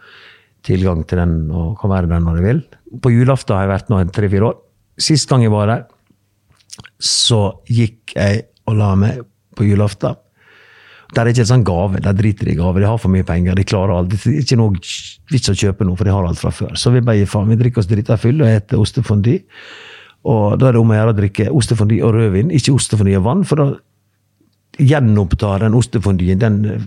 tilgang 0.66 1.06
til 1.10 1.22
den 1.22 1.36
og 1.50 1.74
kan 1.82 1.94
være 1.94 2.10
der 2.12 2.22
når 2.24 2.40
jeg 2.40 2.48
vil. 2.48 2.62
På 3.02 3.12
julaften 3.14 3.56
har 3.56 3.66
jeg 3.66 3.74
vært 3.74 3.92
nå 3.92 4.02
i 4.02 4.10
tre-fire 4.14 4.50
år. 4.52 4.60
Sist 5.02 5.30
gang 5.30 5.46
jeg 5.46 5.54
var 5.54 5.70
der, 5.72 5.86
så 7.02 7.44
gikk 7.70 8.14
jeg 8.16 8.46
og 8.70 8.78
la 8.78 8.92
meg 9.00 9.24
på 9.58 9.66
julaften. 9.66 10.20
Der 11.12 11.26
er 11.26 11.34
ikke 11.34 11.44
en 11.44 11.50
sånn 11.50 11.66
gave. 11.68 12.00
De 12.04 12.14
driter 12.16 12.50
i 12.52 12.56
gave. 12.56 12.80
De 12.80 12.88
har 12.88 13.00
for 13.02 13.12
mye 13.12 13.26
penger. 13.28 13.58
De 13.58 13.68
klarer 13.68 13.98
alt. 13.98 14.14
Det 14.14 14.20
er 14.32 14.42
ikke 14.44 14.60
noe 14.60 14.80
vits 15.32 15.52
å 15.52 15.56
kjøpe 15.58 15.88
noe, 15.88 16.00
for 16.00 16.08
de 16.08 16.14
har 16.16 16.28
alt 16.28 16.40
fra 16.40 16.54
før. 16.56 16.76
Så 16.80 16.94
vi 16.94 17.04
bare 17.04 17.20
gir 17.20 17.32
faen. 17.32 17.52
Vi 17.52 17.60
drikker 17.60 17.84
oss 17.84 17.90
drita 17.92 18.20
fulle 18.22 18.48
og 18.48 18.62
spiser 18.62 18.86
ostefondy. 18.86 19.38
Og 20.32 20.60
da 20.62 20.70
er 20.70 20.76
det 20.76 20.82
om 20.82 20.94
å 20.94 20.98
gjøre 20.98 21.16
å 21.16 21.18
drikke 21.18 21.48
ostefondy 21.58 21.98
og 22.06 22.14
rødvin, 22.16 22.54
ikke 22.54 22.76
ostefondy 22.78 23.16
og 23.18 23.26
vann. 23.26 23.44
For 23.48 23.60
da 23.60 23.68
gjenopptar 24.82 25.66
den 25.66 25.76
ostefondyen 25.78 26.42
den 26.42 26.60
eh, 26.70 26.86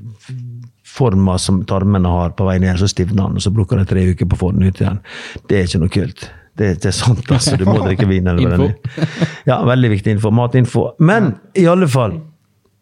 forma 0.95 1.35
som 1.43 1.65
tarmene 1.69 2.09
har 2.09 2.37
på 2.39 2.47
vei 2.47 2.61
ned, 2.63 2.79
så 2.81 2.89
stivner 2.91 3.27
den, 3.27 3.41
og 3.41 3.45
så 3.45 3.53
bruker 3.53 3.81
de 3.81 3.89
tre 3.91 4.07
uker 4.15 4.31
på 4.31 4.39
å 4.39 4.43
få 4.45 4.53
den 4.55 4.69
ut 4.69 4.81
igjen. 4.81 5.03
Det 5.51 5.59
er 5.59 5.69
ikke 5.69 5.83
noe 5.83 5.95
kult. 5.97 6.29
Det, 6.55 6.69
det 6.85 6.93
er 6.93 6.95
sant, 6.95 7.27
altså. 7.35 7.59
Du 7.59 7.67
må 7.67 7.81
drikke 7.83 8.07
vin. 8.07 8.31
eller 8.31 8.55
det 8.55 8.71
er. 8.71 9.35
Ja, 9.51 9.59
veldig 9.67 9.91
viktig 9.97 10.15
info. 10.15 10.31
Matinfo. 10.31 10.87
Men 11.03 11.35
i 11.59 11.67
alle 11.67 11.91
fall, 11.91 12.21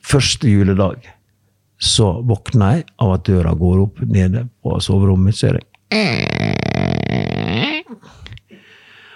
første 0.04 0.50
juledag 0.52 1.08
så 1.82 2.12
våkner 2.22 2.76
jeg 2.76 2.84
av 3.02 3.16
at 3.16 3.24
døra 3.26 3.52
går 3.58 3.80
opp 3.82 4.02
nede 4.06 4.44
på 4.62 4.76
soverommet. 4.82 5.34
Så 5.34 5.50
er 5.50 5.58
det 5.58 5.66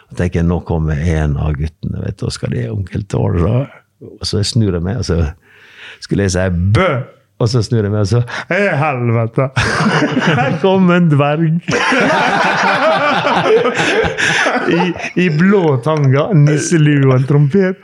Og 0.07 0.19
tenker 0.19 0.41
jeg, 0.41 0.49
nå 0.49 0.59
kommer 0.67 0.99
en 0.99 1.37
av 1.39 1.55
guttene, 1.59 2.03
vet 2.03 2.19
du, 2.19 2.27
og 2.27 2.35
skal 2.35 2.55
det 2.55 2.67
onkel 2.73 3.05
tåle? 3.11 3.67
Så 4.27 4.43
snur 4.47 4.75
jeg 4.75 4.83
meg, 4.83 4.99
og 5.03 5.07
så 5.07 5.21
skulle 6.03 6.27
jeg 6.27 6.35
si 6.35 6.47
bø! 6.75 6.89
Og 7.37 7.51
så 7.53 7.61
snur 7.61 7.85
jeg 7.85 7.93
meg, 7.93 8.01
og 8.01 8.07
så 8.09 8.23
Hei, 8.49 8.63
helvete! 8.81 9.51
Her 10.25 10.55
kom 10.63 10.87
en 10.95 11.11
dverg! 11.13 11.59
I, 14.73 14.87
I 15.21 15.27
blå 15.37 15.75
tanga, 15.85 16.31
nisselue 16.33 17.05
og 17.11 17.19
en 17.19 17.27
trompet. 17.29 17.77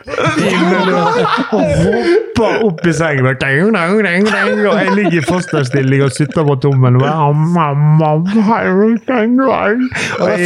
Og 1.53 1.61
hoppa 1.83 2.49
opp 2.65 2.81
i 2.89 2.95
ding, 2.97 3.21
Og 4.65 4.81
jeg 4.81 4.97
ligger 4.97 5.19
i 5.21 5.25
fosterstilling 5.27 6.01
og 6.09 6.13
sutter 6.17 6.49
på 6.49 6.57
tommelen. 6.65 6.97
og 7.03 7.07
da 7.07 7.13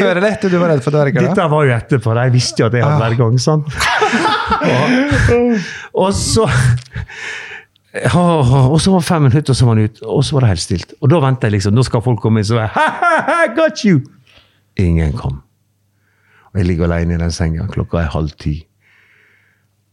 før 0.03 0.11
eller 0.19 0.31
etter 0.33 0.51
du 0.51 0.59
var 0.59 0.75
redd 0.75 0.83
for 0.83 0.91
dverger? 0.99 1.23
dette 1.31 1.47
var 1.55 1.63
jo 1.71 1.77
etterpå. 1.79 2.19
Jeg 2.27 2.35
visste 2.35 2.59
jo 2.65 2.69
at 2.73 2.77
jeg 2.81 2.85
hadde 2.85 2.99
hver 3.07 3.15
gang. 3.23 3.39
sant? 3.39 3.71
Og, 4.67 4.83
og 6.07 6.11
så 6.17 6.47
Og 7.97 8.77
så 8.83 8.93
var 8.93 9.05
fem 9.05 9.23
minutter, 9.23 9.53
og 9.53 9.57
så 9.57 9.67
var 9.67 9.77
han 9.77 9.89
ute. 9.89 10.05
Og 10.05 10.25
så 10.25 10.37
var 10.37 10.45
det 10.45 10.53
helt 10.55 10.65
stilt. 10.65 10.95
Og 11.01 11.11
da 11.11 11.21
ventet 11.23 11.49
jeg 11.49 11.57
liksom. 11.57 11.75
Nå 11.77 11.85
skal 11.87 12.05
folk 12.05 12.21
komme 12.23 12.43
inn, 12.43 12.49
så 12.49 12.59
jeg, 12.61 12.71
ha, 12.75 12.87
ha, 13.01 13.13
ha, 13.29 13.37
got 13.57 13.85
you! 13.87 14.01
Ingen 14.81 15.15
kom. 15.17 15.41
Og 16.53 16.61
jeg 16.61 16.69
ligger 16.69 16.91
alene 16.91 17.17
i 17.17 17.21
den 17.23 17.33
senga. 17.33 17.69
Klokka 17.73 18.03
er 18.03 18.13
halv 18.13 18.35
ti. 18.43 18.59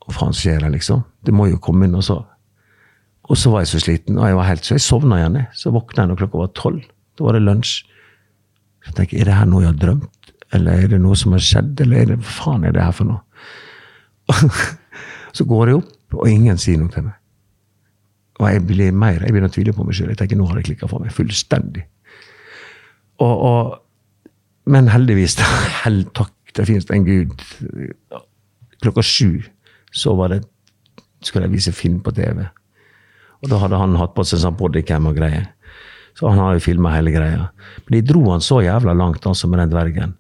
Hva 0.04 0.18
faen 0.18 0.36
skjer 0.36 0.66
det, 0.66 0.74
liksom? 0.74 1.06
Det 1.24 1.36
må 1.36 1.48
jo 1.48 1.62
komme 1.64 1.88
inn, 1.88 1.96
og 1.96 2.04
så 2.04 2.24
Og 3.32 3.38
så 3.40 3.54
var 3.54 3.62
jeg 3.64 3.70
så 3.72 3.80
sliten, 3.80 4.18
og 4.20 4.28
jeg 4.28 4.36
var 4.36 4.48
helt, 4.50 4.66
så 4.68 4.74
jeg 4.76 4.84
sovna 4.84 5.16
igjen. 5.22 5.38
Så 5.56 5.72
våkna 5.72 6.04
jeg 6.04 6.10
når 6.10 6.18
klokka 6.20 6.42
var 6.42 6.50
tolv. 6.60 6.82
Da 7.16 7.24
var 7.24 7.38
det 7.38 7.46
lunsj. 7.46 7.86
Så 8.84 8.90
jeg 8.90 8.96
tenker, 8.98 9.22
Er 9.22 9.30
det 9.30 9.38
her 9.38 9.48
noe 9.48 9.64
jeg 9.64 9.72
har 9.72 9.80
drømt? 9.80 10.34
Eller 10.54 10.84
er 10.84 10.92
det 10.92 11.00
noe 11.02 11.16
som 11.16 11.32
har 11.32 11.40
skjedd? 11.40 11.80
Eller 11.80 12.02
er 12.02 12.10
det, 12.12 12.18
hva 12.20 12.34
faen 12.36 12.66
er 12.68 12.76
det 12.76 12.84
her 12.84 12.92
for 12.92 13.08
noe? 13.08 13.22
så 15.38 15.48
går 15.48 15.72
jeg 15.72 15.80
opp, 15.80 15.94
og 16.20 16.28
ingen 16.30 16.60
sier 16.60 16.82
noe 16.82 16.92
til 16.92 17.08
meg. 17.08 17.16
Og 18.42 18.50
jeg 18.50 18.64
blir 18.66 18.96
mer, 18.96 19.22
jeg 19.22 19.34
begynner 19.34 19.52
å 19.52 19.54
tvile 19.54 19.74
på 19.78 19.86
meg 19.86 19.98
sjøl. 19.98 20.12
Jeg 20.14 20.20
tenker, 20.24 20.40
nå 20.40 20.48
har 20.50 20.58
det 20.58 20.66
klikka 20.68 20.90
for 20.90 21.04
meg. 21.04 21.14
Fullstendig. 21.14 21.84
Og, 23.22 23.36
og, 23.46 24.32
men 24.74 24.90
heldigvis, 24.90 25.38
hell, 25.84 26.02
takk, 26.18 26.34
det 26.58 26.66
finnes 26.70 26.90
en 26.94 27.06
gud. 27.06 27.46
Klokka 28.84 29.04
sju 29.06 29.44
så 29.94 30.16
var 30.18 30.34
det, 30.34 30.42
skulle 31.24 31.46
jeg 31.48 31.54
vise 31.54 31.76
film 31.76 32.00
på 32.04 32.12
TV. 32.18 32.42
Og 33.44 33.52
da 33.52 33.60
hadde 33.62 33.80
han 33.80 34.00
hatt 34.00 34.16
på 34.18 34.26
seg 34.26 34.42
sånn 34.42 34.58
bodycam 34.58 35.08
og 35.12 35.18
greier. 35.20 35.46
Så 36.18 36.30
han 36.30 36.42
har 36.42 36.56
jo 36.56 36.64
filma 36.64 36.94
hele 36.94 37.14
greia. 37.14 37.48
Men 37.86 37.98
de 37.98 38.02
dro 38.10 38.22
han 38.32 38.44
så 38.44 38.62
jævla 38.66 38.94
langt, 38.98 39.26
altså, 39.30 39.50
med 39.50 39.62
den 39.62 39.74
dvergen. 39.74 40.12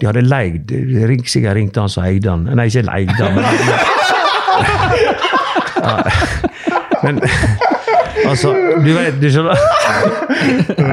De 0.00 0.08
hadde 0.08 0.24
leid 0.24 0.72
ring, 1.08 1.24
Sikkert 1.28 1.56
ringte 1.56 1.80
han 1.80 1.92
som 1.92 2.04
eide 2.04 2.28
han. 2.32 2.44
Nei, 2.48 2.66
ikke 2.68 2.88
leide 2.88 3.20
han, 3.20 3.32
men 3.36 3.44
Men 7.02 7.20
altså, 8.28 8.52
du 8.84 8.90
vet 8.94 9.18
du 9.20 9.28
skjønner 9.32 9.58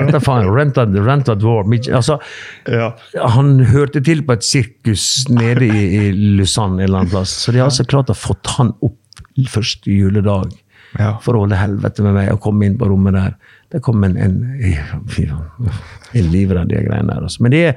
Hva 0.09 0.21
faen, 0.23 0.49
Rent 0.53 0.79
at, 0.81 0.95
rent 1.05 1.29
at 1.31 1.43
war 1.45 1.67
Altså, 1.69 2.19
Ja. 2.67 2.91
han 3.35 3.59
hørte 3.71 4.01
til 4.05 4.23
på 4.25 4.37
et 4.37 4.45
sirkus 4.45 5.25
nede 5.29 5.67
i, 5.67 5.83
i 5.99 6.11
Lausanne 6.39 6.79
en 6.81 6.87
eller 6.87 7.03
annen 7.03 7.13
plass. 7.13 7.35
Så 7.45 7.53
de 7.53 7.61
har 7.61 7.69
altså 7.69 7.85
klart 7.89 8.09
å 8.09 8.17
fått 8.17 8.55
han 8.57 8.73
opp 8.81 8.97
første 9.49 9.91
juledag 9.91 10.51
Ja. 10.97 11.13
for 11.21 11.37
å 11.37 11.43
holde 11.45 11.55
helvete 11.59 12.01
med 12.01 12.15
meg 12.17 12.31
og 12.33 12.41
komme 12.41 12.65
inn 12.65 12.77
på 12.79 12.87
rommet 12.89 13.13
der. 13.13 13.35
Det 13.69 13.83
kom 13.85 14.01
en, 14.03 14.15
en, 14.17 14.37
en, 14.65 15.69
en 16.17 16.29
livredd 16.33 16.71
de 16.71 16.79
greiene 16.87 17.13
der. 17.13 17.21
Altså. 17.27 17.43
Men 17.45 17.53
de 17.53 17.59
er 17.67 17.75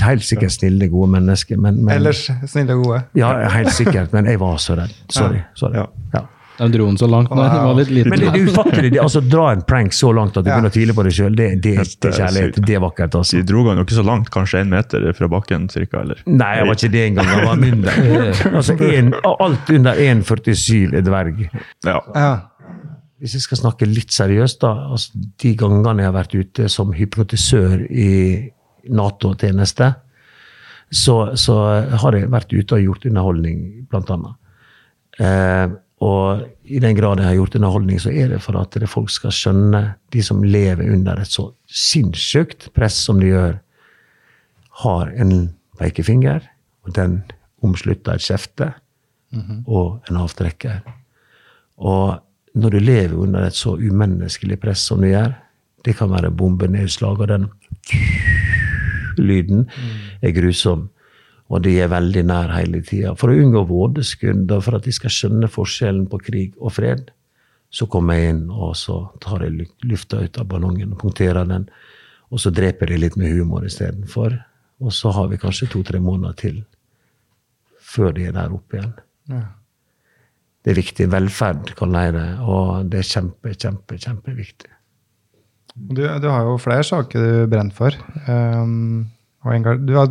helt 0.00 0.24
sikkert 0.24 0.54
snille, 0.54 0.88
gode 0.88 1.10
mennesker. 1.12 1.60
Men, 1.60 1.82
men, 1.84 1.92
Ellers 1.98 2.22
snille 2.48 2.78
gode. 2.80 3.02
Ja, 3.18 3.34
helt 3.52 3.74
sikkert. 3.76 4.14
Men 4.16 4.30
jeg 4.30 4.40
var 4.40 4.56
så 4.64 4.78
redd. 4.80 4.94
Sorry. 5.12 5.42
sorry. 5.60 5.84
Ja. 6.14 6.24
De 6.58 6.68
dro 6.70 6.84
den 6.86 6.96
så 7.00 7.08
langt 7.10 7.30
når 7.34 7.48
den 7.50 7.64
var 7.66 7.74
litt 7.80 7.88
liten. 7.90 8.10
Men 8.14 8.20
det, 8.20 8.28
det 8.32 8.40
er 8.40 8.48
ufattelig. 8.52 8.90
det- 8.94 9.00
Altså, 9.02 9.20
dra 9.28 9.46
en 9.52 9.62
prank 9.66 9.92
så 9.92 10.12
langt 10.14 10.36
at 10.36 10.44
du 10.44 10.50
Ja. 10.50 10.56
begynner 10.60 10.70
å 10.70 10.74
tvile 10.76 10.94
på 10.94 11.02
deg 11.02 11.12
sjøl, 11.16 11.34
det, 11.36 11.48
det, 11.64 11.72
er- 11.78 11.90
det 12.00 12.10
er 12.12 12.18
kjærlighet. 12.20 12.60
Det 12.66 12.74
er 12.76 12.80
vakkert, 12.84 13.14
altså. 13.18 13.36
De 13.36 13.42
dro 13.42 13.64
han 13.68 13.76
jo 13.80 13.84
ikke 13.84 13.96
så 13.98 14.04
langt, 14.06 14.30
kanskje 14.30 14.60
én 14.62 14.68
meter 14.70 15.12
fra 15.18 15.28
bakken 15.28 15.68
cirka, 15.68 16.00
eller? 16.04 16.22
Nei, 16.26 16.52
jeg 16.60 16.66
var 16.68 16.74
ikke 16.78 16.90
det 16.94 17.04
engang. 17.10 17.26
Jeg 17.34 17.46
var 17.46 17.56
mindre. 17.56 17.90
Altså, 18.54 18.76
en, 18.80 19.14
alt 19.24 19.70
under 19.74 19.94
1,47 19.94 20.94
er 20.94 21.02
dverg. 21.02 21.48
Ja. 21.84 21.98
Ja. 22.14 22.32
Hvis 23.20 23.32
jeg 23.34 23.42
skal 23.48 23.58
snakke 23.58 23.86
litt 23.88 24.12
seriøst, 24.12 24.60
da. 24.60 24.70
Altså, 24.94 25.10
de 25.42 25.54
gangene 25.56 26.02
jeg 26.02 26.10
har 26.12 26.16
vært 26.22 26.34
ute 26.38 26.68
som 26.68 26.92
hypnotisør 26.92 27.82
i 27.90 28.50
Nato-tjeneste, 28.94 29.94
så, 30.92 31.14
så 31.40 31.54
har 32.02 32.12
jeg 32.18 32.28
vært 32.30 32.52
ute 32.54 32.76
og 32.76 32.82
gjort 32.84 33.06
underholdning, 33.08 33.86
blant 33.90 34.10
annet. 34.14 34.36
Eh, 35.18 35.66
og 36.04 36.44
i 36.64 36.80
den 36.82 36.96
grad 36.98 37.20
jeg 37.20 37.30
har 37.30 37.38
gjort 37.38 37.54
underholdning, 37.56 38.00
så 38.02 38.12
er 38.12 38.32
det 38.34 38.42
for 38.44 38.58
at 38.60 38.76
det 38.76 38.90
folk 38.90 39.12
skal 39.12 39.32
skjønne, 39.32 39.82
de 40.12 40.24
som 40.24 40.42
lever 40.44 40.90
under 40.92 41.20
et 41.22 41.30
så 41.30 41.48
sinnssykt 41.64 42.68
press 42.76 42.98
som 43.06 43.20
de 43.22 43.30
gjør, 43.30 43.58
har 44.84 45.12
en 45.22 45.54
pekefinger, 45.78 46.44
og 46.84 46.96
den 46.96 47.20
omslutter 47.64 48.18
et 48.18 48.26
kjefte 48.26 48.72
og 49.66 50.04
en 50.10 50.18
avtrekker. 50.20 50.82
Og 51.78 52.20
når 52.54 52.74
du 52.74 52.78
lever 52.78 53.16
under 53.18 53.46
et 53.46 53.56
så 53.56 53.74
umenneskelig 53.78 54.60
press 54.62 54.84
som 54.90 55.00
du 55.02 55.08
gjør, 55.08 55.32
det 55.84 55.96
kan 55.98 56.10
være 56.10 56.30
bombenedslag, 56.30 57.20
og 57.20 57.28
den 57.28 57.48
lyden 59.18 59.68
er 60.22 60.34
grusom. 60.36 60.88
Og 61.52 61.60
de 61.66 61.74
er 61.82 61.90
veldig 61.92 62.22
nær 62.24 62.52
hele 62.56 62.80
tida. 62.86 63.12
For 63.20 63.30
å 63.30 63.36
unngå 63.36 63.66
vådeskudd, 63.68 64.48
og 64.48 64.62
for 64.64 64.78
at 64.78 64.86
de 64.86 64.94
skal 64.96 65.12
skjønne 65.12 65.50
forskjellen 65.52 66.06
på 66.10 66.20
krig 66.24 66.54
og 66.56 66.72
fred, 66.78 67.10
så 67.74 67.88
kommer 67.90 68.16
jeg 68.16 68.32
inn, 68.32 68.44
og 68.54 68.76
så 68.78 69.00
tar 69.20 69.42
jeg 69.44 69.56
lu- 69.58 69.90
lufta 69.90 70.22
ut 70.22 70.38
av 70.38 70.46
ballongen 70.48 70.94
og 70.94 71.00
punkterer 71.02 71.46
den. 71.50 71.66
Og 72.32 72.40
så 72.40 72.52
dreper 72.54 72.90
jeg 72.90 73.02
litt 73.02 73.16
med 73.20 73.34
humor 73.34 73.66
istedenfor. 73.66 74.38
Og 74.80 74.94
så 74.94 75.12
har 75.14 75.28
vi 75.28 75.40
kanskje 75.42 75.68
to-tre 75.72 76.00
måneder 76.02 76.38
til 76.38 76.62
før 77.94 78.14
de 78.16 78.26
er 78.26 78.34
der 78.34 78.54
oppe 78.54 78.78
igjen. 78.78 78.94
Det 80.64 80.72
er 80.72 80.78
viktig. 80.80 81.06
Velferd, 81.12 81.74
kaller 81.78 82.08
jeg 82.08 82.14
det. 82.16 82.28
Og 82.40 82.88
det 82.90 83.02
er 83.02 83.10
kjempe, 83.10 83.52
kjempe, 83.54 83.98
kjempeviktig. 84.00 84.70
Du, 85.74 86.02
du 86.02 86.28
har 86.30 86.46
jo 86.46 86.56
flere 86.62 86.86
saker 86.86 87.22
du 87.22 87.50
brenner 87.50 87.74
for. 87.76 87.94
Um, 88.26 89.10
og 89.44 89.68
du 89.84 89.92
har, 89.98 90.10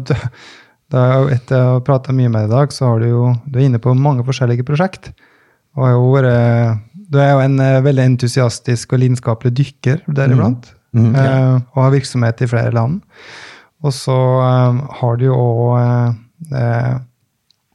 etter 0.93 1.57
å 1.59 1.75
ha 1.75 1.83
prata 1.85 2.13
mye 2.15 2.29
med 2.31 2.43
deg 2.43 2.49
i 2.49 2.53
dag, 2.53 2.73
så 2.75 2.91
har 2.91 3.03
du 3.03 3.09
jo 3.09 3.27
du 3.45 3.59
er 3.59 3.67
inne 3.67 3.81
på 3.81 3.95
mange 3.97 4.25
forskjellige 4.27 4.65
prosjekt. 4.67 5.11
Og 5.73 5.87
har 5.87 5.95
jo 5.95 6.09
vært, 6.13 6.83
du 7.09 7.17
er 7.21 7.31
jo 7.33 7.41
en 7.41 7.57
eh, 7.63 7.81
veldig 7.85 8.05
entusiastisk 8.11 8.93
og 8.93 9.01
lidenskapelig 9.01 9.53
dykker 9.57 10.03
deriblant. 10.07 10.69
Mm, 10.93 11.15
ja. 11.15 11.23
eh, 11.23 11.55
og 11.73 11.79
har 11.81 11.95
virksomhet 11.95 12.43
i 12.45 12.49
flere 12.51 12.73
land. 12.75 12.99
Og 13.83 13.95
så 13.95 14.17
eh, 14.43 14.83
har 14.99 15.17
du 15.19 15.25
jo 15.31 15.39
òg 15.39 15.79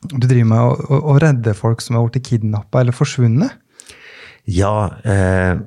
Du 0.09 0.26
driver 0.28 0.46
med 0.46 0.61
å, 0.62 0.74
å, 0.78 0.98
å 1.11 1.16
redde 1.18 1.57
folk 1.59 1.83
som 1.83 1.96
er 1.98 2.07
blitt 2.07 2.28
kidnappa 2.28 2.85
eller 2.85 2.94
forsvunnet? 2.94 3.57
Ja, 4.48 4.88
eh, 5.04 5.59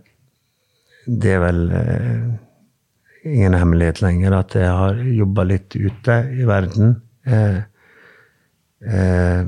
det 1.06 1.36
er 1.36 1.42
vel 1.44 1.62
eh, 1.76 2.24
ingen 3.28 3.54
hemmelighet 3.54 4.02
lenger 4.02 4.38
at 4.40 4.56
jeg 4.58 4.72
har 4.72 4.98
jobba 5.06 5.46
litt 5.52 5.76
ute 5.76 6.18
i 6.34 6.48
verden. 6.50 6.96
Eh, 7.28 7.58
eh, 8.94 9.46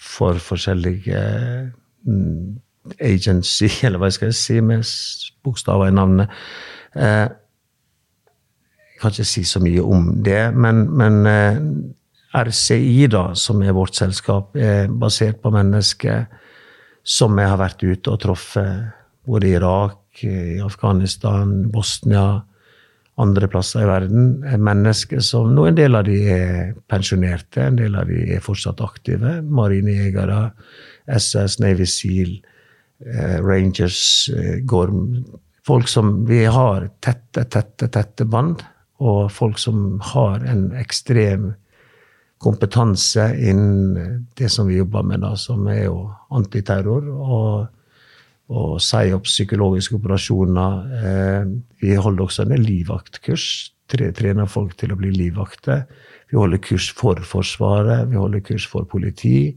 for 0.00 0.40
forskjellige 0.42 1.20
mm, 2.06 2.60
agency, 3.00 3.70
eller 3.86 4.00
hva 4.02 4.10
skal 4.12 4.30
jeg 4.30 4.38
si, 4.40 4.58
med 4.64 4.84
bokstaver 5.44 5.90
i 5.90 5.94
navnet. 5.96 6.32
Eh, 6.96 7.28
jeg 8.90 9.00
kan 9.00 9.14
ikke 9.14 9.30
si 9.30 9.46
så 9.48 9.62
mye 9.64 9.80
om 9.80 10.10
det, 10.24 10.42
men, 10.54 10.84
men 10.92 11.22
eh, 11.26 11.60
RCI, 12.36 13.08
da, 13.10 13.30
som 13.34 13.62
er 13.62 13.74
vårt 13.74 13.96
selskap, 13.96 14.54
er 14.56 14.90
basert 14.92 15.40
på 15.42 15.52
mennesker 15.54 16.26
som 17.02 17.38
jeg 17.40 17.48
har 17.48 17.58
vært 17.58 17.82
ute 17.82 18.12
og 18.12 18.20
truffet, 18.22 18.90
både 19.26 19.48
i 19.48 19.54
Irak, 19.56 20.20
i 20.26 20.60
Afghanistan, 20.62 21.70
Bosnia, 21.72 22.42
andre 23.20 23.48
plasser 23.50 23.84
i 23.84 23.88
verden. 23.88 24.30
er 24.44 24.62
Mennesker 24.62 25.20
som 25.24 25.52
Noen 25.54 25.76
del 25.78 25.96
av 25.98 26.06
de 26.08 26.16
er 26.32 26.72
pensjonerte, 26.90 27.66
en 27.66 27.78
del 27.80 27.96
av 27.98 28.08
de 28.10 28.22
er 28.36 28.44
fortsatt 28.44 28.80
aktive. 28.84 29.38
Marinejegere, 29.42 30.50
SS, 31.10 31.58
Navy 31.60 31.86
Seal, 31.86 32.36
eh, 33.06 33.38
Rangers, 33.40 34.30
eh, 34.34 34.60
Gorm. 34.64 35.24
Folk 35.66 35.88
som 35.88 36.24
vi 36.26 36.44
har 36.44 36.90
tette, 37.00 37.44
tette, 37.44 37.88
tette 37.88 38.24
bånd, 38.24 38.62
og 39.00 39.30
folk 39.32 39.58
som 39.58 40.00
har 40.00 40.44
en 40.44 40.70
ekstrem 40.76 41.54
kompetanse 42.40 43.26
innen 43.36 44.26
det 44.38 44.48
som 44.48 44.66
vi 44.66 44.78
jobber 44.80 45.04
med, 45.04 45.20
da, 45.20 45.34
som 45.36 45.66
er 45.68 45.84
jo 45.84 46.10
antiterror 46.32 47.08
og, 47.08 47.68
og 48.50 48.80
psyops, 48.82 49.36
psykologiske 49.36 49.94
operasjoner. 49.98 50.80
Eh, 51.00 51.52
vi 51.82 51.94
holder 51.94 52.26
også 52.26 52.46
en 52.46 52.64
livvaktkurs. 52.64 53.46
Tre, 53.90 54.10
trener 54.14 54.50
folk 54.50 54.76
til 54.78 54.92
å 54.94 54.98
bli 54.98 55.10
livvakter. 55.14 55.86
Vi 56.30 56.38
holder 56.38 56.62
kurs 56.62 56.90
for 56.94 57.18
Forsvaret, 57.26 58.10
vi 58.10 58.18
holder 58.18 58.42
kurs 58.46 58.66
for 58.70 58.86
politi. 58.90 59.50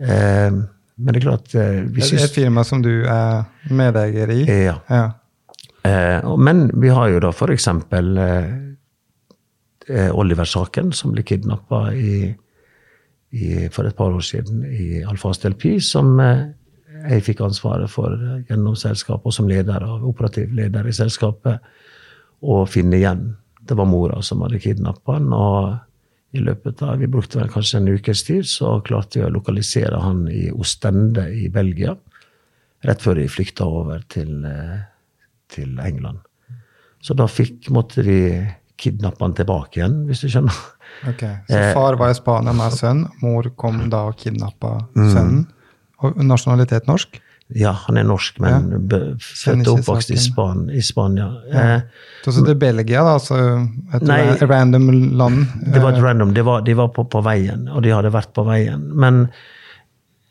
Eh, 0.00 0.58
men 0.98 1.14
det 1.14 1.20
er 1.20 1.26
klart 1.28 1.54
eh, 1.54 1.80
vi 1.86 2.02
Det 2.02 2.18
er 2.18 2.26
et 2.26 2.34
firma 2.34 2.64
som 2.66 2.82
du 2.82 3.06
er 3.06 3.46
medeier 3.70 4.32
i? 4.34 4.42
Ja. 4.48 4.80
Ja. 4.90 5.06
Eh, 5.86 6.36
men 6.36 6.70
vi 6.80 6.88
har 6.88 7.08
jo 7.08 7.20
da 7.22 7.30
eh, 7.30 8.46
eh, 9.88 10.10
Oliver-saken, 10.12 10.92
som 10.92 11.12
ble 11.12 11.22
kidnappa 11.22 11.92
i, 11.94 12.34
i, 13.30 13.68
for 13.70 13.86
et 13.86 13.96
par 13.96 14.12
år 14.12 14.24
siden 14.24 14.64
i 14.66 15.02
Alfast 15.04 15.44
LP, 15.44 15.80
som 15.80 16.18
jeg 17.08 17.22
fikk 17.26 17.40
ansvaret 17.46 17.90
for 17.90 18.14
gjennom 18.48 18.76
selskapet, 18.78 19.26
og 19.26 19.32
som 19.36 19.48
leder 19.48 19.84
av 19.84 20.04
operativ 20.08 20.52
leder 20.56 20.86
i 20.88 20.92
selskapet, 20.96 21.60
å 22.42 22.62
finne 22.70 22.96
igjen. 23.00 23.36
Det 23.66 23.76
var 23.76 23.86
mora 23.90 24.22
som 24.22 24.40
hadde 24.44 24.60
kidnappa 24.62 25.18
han, 25.18 25.32
og 25.32 25.78
i 26.36 26.42
løpet 26.44 26.82
av, 26.82 26.98
Vi 26.98 27.06
brukte 27.06 27.38
vel 27.40 27.48
kanskje 27.48 27.78
en 27.80 27.88
ukes 27.88 28.22
tid, 28.24 28.44
så 28.44 28.80
klarte 28.84 29.18
vi 29.20 29.24
å 29.26 29.32
lokalisere 29.32 30.00
han 30.02 30.26
i 30.28 30.50
Ostende 30.52 31.28
i 31.32 31.48
Belgia. 31.48 31.96
Rett 32.84 33.00
før 33.02 33.14
de 33.16 33.28
flykta 33.28 33.64
over 33.66 34.04
til, 34.08 34.44
eh, 34.44 34.78
til 35.48 35.78
England. 35.80 36.18
Så 37.00 37.14
da 37.16 37.26
fikk, 37.26 37.70
måtte 37.70 38.04
de 38.04 38.46
kidnappe 38.78 39.20
han 39.24 39.34
tilbake 39.34 39.76
igjen, 39.80 40.06
hvis 40.06 40.20
du 40.20 40.28
skjønner. 40.28 40.54
Ok, 41.08 41.20
Så 41.48 41.56
Eh, 41.56 41.74
far 41.74 41.96
var 41.96 42.10
i 42.10 42.14
Spania 42.14 42.52
med 42.52 42.72
sønn, 42.72 43.08
mor 43.22 43.42
kom 43.56 43.88
da 43.90 44.06
og 44.08 44.16
kidnappa 44.16 44.88
Mm. 44.94 45.14
sønnen. 45.14 45.46
Og 45.46 45.57
nasjonalitet 46.02 46.86
norsk? 46.88 47.20
Ja, 47.56 47.70
han 47.86 47.96
er 47.96 48.04
norsk, 48.04 48.36
men 48.44 48.66
Ja. 48.90 48.98
født 49.16 49.68
og 49.68 49.78
oppvokst 49.78 50.10
i. 50.12 50.16
Span, 50.20 50.66
i 50.70 50.82
Spania. 50.84 51.30
Ja. 51.50 51.60
Eh, 51.76 51.80
Så 52.24 52.44
det 52.44 52.50
er 52.56 52.58
Belgia, 52.60 53.00
da, 53.02 53.14
altså 53.16 53.68
et 53.94 54.02
Nei. 54.02 54.20
random 54.42 54.90
land? 55.16 55.46
Det 55.72 55.80
var 55.82 55.92
et 55.92 55.98
Eh, 55.98 56.02
random. 56.04 56.34
Det 56.34 56.44
var, 56.44 56.60
de 56.60 56.74
var 56.76 56.88
på, 56.88 57.04
på 57.08 57.22
veien, 57.24 57.68
og 57.72 57.82
de 57.82 57.88
hadde 57.94 58.12
vært 58.12 58.34
på 58.34 58.44
veien. 58.44 58.82
Men 58.94 59.30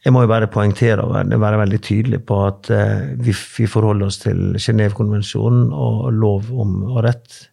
jeg 0.05 0.13
må 0.13 0.21
jo 0.21 0.27
bare 0.27 0.47
poengtere 0.47 1.01
og 1.03 1.15
være, 1.15 1.39
være 1.39 1.57
veldig 1.65 1.81
tydelig 1.81 2.19
på 2.25 2.37
at 2.47 2.69
eh, 2.69 3.15
vi, 3.17 3.33
vi 3.57 3.65
forholder 3.65 4.05
oss 4.05 4.19
til 4.19 4.53
Genévekonvensjonen 4.55 5.73
og 5.73 6.13
lov 6.13 6.51
om 6.53 6.83
og 6.83 7.03
rett. 7.03 7.47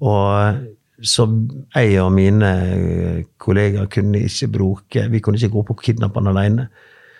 Og 0.00 0.56
så 1.02 1.26
jeg 1.74 2.00
og 2.00 2.12
mine 2.16 2.48
eh, 2.48 3.22
kollegaer 3.38 3.86
kunne 3.92 4.20
ikke 4.24 4.48
bruke 4.48 5.10
Vi 5.10 5.20
kunne 5.20 5.36
ikke 5.36 5.52
gå 5.52 5.62
på 5.68 5.74
kidnapperen 5.82 6.28
alene. 6.32 6.68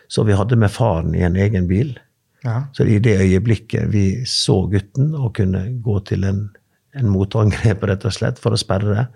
Så 0.09 0.25
vi 0.25 0.33
hadde 0.39 0.57
med 0.57 0.71
faren 0.71 1.15
i 1.15 1.23
en 1.27 1.37
egen 1.37 1.67
bil. 1.69 1.97
ja. 2.45 2.63
Så 2.73 2.85
i 2.87 2.99
det 3.03 3.17
øyeblikket 3.21 3.89
vi 3.93 4.23
så 4.25 4.67
gutten 4.71 5.15
og 5.15 5.35
kunne 5.35 5.65
gå 5.83 5.99
til 6.07 6.25
en, 6.25 6.51
en 6.95 7.09
motangrep 7.11 7.83
rett 7.83 8.05
og 8.07 8.13
slett 8.15 8.39
for 8.39 8.55
å 8.55 8.61
sperre, 8.61 9.09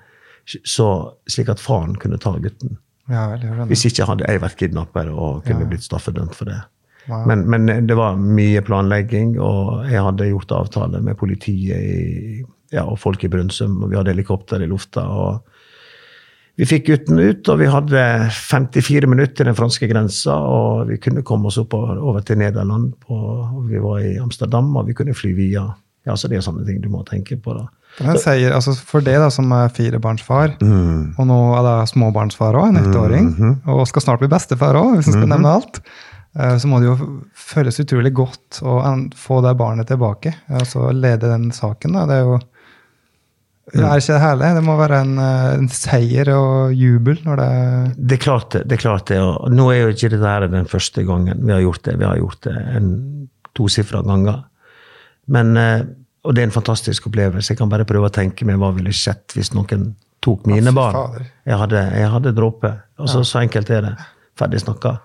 så, 0.67 0.87
slik 1.31 1.49
at 1.53 1.61
faren 1.63 1.95
kunne 2.01 2.19
ta 2.19 2.33
gutten. 2.39 2.77
ja. 3.09 3.37
Hvis 3.71 3.85
ikke 3.87 4.07
hadde 4.09 4.27
jeg 4.27 4.41
vært 4.43 4.57
kidnapper 4.59 5.11
og 5.13 5.45
kunne 5.45 5.61
Ja. 5.67 5.67
blitt 5.71 5.83
straffedømt 5.87 6.35
for 6.35 6.45
det. 6.51 6.59
Wow. 7.09 7.25
Men, 7.27 7.47
men 7.51 7.87
det 7.87 7.97
var 7.97 8.17
mye 8.17 8.61
planlegging, 8.63 9.39
og 9.41 9.87
jeg 9.91 10.03
hadde 10.05 10.27
gjort 10.31 10.53
avtale 10.53 11.01
med 11.03 11.17
politiet 11.17 11.81
i, 11.81 12.43
ja, 12.73 12.85
og 12.85 12.99
folk 12.99 13.25
i 13.25 13.29
Brønnøysund, 13.29 13.83
og 13.83 13.91
vi 13.91 13.97
hadde 13.97 14.13
helikopter 14.13 14.63
i 14.63 14.67
lufta. 14.71 15.01
og 15.09 15.41
vi 16.61 16.67
fikk 16.69 16.91
gutten 16.91 17.17
ut, 17.23 17.49
og 17.49 17.57
vi 17.63 17.69
hadde 17.73 18.01
54 18.37 19.09
minutter 19.09 19.39
til 19.41 19.49
den 19.49 19.57
franske 19.57 19.89
grensa. 19.89 20.35
Og 20.37 20.91
vi 20.91 20.99
kunne 21.01 21.23
komme 21.27 21.49
oss 21.49 21.57
opp 21.63 21.73
over 21.79 22.21
til 22.27 22.37
Nederland. 22.43 22.93
På, 23.07 23.17
og 23.49 23.63
vi 23.71 23.81
var 23.81 24.03
i 24.05 24.19
Amsterdam, 24.21 24.69
og 24.77 24.91
vi 24.91 24.97
kunne 24.99 25.17
fly 25.17 25.33
via. 25.39 25.65
Ja, 26.07 26.15
så 26.17 26.29
Det 26.29 26.37
er 26.39 26.45
sånne 26.45 26.67
ting 26.67 26.81
du 26.81 26.89
må 26.93 27.03
tenke 27.09 27.37
på. 27.41 27.55
da. 27.57 27.67
Sier, 28.17 28.53
altså 28.55 28.73
for 28.77 29.01
det 29.05 29.17
da, 29.19 29.29
som 29.31 29.51
er 29.53 29.69
firebarnsfar, 29.69 30.59
Mm. 30.61 31.15
og 31.19 31.27
nå 31.27 31.39
er 31.59 31.63
det 31.67 31.89
småbarnsfar 31.91 32.55
òg, 32.55 32.69
en 32.69 32.77
ettåring, 32.85 33.27
Mhm. 33.37 33.61
og 33.67 33.87
skal 33.89 34.03
snart 34.03 34.21
bli 34.21 34.29
bestefar 34.29 34.75
òg, 34.77 34.97
hvis 34.97 35.09
en 35.09 35.13
skal 35.15 35.27
nevne 35.29 35.47
alt, 35.53 35.81
eh, 36.39 36.57
så 36.57 36.67
må 36.69 36.79
det 36.81 36.87
jo 36.89 37.21
føles 37.35 37.81
utrolig 37.81 38.13
godt 38.15 38.61
å 38.63 39.11
få 39.15 39.43
det 39.43 39.57
barnet 39.59 39.87
tilbake. 39.89 40.35
Altså 40.51 40.93
lede 40.93 41.21
den 41.29 41.51
saken. 41.51 41.93
da, 41.93 42.07
Det 42.07 42.15
er 42.15 42.23
jo 42.25 42.39
Mm. 43.75 43.85
er 43.87 44.01
ikke 44.03 44.15
det 44.17 44.21
herlig? 44.25 44.51
Det 44.57 44.65
må 44.67 44.77
være 44.81 45.01
en, 45.05 45.19
eh, 45.19 45.55
en 45.59 45.69
seier 45.69 46.31
og 46.35 46.75
jubel 46.75 47.21
når 47.25 47.37
det 47.43 47.51
Det 48.09 48.19
er 48.19 48.23
klart 48.25 48.51
det. 48.51 48.63
det 48.69 48.79
er 48.79 48.83
klart 48.83 49.07
det, 49.07 49.19
og 49.21 49.51
Nå 49.53 49.71
er 49.71 49.81
jo 49.83 49.95
ikke 49.95 50.11
dette 50.11 50.51
den 50.51 50.67
første 50.67 51.05
gangen 51.07 51.47
vi 51.47 51.53
har 51.53 51.61
gjort 51.61 51.83
det. 51.85 51.99
Vi 51.99 52.05
har 52.05 52.17
gjort 52.17 52.41
det 52.43 52.57
en 52.77 52.91
tosifra 53.55 54.03
ganger. 54.03 54.45
Men, 55.29 55.57
eh, 55.57 55.83
og 56.25 56.35
det 56.35 56.43
er 56.43 56.49
en 56.49 56.59
fantastisk 56.59 57.07
opplevelse. 57.07 57.51
Jeg 57.53 57.59
kan 57.59 57.69
bare 57.71 57.85
prøve 57.89 58.11
å 58.11 58.15
tenke 58.15 58.45
meg 58.45 58.59
hva 58.59 58.73
ville 58.75 58.93
skjedd 58.93 59.37
hvis 59.37 59.55
noen 59.55 59.95
tok 60.21 60.47
mine 60.47 60.73
barn. 60.73 61.25
Jeg 61.47 61.57
hadde, 61.57 61.85
jeg 61.97 62.11
hadde 62.11 62.35
dråpe. 62.37 62.75
Altså, 62.99 63.23
Så 63.25 63.41
enkelt 63.41 63.71
er 63.71 63.81
det. 63.81 63.95
Ferdig 64.37 64.61
snakka. 64.61 64.99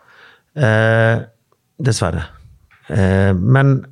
Eh, 0.55 1.21
dessverre. 1.81 2.25
Eh, 2.89 3.33
men 3.33 3.85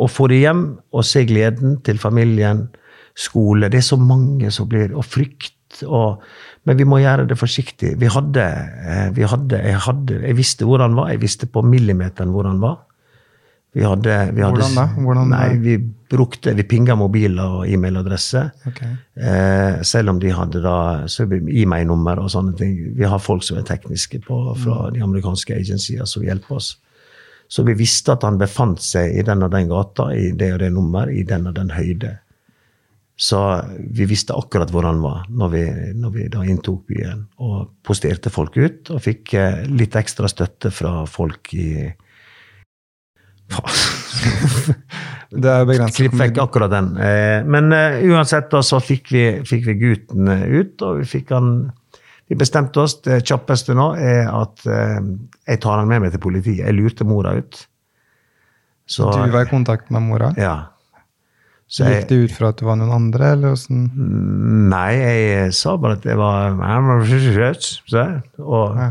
å 0.00 0.08
få 0.10 0.28
det 0.28 0.42
hjem 0.42 0.62
og 0.92 1.04
se 1.06 1.24
gleden 1.28 1.82
til 1.84 1.98
familien, 1.98 2.66
skole 3.14 3.68
Det 3.68 3.78
er 3.82 3.86
så 3.86 3.98
mange 4.00 4.50
som 4.50 4.68
blir 4.68 4.94
Og 4.96 5.04
frykt. 5.04 5.84
Og, 5.88 6.22
men 6.68 6.76
vi 6.76 6.84
må 6.84 6.98
gjøre 7.00 7.26
det 7.28 7.38
forsiktig. 7.40 7.94
Vi 8.00 8.08
hadde, 8.12 8.44
eh, 8.44 9.10
vi 9.16 9.24
hadde, 9.24 9.56
jeg 9.56 9.78
hadde 9.86 10.18
Jeg 10.20 10.36
visste 10.36 10.68
hvor 10.68 10.84
han 10.84 10.96
var. 10.96 11.10
Jeg 11.10 11.22
visste 11.22 11.48
på 11.48 11.62
millimeteren 11.64 12.32
hvor 12.34 12.48
han 12.48 12.60
var. 12.60 12.82
Vi 13.72 13.80
hadde, 13.80 14.16
vi 14.36 14.42
hadde 14.44 14.60
Hvordan 14.60 14.74
da? 14.76 14.86
Hvordan- 15.00 15.30
nei, 15.30 15.56
vi 15.56 15.78
brukte 16.12 16.54
Vi 16.54 16.62
pinga 16.62 16.94
mobiler 16.94 17.42
og 17.42 17.68
e-mailadresser. 17.68 18.50
Okay. 18.68 18.90
Eh, 19.16 19.82
selv 19.82 20.10
om 20.10 20.20
de 20.20 20.30
hadde 20.30 20.60
da 20.60 21.06
e-mail-nummer 21.08 22.20
og 22.20 22.28
sånne 22.30 22.56
ting. 22.56 22.94
Vi 22.96 23.04
har 23.04 23.18
folk 23.18 23.42
som 23.42 23.56
er 23.56 23.62
tekniske 23.62 24.20
på, 24.26 24.56
fra 24.56 24.90
de 24.90 25.00
amerikanske 25.00 25.54
agensier 25.56 26.04
som 26.04 26.22
hjelper 26.22 26.56
oss. 26.56 26.76
Så 27.48 27.64
vi 27.64 27.72
visste 27.72 28.12
at 28.12 28.22
han 28.22 28.38
befant 28.38 28.80
seg 28.80 29.16
i 29.18 29.22
den 29.22 29.42
og 29.42 29.50
den 29.50 29.68
gata, 29.68 30.10
i 30.12 30.32
det 30.32 30.52
og 30.52 30.58
det 30.60 30.72
nummer, 30.72 31.08
i 31.08 31.22
den 31.22 31.46
og 31.46 31.54
den 31.54 31.70
høyde. 31.70 32.18
Så 33.22 33.38
vi 33.94 34.06
visste 34.10 34.34
akkurat 34.34 34.70
hvor 34.74 34.82
han 34.88 34.98
var 35.02 35.26
når 35.30 35.50
vi, 35.52 35.60
når 35.94 36.10
vi 36.16 36.24
da 36.32 36.40
inntok 36.42 36.80
byen. 36.90 37.20
Og 37.38 37.68
posterte 37.86 38.32
folk 38.34 38.56
ut, 38.58 38.90
og 38.90 39.02
fikk 39.04 39.34
eh, 39.38 39.60
litt 39.70 39.94
ekstra 40.00 40.26
støtte 40.30 40.72
fra 40.74 41.04
folk 41.06 41.52
i 41.54 41.68
Det 45.32 45.48
er 45.48 45.64
begrenset. 45.68 45.96
Klipp 45.98 46.16
vekk 46.20 46.38
akkurat 46.42 46.72
den. 46.72 46.90
Eh, 47.00 47.44
Men 47.48 47.72
eh, 47.76 48.00
uansett 48.12 48.50
da, 48.52 48.60
så 48.64 48.80
fikk 48.84 49.12
vi, 49.14 49.24
fikk 49.48 49.66
vi 49.70 49.76
gutten 49.80 50.28
ut, 50.28 50.82
og 50.84 51.02
vi 51.02 51.08
fikk 51.18 51.32
han 51.36 51.52
Vi 52.30 52.36
bestemte 52.38 52.80
oss. 52.80 52.94
Det 53.04 53.20
kjappeste 53.28 53.74
nå 53.76 53.90
er 54.00 54.28
at 54.30 54.62
eh, 54.70 54.98
jeg 55.50 55.60
tar 55.60 55.78
han 55.82 55.88
med 55.90 56.00
meg 56.04 56.14
til 56.14 56.22
politiet. 56.22 56.62
Jeg 56.64 56.76
lurte 56.78 57.04
mora 57.04 57.34
ut. 57.36 57.58
Så, 58.88 59.10
Du 59.12 59.32
var 59.34 59.44
i 59.46 59.50
kontakt 59.50 59.90
med 59.92 60.02
mora? 60.10 60.32
ja. 60.40 60.71
Så 61.72 61.86
Gikk 61.88 62.10
det 62.10 62.16
ut 62.26 62.32
fra 62.36 62.50
at 62.52 62.58
det 62.60 62.66
var 62.68 62.76
noen 62.76 62.92
andre, 62.92 63.30
eller 63.32 63.54
åssen? 63.56 63.86
Nei, 64.68 64.90
jeg 65.00 65.54
sa 65.56 65.78
bare 65.80 65.96
at 65.96 66.02
det 66.04 66.18
var 66.20 66.58
Og 68.44 68.82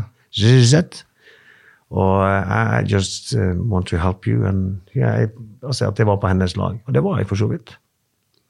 og 1.92 2.24
I 2.24 2.80
just 2.88 3.34
uh, 3.36 3.52
want 3.68 3.86
to 3.92 4.00
help 4.00 4.26
you. 4.26 4.46
And, 4.48 4.80
yeah, 4.96 5.28
altså 5.62 5.90
at 5.90 5.98
jeg 6.00 6.08
var 6.08 6.16
på 6.22 6.30
hennes 6.30 6.56
lag. 6.56 6.78
Og 6.86 6.94
det 6.96 7.02
var 7.04 7.20
jeg 7.20 7.28
for 7.28 7.36
så 7.36 7.50
vidt. 7.50 7.74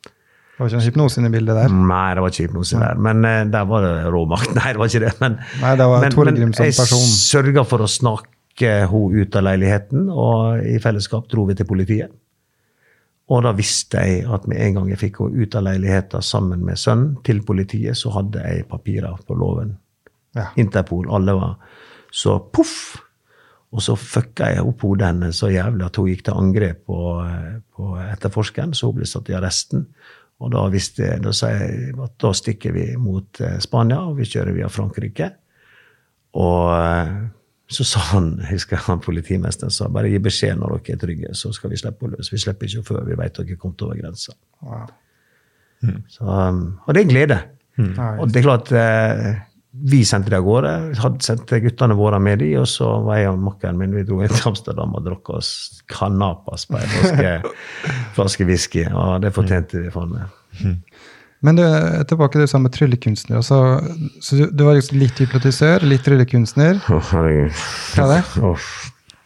Det 0.06 0.60
var 0.60 0.70
ikke 0.70 0.78
en 0.78 0.86
hypnose 0.86 1.18
inne 1.18 1.30
i 1.32 1.34
bildet 1.34 1.58
der? 1.58 1.74
Nei, 1.74 2.14
det 2.14 2.22
var 2.22 2.30
ikke 2.30 2.46
hypnose 2.46 2.78
der. 2.78 3.00
Men 3.02 3.26
uh, 3.26 3.40
der 3.50 3.66
var 3.68 3.84
det 3.84 3.94
råmakt. 4.14 4.54
Nei, 4.60 4.68
det 4.70 4.80
var 4.80 4.92
ikke 4.92 5.04
det. 5.08 5.12
Men, 5.20 5.36
Nei, 5.60 5.74
det 5.80 5.90
var 5.90 6.06
men, 6.06 6.18
men 6.38 6.54
jeg 6.54 6.78
person. 6.78 7.12
sørga 7.18 7.66
for 7.66 7.82
å 7.82 7.90
snakke 7.90 8.30
henne 8.86 9.24
ut 9.24 9.36
av 9.36 9.46
leiligheten, 9.48 10.08
og 10.12 10.62
i 10.68 10.78
fellesskap 10.80 11.26
dro 11.32 11.48
vi 11.48 11.58
til 11.58 11.66
politiet. 11.66 12.12
Og 13.32 13.44
da 13.46 13.54
visste 13.56 14.02
jeg 14.04 14.26
at 14.28 14.44
med 14.50 14.60
en 14.60 14.78
gang 14.78 14.90
jeg 14.92 15.00
fikk 15.00 15.22
henne 15.22 15.44
ut 15.44 15.54
av 15.56 15.64
leiligheten 15.64 16.24
sammen 16.26 16.64
med 16.66 16.80
sønnen 16.80 17.14
til 17.24 17.40
politiet, 17.46 17.96
så 17.96 18.12
hadde 18.18 18.42
jeg 18.44 18.66
papirer 18.68 19.22
på 19.26 19.36
låven. 19.38 19.76
Ja. 20.36 20.50
Interpol, 20.60 21.08
alle 21.12 21.36
var 21.36 21.56
Så 22.12 22.38
poff! 22.52 22.98
Og 23.72 23.80
så 23.80 23.94
fucka 23.96 24.50
jeg 24.52 24.64
opp 24.68 24.82
hodet 24.84 25.08
hennes 25.08 25.38
så 25.40 25.48
jævlig 25.48 25.86
at 25.86 25.96
hun 25.96 26.10
gikk 26.10 26.26
til 26.26 26.36
angrep 26.36 26.82
på, 26.90 26.98
på 27.72 27.92
etterforskeren, 28.04 28.74
så 28.76 28.90
hun 28.90 28.98
ble 28.98 29.08
satt 29.08 29.30
i 29.32 29.36
arresten. 29.38 29.86
Og 30.42 30.50
da 30.52 30.66
visste 30.68 31.14
da 31.22 31.32
sa 31.32 31.54
jeg 31.54 31.94
at 31.96 32.18
da 32.20 32.32
stikker 32.36 32.74
vi 32.74 32.84
mot 33.00 33.40
eh, 33.40 33.56
Spania, 33.64 34.02
og 34.04 34.18
vi 34.18 34.26
kjører 34.28 34.58
via 34.58 34.68
Frankrike. 34.72 35.30
Og 36.36 36.68
eh, 36.74 37.14
så 37.72 37.86
sa 37.86 38.02
han, 38.12 38.34
jeg 38.42 38.58
husker 38.58 38.80
han 38.86 39.00
politimesteren 39.02 39.72
sa, 39.72 39.88
bare 39.92 40.10
gi 40.12 40.20
beskjed 40.22 40.60
når 40.60 40.76
dere 40.76 40.96
er 40.96 41.00
trygge, 41.02 41.36
så 41.38 41.52
skal 41.56 41.72
vi 41.72 41.80
slippe 41.80 42.08
å 42.08 42.12
løs. 42.12 42.32
Vi 42.32 42.40
slipper 42.42 42.68
ikke 42.68 42.84
før 42.90 43.06
vi 43.08 43.16
vet 43.18 43.38
dere 43.38 43.56
er 43.56 43.60
kommet 43.60 43.84
over 43.86 43.98
grensa. 43.98 44.36
Wow. 44.64 44.90
Så, 46.12 46.26
um, 46.26 46.60
og 46.84 46.94
det 46.94 47.00
er 47.00 47.06
en 47.06 47.10
glede. 47.10 47.38
Mm. 47.80 47.94
Og 48.20 48.28
det 48.28 48.42
er 48.42 48.44
klart 48.44 48.68
eh, 48.76 49.38
Vi 49.72 50.02
sendte 50.04 50.28
det 50.28 50.36
av 50.36 50.44
gårde. 50.44 50.72
Hadde 51.00 51.24
sendt 51.24 51.54
guttene 51.64 51.96
våre 51.96 52.18
med 52.22 52.42
de, 52.44 52.50
og 52.60 52.68
så 52.68 52.90
var 53.06 53.22
jeg 53.22 53.30
og 53.32 53.40
makkeren 53.46 53.80
min 53.80 53.96
vi 53.96 54.04
dro 54.06 54.20
inn 54.20 54.32
til 54.32 54.50
Amsterdam 54.52 54.92
og 54.98 55.06
drakk 55.06 55.32
oss 55.38 55.82
kanapas 55.90 56.68
på 56.68 56.76
en 56.76 56.92
flaske, 56.92 57.54
flaske 58.18 58.46
whisky. 58.48 58.84
Og 58.92 59.22
det 59.24 59.32
fortjente 59.34 59.80
vi 59.80 59.94
faen 59.94 60.12
meg. 60.18 60.38
Men 61.42 61.58
du, 61.58 61.64
tilbake 62.06 62.36
til 62.36 62.44
det 62.44 62.52
samme 62.52 62.70
tryllekunstner. 62.70 63.40
Altså, 63.40 63.58
så 64.22 64.38
du, 64.38 64.44
du 64.54 64.64
var 64.66 64.78
liksom 64.78 65.00
litt 65.02 65.18
hypnotisør, 65.18 65.82
litt 65.90 66.04
tryllekunstner. 66.06 66.78
Å. 66.86 67.02
Hva 67.10 67.26
er 67.28 68.12
det? 68.14 68.22
Uff. 68.46 68.72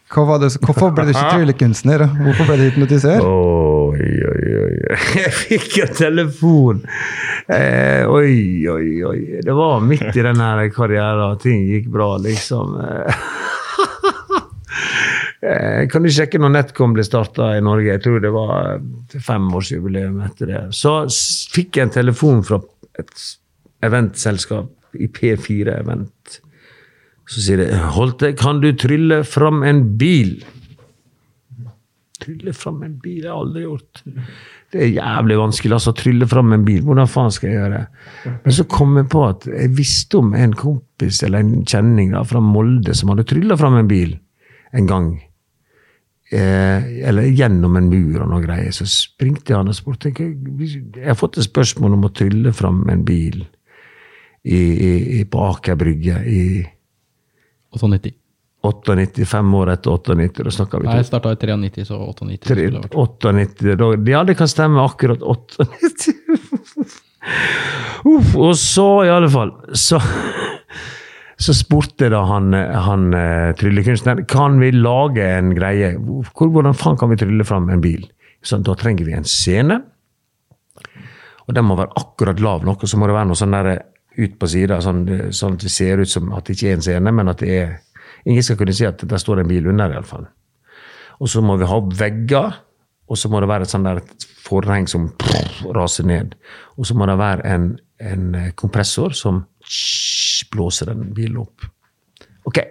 Hva 0.07 0.23
var 0.23 0.39
det, 0.39 0.53
hvorfor 0.63 0.93
ble 0.95 1.03
du 1.09 1.11
ikke 1.11 1.31
tryllekunstner? 1.33 2.05
Hvorfor 2.21 2.47
ble 2.47 2.55
du 2.61 2.63
hypnotisør? 2.69 3.25
Oi, 3.27 4.11
oi, 4.31 4.51
oi. 4.63 4.69
Jeg 5.19 5.33
fikk 5.35 5.81
en 5.83 5.91
telefon! 5.97 6.79
Eh, 7.51 8.07
oi, 8.07 8.63
oi, 8.71 8.87
oi. 9.03 9.17
Det 9.43 9.55
var 9.55 9.83
midt 9.83 10.07
i 10.15 10.23
den 10.23 10.39
karrieren, 10.75 11.35
ting 11.43 11.67
gikk 11.67 11.91
bra, 11.91 12.13
liksom. 12.23 12.77
Eh, 15.47 15.87
kan 15.91 16.03
du 16.03 16.09
sjekke 16.11 16.39
når 16.41 16.53
Netcom 16.55 16.95
ble 16.95 17.05
starta 17.05 17.53
i 17.55 17.63
Norge? 17.63 17.93
Jeg 17.93 18.03
tror 18.03 18.23
det 18.23 18.33
var 18.35 18.81
femårsjubileum 19.23 20.19
etter 20.25 20.51
det. 20.51 20.63
Så 20.75 20.99
fikk 21.53 21.77
jeg 21.77 21.87
en 21.87 21.95
telefon 21.99 22.43
fra 22.47 22.59
et 22.99 23.23
eventselskap 23.85 24.97
i 24.97 25.07
P4 25.13 25.77
Event. 25.77 26.41
Så 27.27 27.43
sier 27.43 27.59
det 27.59 27.71
'Holte, 27.75 28.33
kan 28.33 28.61
du 28.61 28.71
trylle 28.73 29.23
fram 29.23 29.63
en 29.63 29.97
bil?' 29.97 30.43
Trylle 32.17 32.53
fram 32.53 32.81
en 32.83 32.95
bil 32.97 33.21
det 33.21 33.29
har 33.29 33.35
jeg 33.35 33.41
aldri 33.45 33.61
gjort. 33.61 34.01
Det 34.73 34.81
er 34.83 34.87
jævlig 34.97 35.37
vanskelig 35.37 35.75
altså, 35.77 35.93
trylle 35.95 36.27
fram 36.27 36.51
en 36.51 36.65
bil. 36.65 36.81
Hvordan 36.83 37.07
faen 37.07 37.31
skal 37.31 37.49
jeg 37.49 37.59
gjøre 37.59 37.77
det? 37.77 38.31
Men 38.43 38.55
så 38.57 38.63
kom 38.63 38.97
jeg 38.97 39.07
på 39.13 39.21
at 39.27 39.45
jeg 39.47 39.77
visste 39.77 40.17
om 40.17 40.33
en 40.33 40.53
kompis 40.53 41.21
eller 41.23 41.39
en 41.39 41.63
kjenning 41.63 42.11
da, 42.11 42.23
fra 42.23 42.41
Molde 42.43 42.95
som 42.97 43.13
hadde 43.13 43.27
trylla 43.29 43.55
fram 43.55 43.77
en 43.79 43.87
bil 43.87 44.17
en 44.73 44.89
gang. 44.89 45.11
Eh, 46.27 47.07
eller 47.07 47.29
gjennom 47.31 47.77
en 47.79 47.87
mur 47.87 48.19
og 48.25 48.31
noe 48.33 48.43
greier. 48.43 48.73
Så 48.75 48.87
springte 48.91 49.55
han 49.55 49.69
og 49.71 49.77
spurte 49.77 50.11
jeg 50.11 51.05
har 51.05 51.15
fått 51.15 51.39
et 51.39 51.47
spørsmål 51.47 51.95
om 51.95 52.07
å 52.09 52.13
trylle 52.15 52.51
fram 52.55 52.81
en 52.91 53.05
bil 53.07 53.45
i, 54.43 54.57
i, 54.59 54.91
i, 55.19 55.25
på 55.27 55.43
Aker 55.53 55.77
Brygge 55.79 56.19
i 56.27 56.41
98. 57.75 58.11
98, 58.67 59.25
fem 59.29 59.53
år 59.55 59.71
etter 59.75 59.91
98. 59.95 60.43
Da 60.43 60.51
snakka 60.51 60.81
vi 60.81 60.87
Nei, 60.89 60.97
jeg 60.99 61.07
starta 61.07 61.31
i 61.31 61.39
93, 61.39 61.85
så 61.87 61.99
98. 62.01 62.43
Tre- 62.47 62.67
det 62.67 62.81
vært. 62.83 62.97
98 62.97 63.75
da, 63.79 63.89
Ja, 64.11 64.23
det 64.27 64.35
kan 64.39 64.51
stemme 64.51 64.83
akkurat 64.83 65.23
98. 65.23 65.67
Uff, 68.07 68.35
og 68.39 68.53
så, 68.55 68.85
i 69.03 69.09
alle 69.11 69.27
fall 69.27 69.49
Så, 69.75 69.97
så 71.37 71.53
spurte 71.53 72.09
da 72.09 72.23
han, 72.25 72.53
han 72.53 73.11
eh, 73.13 73.51
tryllekunstneren 73.59 74.25
kan 74.29 74.57
vi 74.59 74.71
lage 74.73 75.25
en 75.35 75.51
greie. 75.53 75.91
Hvordan 76.33 76.73
faen 76.77 76.97
kan 76.97 77.11
vi 77.11 77.19
trylle 77.21 77.45
fram 77.45 77.69
en 77.69 77.83
bil? 77.83 78.07
Så 78.41 78.57
da 78.65 78.73
trenger 78.77 79.05
vi 79.05 79.13
en 79.13 79.27
scene. 79.27 79.77
Og 81.47 81.53
den 81.55 81.67
må 81.67 81.77
være 81.77 81.93
akkurat 81.99 82.41
lav 82.43 82.65
nok, 82.65 82.83
og 82.83 82.89
så 82.89 82.97
må 82.99 83.07
det 83.07 83.15
være 83.15 83.29
noe 83.29 83.39
sånn 83.39 83.53
der 83.55 83.69
ut 84.17 84.39
på 84.41 84.49
sida, 84.49 84.79
sånn, 84.81 85.03
sånn 85.35 85.59
at 85.59 85.65
det 85.67 85.71
ser 85.71 86.01
ut 86.01 86.09
som 86.09 86.33
at 86.33 86.47
det 86.47 86.57
ikke 86.57 86.71
er 86.71 86.79
en 86.79 86.87
scene, 86.87 87.13
men 87.13 87.33
at 87.33 87.43
det 87.43 87.59
er 87.59 87.75
Ingen 88.27 88.43
skal 88.43 88.57
kunne 88.59 88.73
si 88.75 88.83
at 88.83 88.99
der 89.07 89.21
står 89.21 89.39
en 89.39 89.47
bil 89.47 89.69
under, 89.71 89.91
iallfall. 89.93 90.25
Og 91.23 91.29
så 91.31 91.39
må 91.39 91.53
vi 91.55 91.67
ha 91.69 91.77
vegger, 91.99 92.57
og 93.07 93.19
så 93.19 93.29
må 93.31 93.39
det 93.39 93.47
være 93.47 93.63
et 93.63 93.71
sånn 93.71 93.85
der 93.85 94.01
forheng 94.43 94.87
som 94.91 95.05
raser 95.75 96.03
ned. 96.09 96.33
Og 96.75 96.89
så 96.89 96.97
må 96.97 97.07
det 97.07 97.15
være 97.21 97.45
en, 97.47 97.69
en 98.03 98.25
kompressor 98.59 99.15
som 99.15 99.45
blåser 100.53 100.91
den 100.91 101.09
bilen 101.15 101.41
opp. 101.43 101.65
Ok, 102.47 102.61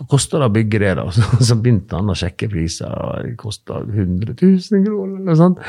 hva 0.00 0.06
koster 0.08 0.40
det 0.40 0.46
å 0.48 0.52
bygge 0.54 0.78
det, 0.80 0.92
da? 0.96 1.04
Så, 1.14 1.26
så 1.44 1.56
begynte 1.60 1.98
han 1.98 2.08
å 2.08 2.16
sjekke 2.16 2.48
priser. 2.48 2.94
Det 3.20 3.34
kosta 3.40 3.82
100 3.84 4.32
000 4.40 4.84
kroner 4.86 5.20
eller 5.20 5.36
sånt 5.36 5.60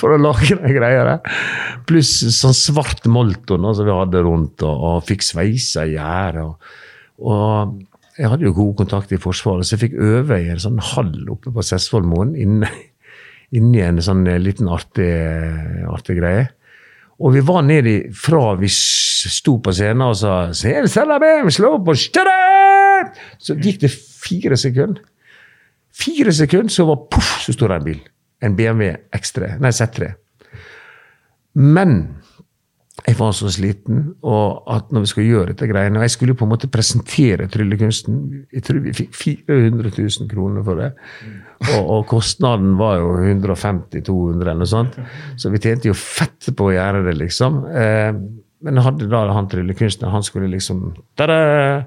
for 0.00 0.14
å 0.14 0.20
lage 0.20 0.56
de 0.56 0.72
greiene. 0.72 1.18
Pluss 1.88 2.16
sånn 2.38 2.56
svart 2.56 3.04
molton 3.04 3.68
som 3.76 3.84
vi 3.84 3.98
hadde 3.98 4.24
rundt, 4.24 4.64
og, 4.64 4.86
og 4.88 5.04
fikk 5.10 5.26
sveisa. 5.26 5.84
Og, 6.40 6.72
og 7.28 7.76
jeg 8.16 8.32
hadde 8.32 8.48
jo 8.48 8.56
god 8.56 8.74
kontakt 8.80 9.12
i 9.12 9.20
Forsvaret, 9.20 9.68
så 9.68 9.76
jeg 9.76 9.84
fikk 9.88 10.00
øve 10.00 10.40
i 10.40 10.50
en 10.54 10.64
sånn 10.64 10.80
hall 10.94 11.14
oppe 11.34 11.52
på 11.52 11.68
Sessvollmoen. 11.68 12.32
Inni, 12.40 12.70
inni 13.58 13.84
en 13.84 14.00
sånn 14.02 14.24
liten 14.40 14.72
artig, 14.72 15.12
artig 15.92 16.22
greie. 16.22 16.48
Og 17.22 17.34
vi 17.34 17.42
var 17.46 17.62
nedi 17.62 17.98
fra 18.16 18.54
vi 18.58 18.68
sto 18.70 19.58
på 19.62 19.74
scenen 19.74 20.08
og 20.08 20.16
sa 20.18 20.34
«Se, 20.56 20.74
Salabem, 20.90 21.50
slå 21.54 21.76
på 21.84 21.94
større! 21.98 23.12
Så 23.38 23.54
gikk 23.60 23.84
det 23.84 23.92
fire 23.94 24.58
sekunder. 24.58 25.02
Fire 25.94 26.32
sekunder, 26.34 26.74
så 26.74 26.88
var 26.88 27.06
poff, 27.10 27.36
så 27.44 27.54
sto 27.54 27.70
det 27.70 27.78
en 27.78 27.86
bil. 27.86 28.02
En 28.42 28.56
BMW 28.58 28.90
X3. 29.14 29.54
Nei, 29.62 29.70
Z3. 29.70 30.10
Men 31.54 31.94
jeg 33.04 33.18
var 33.18 33.32
så 33.36 33.50
sliten, 33.52 34.04
og 34.24 34.64
at 34.70 34.92
når 34.94 35.04
vi 35.04 35.10
skulle 35.10 35.28
gjøre 35.28 35.52
dette 35.52 35.66
greiene 35.68 35.98
Og 35.98 36.04
jeg 36.06 36.12
skulle 36.14 36.36
på 36.38 36.46
en 36.46 36.52
måte 36.54 36.70
presentere 36.72 37.48
tryllekunsten. 37.52 38.46
Jeg 38.54 38.62
tror 38.64 38.78
vi 38.84 38.94
fikk 38.96 39.14
400 39.18 39.90
000 39.98 40.30
kroner 40.30 40.64
for 40.64 40.80
det. 40.80 40.92
Og, 41.64 41.82
og 41.82 42.06
kostnaden 42.10 42.74
var 42.78 42.98
jo 43.00 43.12
150-200 43.22 44.42
eller 44.42 44.62
noe 44.62 44.70
sånt. 44.70 44.96
Så 45.40 45.52
vi 45.52 45.60
tjente 45.62 45.90
jo 45.90 45.96
fett 45.98 46.50
på 46.56 46.68
å 46.68 46.74
gjøre 46.74 47.04
det, 47.06 47.14
liksom. 47.20 47.62
Eh, 47.72 48.10
men 48.64 48.80
hadde 48.80 49.08
da 49.12 49.24
han 49.36 49.48
tryllekunstneren, 49.50 50.14
han 50.14 50.26
skulle 50.26 50.50
liksom 50.52 50.90
tada! 51.18 51.84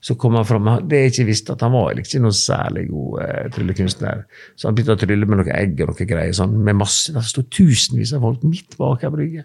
Så 0.00 0.14
kom 0.16 0.32
han 0.32 0.46
fram 0.48 0.68
Det 0.88 0.96
jeg 0.96 1.10
ikke 1.10 1.24
visste, 1.28 1.52
at 1.52 1.60
han 1.60 1.74
var 1.74 1.98
ikke 2.00 2.22
noen 2.24 2.36
særlig 2.36 2.86
god 2.88 3.18
eh, 3.20 3.48
tryllekunstner. 3.52 4.22
Så 4.56 4.68
han 4.68 4.76
begynte 4.76 4.96
å 4.96 5.00
trylle 5.00 5.28
med 5.28 5.42
noen 5.42 5.50
egg 5.52 5.82
og 5.84 5.92
noe 5.92 6.06
greier 6.08 6.32
sånn, 6.36 6.54
med 6.64 6.78
masse, 6.80 7.12
Det 7.12 7.24
sto 7.28 7.44
tusenvis 7.44 8.14
av 8.16 8.24
folk 8.24 8.46
midt 8.48 8.78
bak 8.80 9.04
her 9.04 9.12
Brygge. 9.12 9.44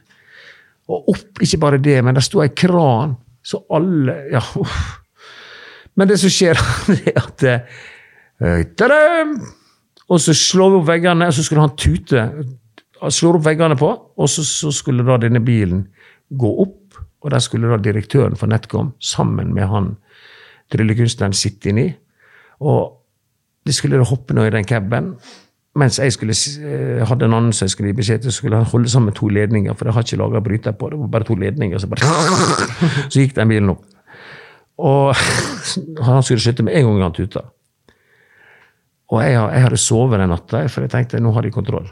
Og 0.88 1.12
opp, 1.12 1.42
ikke 1.44 1.60
bare 1.60 1.82
det, 1.82 1.98
men 2.06 2.16
det 2.16 2.24
sto 2.24 2.40
ei 2.44 2.54
kran, 2.56 3.18
så 3.44 3.66
alle 3.76 4.16
Ja, 4.32 4.44
uff. 4.62 4.80
Men 5.96 6.10
det 6.12 6.20
som 6.24 6.32
skjer, 6.32 6.60
er 7.12 7.20
at 7.20 7.46
eh! 7.48 7.84
Og 10.10 10.22
så 10.22 10.36
slår 10.38 10.72
vi 10.72 10.80
opp 10.80 10.88
veggene, 10.88 11.28
og 11.28 11.34
så 11.34 11.44
skulle 11.44 11.66
han 11.66 11.76
tute. 11.80 12.26
Slår 13.10 13.40
opp 13.40 13.46
veggene 13.46 13.78
på, 13.80 13.90
og 14.18 14.30
så, 14.30 14.46
så 14.46 14.72
skulle 14.74 15.06
da 15.06 15.18
denne 15.22 15.42
bilen 15.46 15.88
gå 16.30 16.52
opp. 16.66 17.00
Og 17.26 17.32
der 17.34 17.42
skulle 17.42 17.72
da 17.72 17.80
direktøren 17.82 18.38
for 18.38 18.50
Netcom 18.52 18.94
sammen 19.02 19.54
med 19.54 19.66
han 19.72 19.96
tryllekunstneren 20.74 21.34
sitte 21.34 21.72
inni. 21.72 21.88
Og 22.62 22.94
de 23.66 23.74
skulle 23.74 23.98
da 23.98 24.06
hoppe 24.06 24.36
nå 24.38 24.46
i 24.46 24.54
den 24.54 24.68
caben. 24.68 25.16
Mens 25.76 25.98
jeg 26.00 26.14
skulle, 26.14 26.36
eh, 26.64 27.08
hadde 27.08 27.26
en 27.26 27.34
annen 27.34 27.54
som 27.54 27.66
jeg 27.66 27.74
skulle 27.74 27.90
gi 27.90 27.98
beskjed 27.98 28.22
til, 28.22 28.32
skulle 28.32 28.56
han 28.56 28.66
holde 28.66 28.90
sammen 28.90 29.14
to 29.14 29.28
ledninger, 29.28 29.74
for 29.74 29.86
jeg 29.86 29.94
har 29.94 30.06
ikke 30.06 30.22
laga 30.22 30.40
bryter 30.40 30.72
på. 30.72 30.90
Det 30.90 31.00
var 31.00 31.08
bare 31.08 31.24
to 31.24 31.36
ledninger. 31.36 31.78
Så, 31.78 31.88
bare, 31.88 32.06
så 33.12 33.20
gikk 33.20 33.36
den 33.36 33.48
bilen 33.48 33.70
opp. 33.70 33.84
Og 34.78 35.16
han 36.08 36.24
skulle 36.24 36.40
skyte 36.40 36.64
med 36.64 36.78
en 36.78 36.86
gang 36.86 37.02
han 37.02 37.14
tuta. 37.14 37.42
Og 39.14 39.22
jeg, 39.22 39.36
jeg 39.38 39.66
hadde 39.68 39.82
sovet 39.82 40.22
den 40.22 40.34
natta, 40.34 40.64
for 40.72 40.86
jeg 40.86 40.94
tenkte 40.94 41.22
nå 41.22 41.34
har 41.36 41.46
de 41.46 41.54
kontroll. 41.54 41.88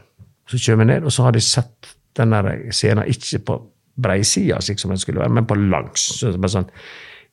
Så 0.49 0.59
kjører 0.59 0.81
vi 0.81 0.89
ned, 0.89 1.05
og 1.05 1.13
så 1.13 1.27
har 1.27 1.35
de 1.35 1.43
sett 1.43 1.93
den 2.17 2.33
der 2.33 2.49
scenen 2.73 3.09
ikke 3.09 3.41
på 3.47 3.59
breisida, 4.03 4.59
slik 4.61 4.81
som 4.81 4.93
den 4.93 5.01
skulle 5.01 5.21
være, 5.21 5.33
men 5.33 5.47
på 5.49 5.57
langs. 5.57 6.09
Så 6.19 6.33
bare 6.37 6.57
sånn 6.59 6.69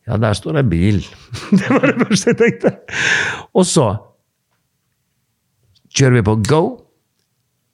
Ja, 0.09 0.17
der 0.17 0.33
står 0.35 0.57
det 0.57 0.63
en 0.65 0.71
bil. 0.71 1.03
det 1.61 1.67
var 1.69 1.85
det 1.87 2.07
første 2.07 2.33
jeg 2.33 2.39
tenkte. 2.41 2.71
Og 3.53 3.67
så 3.69 3.89
kjører 5.93 6.17
vi 6.17 6.23
på 6.27 6.37
go, 6.49 6.63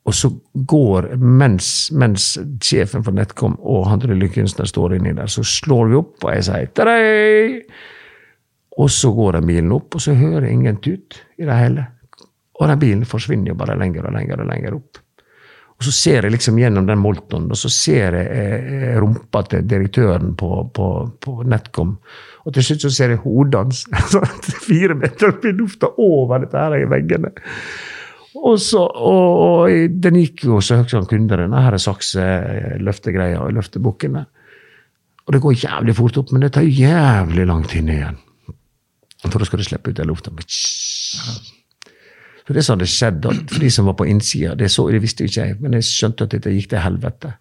og 0.07 0.15
så 0.15 0.31
går, 0.55 1.13
mens, 1.19 1.91
mens 1.95 2.33
sjefen 2.63 3.03
for 3.07 3.15
Netcom 3.15 3.57
og 3.59 3.89
han 3.91 4.03
tryllekunstneren 4.03 4.71
står 4.71 4.97
inni 4.99 5.15
der, 5.17 5.31
så 5.31 5.43
slår 5.47 5.91
vi 5.91 5.99
opp, 5.99 6.17
og 6.23 6.35
jeg 6.35 6.47
sier 6.47 6.73
«Tadei!» 6.79 7.63
Og 8.77 8.91
så 8.93 9.09
går 9.17 9.39
den 9.39 9.47
bilen 9.49 9.73
opp, 9.73 9.97
og 9.97 10.03
så 10.05 10.15
hører 10.15 10.47
jeg 10.47 10.59
ingen 10.59 10.79
tut 10.85 11.17
i 11.41 11.47
det 11.49 11.57
hele. 11.57 11.87
Og 12.57 12.71
den 12.71 12.81
bilen 12.81 13.09
forsvinner 13.09 13.53
jo 13.53 13.59
bare 13.59 13.77
lenger 13.79 14.09
og 14.09 14.17
lenger 14.17 14.43
og 14.43 14.49
lenger 14.51 14.79
opp. 14.79 15.03
Og 15.77 15.85
så 15.85 15.93
ser 15.93 16.25
jeg 16.25 16.33
liksom 16.33 16.57
gjennom 16.57 16.87
den 16.89 17.01
Molton, 17.03 17.51
og 17.53 17.59
så 17.61 17.69
ser 17.73 18.15
jeg 18.17 18.29
eh, 18.33 18.95
rumpa 18.97 19.43
til 19.51 19.67
direktøren 19.69 20.33
på, 20.41 20.49
på, 20.73 20.87
på 21.21 21.35
Netcom. 21.45 21.99
Og 22.49 22.55
til 22.57 22.65
slutt 22.65 22.87
så 22.87 22.93
ser 22.95 23.13
jeg 23.13 23.21
hodet 23.27 23.61
hans 23.61 23.83
fire 24.69 24.97
meter 24.97 25.35
opp 25.35 25.45
i 25.45 25.53
lufta 25.53 25.91
over 26.01 26.47
dette 26.47 26.63
her 26.63 26.79
i 26.79 26.89
veggene. 26.89 27.35
Og, 28.37 28.57
så, 28.61 28.81
og, 28.81 29.43
og 29.43 30.01
den 30.01 30.17
gikk 30.23 30.47
jo 30.49 30.63
så 30.65 30.81
høyt 30.81 30.93
som 30.93 31.07
kunne 31.09 31.29
Denne 31.29 31.61
Her 31.65 31.77
er 31.77 31.83
sakse, 31.83 32.25
løftegreia 32.81 33.43
og 33.45 33.53
løftebukkene. 33.57 34.25
Og 35.27 35.35
det 35.35 35.43
går 35.43 35.59
jævlig 35.59 35.97
fort 35.99 36.21
opp, 36.23 36.33
men 36.33 36.45
det 36.47 36.55
tar 36.57 36.65
jævlig 36.65 37.47
lang 37.49 37.65
tid 37.69 37.85
ned 37.89 38.01
igjen. 38.01 38.19
For 39.27 39.43
da 39.43 39.49
skal 39.49 39.61
du 39.61 39.67
slippe 39.67 39.91
ut 39.91 39.99
den 39.99 40.09
lufta. 40.09 40.33
Så 42.47 42.55
det 42.55 42.63
som 42.63 42.77
hadde 42.77 42.91
skjedd 42.91 43.25
for 43.27 43.63
de 43.63 43.71
som 43.75 43.89
var 43.91 43.97
på 43.99 44.07
innsida, 44.07 44.55
det, 44.55 44.71
det 44.71 45.03
visste 45.03 45.27
ikke 45.27 45.47
jeg, 45.49 45.57
men 45.61 45.75
jeg 45.75 45.89
skjønte 45.89 46.27
at 46.27 46.37
dette 46.37 46.53
gikk 46.55 46.71
til 46.71 46.85
helvete. 46.85 47.33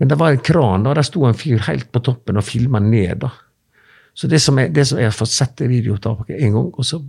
Men 0.00 0.10
det 0.10 0.18
var 0.20 0.34
en 0.34 0.42
kran, 0.44 0.86
og 0.88 0.96
der 0.96 1.04
sto 1.04 1.24
en 1.28 1.36
fyr 1.36 1.62
helt 1.66 1.88
på 1.92 2.02
toppen 2.04 2.40
og 2.40 2.44
filma 2.44 2.80
ned. 2.84 3.24
da. 3.24 3.30
Så 4.16 4.28
det 4.28 4.42
som, 4.44 4.58
jeg, 4.60 4.74
det 4.76 4.86
som 4.88 5.00
jeg 5.00 5.08
har 5.08 5.16
fått 5.16 5.32
sett 5.32 5.60
i 5.64 5.70
videoopptaket 5.70 6.36
en 6.36 6.54
gang, 6.56 6.70
og 6.72 6.86
så 6.86 7.00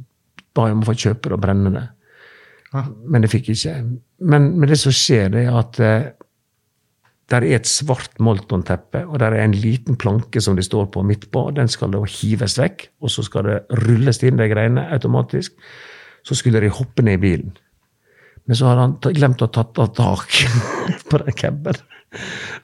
ba 0.56 0.68
jeg 0.68 0.78
om 0.78 0.84
å 0.84 0.88
få 0.90 0.96
kjøpe 1.06 1.30
det 1.30 1.38
og 1.38 1.44
brenne 1.44 1.72
det. 1.76 1.86
Men 2.72 3.24
det 3.24 3.32
fikk 3.32 3.52
jeg 3.52 3.60
ikke. 3.60 3.78
Men, 4.32 4.52
men, 4.56 4.70
det 4.72 4.80
som 4.80 4.96
skjer, 4.96 5.32
det 5.34 5.46
er 5.48 5.58
at 5.60 5.80
eh, 5.84 6.10
der 7.32 7.48
er 7.48 7.60
et 7.60 7.68
svart 7.68 8.20
Molton-teppe, 8.24 9.06
og 9.08 9.20
der 9.24 9.36
er 9.36 9.44
en 9.46 9.56
liten 9.56 9.98
planke 10.00 10.44
som 10.44 10.56
de 10.60 10.64
står 10.64 10.88
på 10.92 11.04
midt 11.08 11.30
på. 11.32 11.50
Den 11.56 11.72
skal 11.72 11.92
da 11.96 12.04
hives 12.08 12.58
vekk, 12.60 12.90
og 13.04 13.12
så 13.12 13.24
skal 13.28 13.48
det 13.48 13.58
rulles 13.86 14.20
inn 14.24 14.40
de 14.40 14.48
greiene 14.52 14.88
automatisk. 14.96 15.56
Så 16.28 16.36
skulle 16.38 16.62
de 16.62 16.70
hoppe 16.70 17.04
ned 17.06 17.20
i 17.20 17.24
bilen. 17.24 17.54
Men 18.50 18.58
så 18.58 18.68
hadde 18.72 18.82
han 18.88 19.16
glemt 19.16 19.42
å 19.46 19.48
ta 19.54 19.64
tak 19.70 20.36
på 21.10 21.20
den 21.22 21.36
caben. 21.38 21.78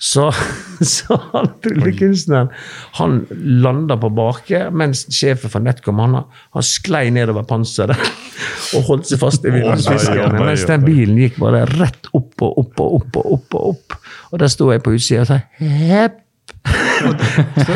Så, 0.04 0.26
så 0.96 1.16
han 1.32 1.48
tryllekunstneren 1.64 2.50
han 2.98 3.22
landa 3.64 3.96
på 4.02 4.10
bake, 4.12 4.66
mens 4.76 5.06
sjefen 5.16 5.54
for 5.54 5.64
Netcom 5.64 6.02
han, 6.04 6.18
han 6.52 6.66
sklei 6.68 7.06
nedover 7.16 7.46
panseret 7.48 8.02
og 8.76 8.90
holdt 8.90 9.08
seg 9.08 9.22
fast 9.22 9.48
i 9.48 9.54
vindusviskerne. 9.56 10.42
Mens 10.44 10.66
den 10.68 10.84
bilen 10.84 11.22
gikk 11.22 11.40
bare 11.40 11.64
rett 11.78 12.10
opp 12.18 12.44
og 12.44 12.60
opp 12.66 12.84
og 12.84 12.98
opp. 13.00 13.20
Og 13.22 13.32
opp 13.38 13.58
og 13.62 13.70
opp. 13.72 13.98
Og 14.34 14.42
der 14.44 14.52
sto 14.52 14.68
jeg 14.74 14.84
på 14.84 14.98
utsida 14.98 15.24
og 15.24 15.30
sa 15.32 15.40
hepp. 15.62 16.20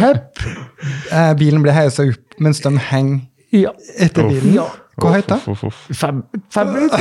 hepp. 0.01 0.41
Eh, 1.11 1.33
bilen 1.39 1.63
ble 1.63 1.73
heisa 1.75 2.03
opp 2.09 2.39
mens 2.41 2.59
de 2.65 2.73
henger 2.89 3.21
Ja. 3.55 3.71
etter 3.99 4.27
bilen. 4.27 4.53
ja. 4.59 4.67
Hvor 4.99 5.15
høyt 5.15 5.29
det? 5.29 5.37
Fem, 5.95 6.23
fem 6.53 6.67
minutter! 6.67 6.99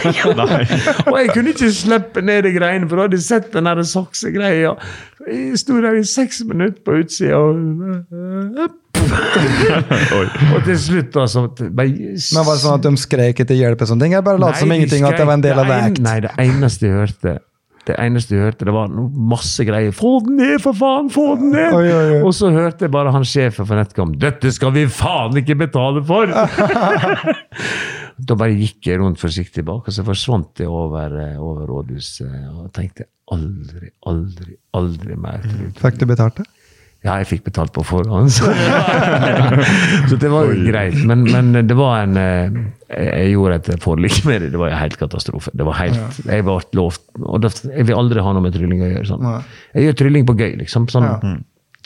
Nei. 0.40 0.64
Og 1.06 1.16
jeg 1.18 1.30
kunne 1.32 1.54
ikke 1.54 1.70
slippe 1.74 2.22
ned 2.24 2.44
de 2.46 2.52
greiene, 2.54 2.88
for 2.88 3.00
da 3.00 3.06
hadde 3.08 3.18
jeg 3.18 3.26
sett 3.26 3.48
den 3.54 3.64
der 3.70 3.80
saksegreia. 3.88 4.74
Jeg 5.26 5.58
sto 5.60 5.80
der 5.80 5.98
i 6.00 6.04
seks 6.06 6.42
minutter 6.48 6.80
på 6.84 7.00
utsida 7.00 7.40
og 7.40 8.78
Og 10.54 10.64
til 10.64 10.78
slutt, 10.78 11.16
altså 11.16 11.46
bare, 11.56 11.88
Men 11.88 12.44
Var 12.46 12.54
det 12.54 12.62
sånn 12.62 12.76
at 12.76 12.84
de 12.84 12.92
skrek 13.00 13.40
etter 13.44 13.56
hjelp? 13.56 13.80
og 13.80 13.88
sånne 13.88 14.06
ting? 14.06 14.16
Jeg 14.18 14.26
bare 14.26 14.40
lot 14.42 14.58
som 14.60 14.72
ingenting, 14.72 15.06
at 15.08 15.16
det 15.18 15.26
var 15.28 15.38
en 15.38 15.44
del 15.44 15.60
av 15.62 15.70
det 15.70 15.78
act. 15.86 16.02
Nei, 16.04 16.18
det 16.26 16.34
eneste 16.44 16.86
jeg 16.88 16.98
hørte 16.98 17.38
det 17.90 17.98
eneste 18.00 18.36
jeg 18.36 18.46
hørte, 18.48 18.66
det 18.68 18.74
var 18.74 18.90
masse 19.34 19.64
greier. 19.66 19.94
'Få 19.94 20.16
den 20.24 20.38
ned, 20.40 20.58
for 20.62 20.76
faen! 20.76 21.10
Få 21.12 21.34
den 21.40 21.52
ned!' 21.54 21.74
Oi, 21.76 21.86
oi, 21.86 22.06
oi. 22.16 22.20
Og 22.22 22.34
så 22.36 22.52
hørte 22.54 22.86
jeg 22.86 22.94
bare 22.94 23.12
han 23.14 23.26
sjefen 23.26 23.66
for 23.66 23.78
Netcom 23.78 24.14
'Dette 24.14 24.52
skal 24.54 24.74
vi 24.76 24.86
faen 24.86 25.36
ikke 25.42 25.58
betale 25.66 26.04
for!' 26.06 26.30
da 28.28 28.36
bare 28.36 28.52
gikk 28.52 28.90
jeg 28.90 29.00
rundt 29.00 29.20
forsiktig 29.20 29.64
bak, 29.64 29.88
og 29.88 29.94
så 29.94 30.04
forsvant 30.04 30.60
jeg 30.60 30.68
over, 30.68 31.14
eh, 31.22 31.40
over 31.40 31.66
rådhuset 31.70 32.28
og 32.52 32.68
tenkte 32.76 33.08
aldri, 33.32 33.88
aldri, 34.10 34.56
aldri 34.76 35.16
mer. 35.16 35.44
Fikk 35.80 36.00
du 36.02 36.06
betalt 36.10 36.40
det? 36.42 36.46
Ja, 37.02 37.14
jeg 37.16 37.26
fikk 37.30 37.44
betalt 37.46 37.72
på 37.72 37.80
forhånd, 37.88 38.28
så, 38.28 38.50
så 40.10 40.16
det 40.20 40.28
var 40.28 40.50
jo 40.50 40.56
greit. 40.66 40.98
Men, 41.08 41.22
men 41.32 41.54
det 41.66 41.76
var 41.78 42.02
en 42.04 42.16
eh, 42.20 42.50
Jeg 42.92 43.30
gjorde 43.32 43.56
et 43.56 43.70
forlik 43.80 44.18
med 44.28 44.42
det. 44.44 44.50
Det 44.52 44.60
var 44.60 44.68
jo 44.68 44.76
helt 44.82 44.98
katastrofe. 45.00 45.52
Det 45.56 45.64
var 45.64 45.78
helt, 45.80 46.18
Jeg 46.28 46.44
ble 46.44 46.58
lovt 46.76 47.00
og 47.24 47.40
det, 47.46 47.54
Jeg 47.70 47.86
vil 47.88 47.96
aldri 47.96 48.20
ha 48.26 48.34
noe 48.36 48.44
med 48.44 48.52
trylling 48.52 48.82
å 48.84 48.90
gjøre. 48.92 49.06
sånn. 49.14 49.24
Jeg 49.72 49.86
gjør 49.88 49.96
trylling 50.02 50.28
på 50.28 50.36
gøy, 50.42 50.52
liksom. 50.60 50.90
Sånn 50.92 51.08
Ja. 51.08 51.16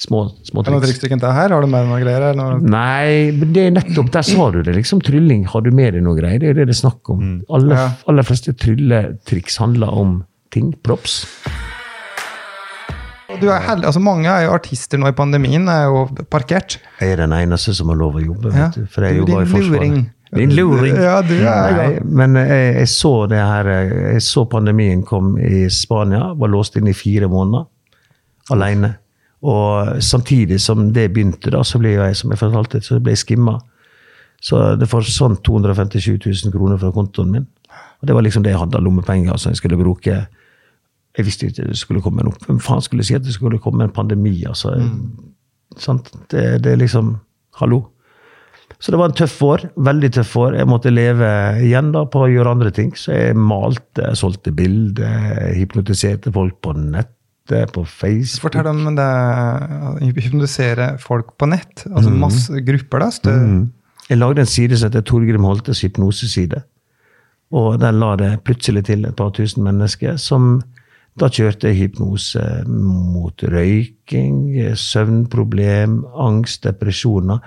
små, 0.02 0.24
små 0.42 0.64
Er 0.66 0.72
det 0.74 0.82
triks. 0.88 0.98
triks 1.04 1.20
du 1.22 1.26
her? 1.30 1.48
Har 1.54 1.60
du 1.62 1.68
med 1.70 1.84
deg 1.84 1.90
noe 1.92 2.00
greier? 2.02 2.22
Eller 2.32 2.34
noe? 2.58 2.58
Nei, 2.74 3.30
det 3.54 3.68
er 3.68 3.70
nettopp 3.76 4.10
der 4.10 4.22
sa 4.26 4.50
du 4.50 4.62
det. 4.66 4.74
liksom 4.74 4.98
Trylling, 5.00 5.44
har 5.46 5.60
du 5.62 5.70
med 5.70 5.94
deg 5.94 6.02
noe 6.02 6.18
greier? 6.18 6.40
Det 6.42 6.48
er 6.50 6.54
jo 6.54 6.58
det 6.58 6.66
det 6.72 6.74
er 6.74 6.82
snakk 6.88 7.08
om. 7.14 7.44
Alle, 7.48 7.74
Ja. 7.78 7.90
aller 8.10 8.26
fleste 8.26 8.50
trylletriks 8.58 9.58
handler 9.62 9.94
om 9.94 10.24
ting. 10.50 10.72
Props. 10.82 11.22
Og 13.34 13.40
Du 13.42 13.48
er 13.50 13.60
heldig, 13.66 13.86
altså 13.90 14.00
Mange 14.00 14.30
er 14.30 14.44
jo 14.46 14.52
artister 14.54 14.98
nå 15.00 15.08
i 15.10 15.16
pandemien, 15.16 15.66
er 15.68 15.84
jo 15.90 16.04
parkert. 16.30 16.78
Jeg 17.00 17.12
er 17.16 17.22
den 17.24 17.32
eneste 17.36 17.74
som 17.74 17.90
har 17.90 17.98
lov 17.98 18.14
å 18.20 18.22
jobbe, 18.24 18.52
Ja. 18.54 18.68
vet 18.68 18.74
du. 18.78 18.86
For 18.86 19.02
jeg 19.04 19.14
Du, 19.16 19.20
jobber 19.24 19.42
i 19.42 19.44
din 19.44 19.52
Forsvaret. 19.54 19.80
luring. 19.80 20.10
Din 20.34 20.50
luring. 20.56 20.96
Ja, 20.96 21.20
du 21.22 21.34
er 21.34 21.76
Nei, 21.76 22.00
men 22.04 22.34
jeg, 22.34 22.74
jeg 22.80 22.88
så 22.90 23.28
det 23.30 23.38
her 23.38 23.68
Jeg 24.14 24.22
så 24.22 24.44
pandemien 24.50 25.04
kom 25.06 25.36
i 25.38 25.68
Spania. 25.70 26.32
Var 26.34 26.48
låst 26.48 26.76
inn 26.76 26.88
i 26.88 26.92
fire 26.92 27.28
måneder. 27.28 27.66
Alene. 28.50 28.96
Og 29.42 30.00
samtidig 30.02 30.58
som 30.60 30.92
det 30.92 31.12
begynte, 31.12 31.50
da, 31.52 31.60
så 31.62 31.78
ble 31.78 31.92
jeg 31.94 32.16
som 32.16 32.30
jeg 32.32 32.38
fortalte, 32.40 32.80
så 32.82 32.98
ble 33.00 33.12
jeg 33.12 33.18
skimma. 33.26 33.58
Så 34.42 34.76
det 34.78 34.88
forsvant 34.88 35.42
257 35.44 36.18
000 36.44 36.52
kroner 36.52 36.78
fra 36.80 36.90
kontoen 36.92 37.30
min. 37.30 37.46
Og 38.00 38.08
det 38.08 38.14
var 38.16 38.22
liksom 38.22 38.42
det 38.44 38.52
jeg 38.52 38.58
hadde 38.60 38.76
av 38.76 38.82
lommepenger 38.84 39.36
som 39.40 39.52
jeg 39.52 39.56
skulle 39.62 39.78
bruke. 39.80 40.26
Jeg 41.14 41.26
visste 41.28 41.46
ikke 41.46 41.68
det 41.68 41.78
skulle 41.78 42.02
komme 42.02 42.24
en 42.24 42.32
opp. 42.32 42.42
Hvem 42.48 42.60
faen 42.62 42.82
skulle 42.82 43.06
si 43.06 43.14
at 43.14 43.24
det 43.24 43.34
skulle 43.36 43.60
komme 43.62 43.86
en 43.86 43.94
pandemi? 43.94 44.40
altså. 44.48 44.74
Sant? 45.78 46.10
Det, 46.30 46.62
det 46.64 46.72
er 46.72 46.80
liksom 46.80 47.18
Hallo. 47.60 47.84
Så 48.82 48.90
det 48.90 48.98
var 48.98 49.12
en 49.12 49.16
tøff 49.16 49.36
år. 49.46 49.62
Veldig 49.86 50.10
tøff 50.16 50.32
år. 50.42 50.56
Jeg 50.58 50.66
måtte 50.66 50.90
leve 50.90 51.28
igjen 51.62 51.92
da 51.94 52.02
på 52.10 52.24
å 52.24 52.30
gjøre 52.32 52.56
andre 52.56 52.72
ting. 52.74 52.90
Så 52.98 53.14
jeg 53.14 53.36
malte, 53.38 54.10
solgte 54.18 54.50
bilder, 54.56 55.54
hypnotiserte 55.54 56.32
folk 56.34 56.58
på 56.64 56.74
nettet, 56.76 57.70
på 57.72 57.84
Facebook. 57.86 58.48
Fortell 58.48 58.68
om 58.72 58.98
det 58.98 59.06
hypnotisere 60.26 60.94
folk 60.98 61.36
på 61.38 61.48
nett. 61.52 61.86
Altså 61.92 62.10
masse 62.10 62.64
grupper, 62.66 63.06
da. 63.06 63.10
Stø 63.14 63.38
Mm. 63.44 63.64
Jeg 64.10 64.18
lagde 64.18 64.42
en 64.42 64.46
side 64.46 64.76
som 64.76 64.90
heter 64.90 65.00
Torgrim 65.00 65.46
Holtes 65.48 65.80
hypnoseside. 65.80 66.58
Og 67.56 67.78
den 67.80 68.00
la 68.02 68.16
det 68.20 68.32
plutselig 68.44 68.84
til 68.84 69.06
et 69.08 69.16
par 69.16 69.30
tusen 69.32 69.64
mennesker 69.64 70.18
som 70.20 70.58
da 71.20 71.28
kjørte 71.30 71.70
jeg 71.70 71.78
hypnose 71.78 72.42
mot 72.66 73.42
røyking, 73.46 74.56
søvnproblem, 74.78 76.00
angst, 76.10 76.64
depresjoner. 76.66 77.42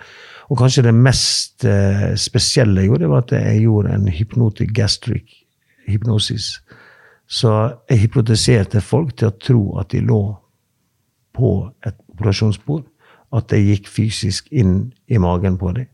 Og 0.47 0.61
kanskje 0.61 0.85
det 0.85 0.93
mest 0.95 1.65
eh, 1.67 2.13
spesielle 2.15 2.85
jeg 2.85 2.93
gjorde, 2.93 3.09
var 3.11 3.25
at 3.25 3.33
jeg 3.35 3.65
gjorde 3.65 3.95
en 3.95 4.07
hypnotic 4.07 4.71
gastric 4.75 5.41
hypnosis. 5.87 6.61
Så 7.27 7.51
jeg 7.89 8.05
hypnotiserte 8.05 8.79
folk 8.81 9.17
til 9.19 9.31
å 9.31 9.35
tro 9.35 9.63
at 9.81 9.91
de 9.91 9.99
lå 10.05 10.21
på 11.35 11.51
et 11.85 11.97
operasjonsbord. 12.13 12.85
At 13.35 13.51
jeg 13.51 13.67
gikk 13.67 13.91
fysisk 13.91 14.47
inn 14.55 14.93
i 15.11 15.19
magen 15.19 15.59
på 15.59 15.73
dem 15.75 15.91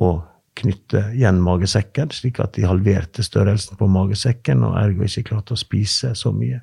og 0.00 0.24
knytte 0.56 1.02
igjen 1.16 1.38
magesekken, 1.44 2.10
slik 2.12 2.40
at 2.40 2.56
de 2.56 2.64
halverte 2.68 3.24
størrelsen 3.24 3.76
på 3.80 3.88
magesekken 3.92 4.64
og 4.64 4.76
ergo 4.80 5.04
ikke 5.04 5.30
klarte 5.30 5.56
å 5.56 5.60
spise 5.60 6.14
så 6.16 6.32
mye. 6.32 6.62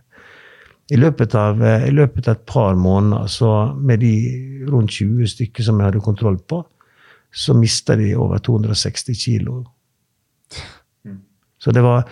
I 0.91 0.99
løpet 0.99 1.35
av, 1.39 1.63
eh, 1.63 1.87
i 1.87 1.93
løpet 1.95 2.27
av 2.27 2.35
et 2.35 2.45
par 2.45 2.75
måneder, 2.75 3.27
så 3.31 3.73
med 3.79 4.03
de 4.03 4.13
rundt 4.67 4.91
20 4.91 5.29
stykker 5.31 5.63
som 5.63 5.79
jeg 5.79 5.91
hadde 5.91 6.03
kontroll 6.03 6.37
på, 6.37 6.63
så 7.33 7.55
mista 7.57 7.95
de 7.95 8.11
over 8.19 8.41
260 8.43 9.15
kilo. 9.17 9.63
Så 11.63 11.71
det 11.71 11.81
var 11.81 12.03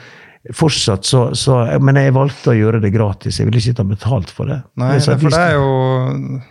fortsatt 0.56 1.06
så, 1.06 1.36
så 1.36 1.58
Men 1.84 2.00
jeg 2.00 2.14
valgte 2.16 2.54
å 2.54 2.58
gjøre 2.58 2.80
det 2.82 2.94
gratis. 2.96 3.38
Jeg 3.40 3.50
ville 3.50 3.60
ikke 3.62 3.78
ta 3.78 3.86
betalt 3.86 4.32
for 4.34 4.50
det. 4.50 4.62
Nei, 4.80 4.96
det, 4.98 5.18
for 5.22 5.30
det 5.30 5.42
er 5.44 5.58
jo 5.60 5.74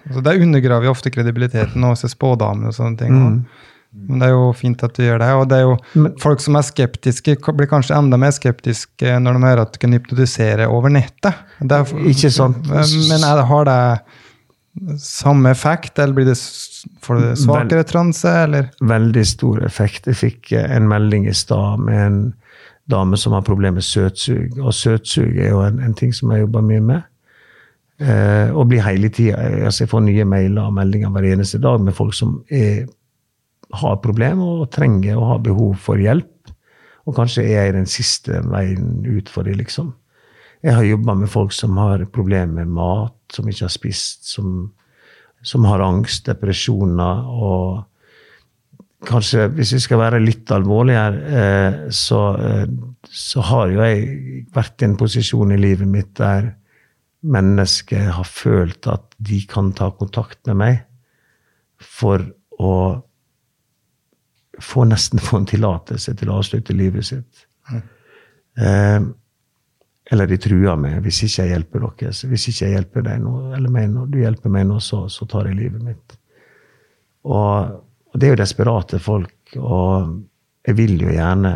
altså 0.06 0.22
Det 0.26 0.36
undergraver 0.44 0.86
jo 0.86 0.92
ofte 0.94 1.10
kredibiliteten 1.10 1.88
hos 1.88 2.04
spådamene 2.12 2.70
og 2.70 2.76
sånne 2.76 3.00
ting. 3.00 3.16
Mm. 3.16 3.40
Men 3.92 4.20
det 4.22 4.28
er 4.28 4.36
jo 4.36 4.52
fint 4.54 4.82
at 4.86 4.94
du 4.94 5.02
gjør 5.02 5.18
det. 5.18 5.28
Og 5.34 5.48
det 5.50 5.56
er 5.58 5.62
jo 5.66 5.76
Men- 5.94 6.14
folk 6.22 6.40
som 6.40 6.56
er 6.56 6.62
skeptiske, 6.62 7.36
blir 7.56 7.66
kanskje 7.66 7.96
enda 7.98 8.16
mer 8.16 8.30
skeptiske 8.30 9.18
når 9.18 9.34
de 9.34 9.40
hører 9.48 9.62
at 9.62 9.72
du 9.72 9.78
kan 9.82 9.92
hypnotisere 9.92 10.68
over 10.70 10.88
nettet. 10.90 11.34
Det 11.60 11.72
er, 11.72 11.84
Ikke 12.06 12.30
sant? 12.30 12.66
Men 12.68 13.24
er 13.26 13.36
det, 13.40 13.46
har 13.50 13.64
det 13.64 14.00
samme 15.02 15.50
effekt, 15.50 15.98
eller 15.98 16.14
blir 16.14 16.24
det, 16.30 16.38
får 17.02 17.18
du 17.18 17.36
svakere 17.36 17.84
transe, 17.84 18.28
eller? 18.28 18.70
Veldig 18.80 19.26
stor 19.26 19.64
effekt. 19.66 20.06
Jeg 20.06 20.16
fikk 20.16 20.52
eh, 20.52 20.76
en 20.76 20.86
melding 20.88 21.26
i 21.28 21.34
stad 21.34 21.80
med 21.80 22.06
en 22.06 22.34
dame 22.90 23.16
som 23.18 23.32
har 23.32 23.42
problemer 23.42 23.80
med 23.80 23.86
søtsug. 23.86 24.58
Og 24.58 24.72
søtsug 24.74 25.36
er 25.38 25.50
jo 25.50 25.60
en, 25.66 25.80
en 25.80 25.94
ting 25.94 26.14
som 26.14 26.30
jeg 26.30 26.46
jobber 26.46 26.62
mye 26.62 26.80
med. 26.80 27.02
Eh, 28.00 28.48
og 28.56 28.70
blir 28.70 28.80
hele 28.80 29.10
tida 29.12 29.36
altså 29.66 29.82
Jeg 29.84 29.90
får 29.90 30.00
nye 30.06 30.24
mailer 30.24 30.62
og 30.62 30.72
meldinger 30.72 31.10
hver 31.12 31.26
eneste 31.34 31.58
dag 31.60 31.82
med 31.84 31.92
folk 31.92 32.14
som 32.16 32.38
er, 32.48 32.86
har 33.72 34.00
problemer 34.02 34.64
og 34.64 34.70
trenger 34.74 35.18
og 35.18 35.26
har 35.34 35.42
behov 35.44 35.74
for 35.82 36.00
hjelp. 36.00 36.52
Og 37.08 37.16
kanskje 37.16 37.46
er 37.46 37.66
jeg 37.66 37.76
den 37.78 37.88
siste 37.90 38.42
veien 38.50 39.00
ut 39.06 39.30
for 39.30 39.46
dem, 39.46 39.58
liksom. 39.60 39.94
Jeg 40.60 40.76
har 40.76 40.84
jobba 40.84 41.14
med 41.16 41.30
folk 41.32 41.54
som 41.56 41.78
har 41.80 42.04
problemer 42.12 42.66
med 42.66 42.74
mat, 42.76 43.16
som 43.32 43.48
ikke 43.48 43.64
har 43.64 43.72
spist, 43.72 44.26
som, 44.28 44.68
som 45.42 45.64
har 45.68 45.84
angst, 45.84 46.26
depresjoner 46.28 47.30
og 47.30 47.86
Kanskje, 49.00 49.46
hvis 49.56 49.70
vi 49.72 49.78
skal 49.80 49.96
være 49.96 50.18
litt 50.20 50.50
alvorlige 50.52 51.00
her, 51.00 51.14
eh, 51.40 51.76
så, 51.88 52.18
eh, 52.36 52.66
så 53.08 53.40
har 53.48 53.70
jo 53.72 53.78
jeg 53.80 54.42
vært 54.52 54.82
i 54.82 54.84
en 54.90 54.96
posisjon 55.00 55.54
i 55.54 55.56
livet 55.56 55.88
mitt 55.88 56.10
der 56.20 56.50
mennesker 57.20 58.10
har 58.16 58.28
følt 58.28 58.86
at 58.92 59.14
de 59.16 59.40
kan 59.48 59.72
ta 59.76 59.90
kontakt 59.96 60.40
med 60.48 60.60
meg 60.60 60.82
for 61.80 62.26
å 62.60 62.74
få 64.64 64.84
nesten 64.88 65.22
få 65.22 65.40
en 65.40 65.48
tillatelse 65.48 66.14
til 66.18 66.30
å 66.30 66.38
avslutte 66.40 66.76
livet 66.76 67.08
sitt. 67.10 67.46
Eh, 67.70 69.00
eller 70.10 70.26
de 70.26 70.38
truer 70.42 70.78
meg 70.80 70.98
hvis 71.04 71.22
ikke 71.26 71.44
jeg 71.44 71.54
hjelper 71.54 71.84
dere. 71.84 72.14
Hvis 72.32 72.48
ikke 72.50 72.64
jeg 72.64 72.76
hjelper 72.78 73.06
deg 73.06 73.20
nå, 73.22 73.34
eller 73.56 73.72
meg 73.72 73.90
nå, 73.92 74.08
du 74.10 74.18
hjelper 74.22 74.52
meg 74.52 74.66
nå, 74.70 74.80
så, 74.82 75.04
så 75.12 75.26
tar 75.30 75.50
jeg 75.50 75.60
livet 75.60 75.84
mitt. 75.86 76.16
Og, 77.28 77.78
og 78.10 78.18
det 78.18 78.26
er 78.26 78.34
jo 78.34 78.40
desperate 78.40 79.00
folk, 79.02 79.54
og 79.60 80.16
jeg 80.66 80.76
vil 80.78 80.96
jo 81.04 81.12
gjerne 81.14 81.54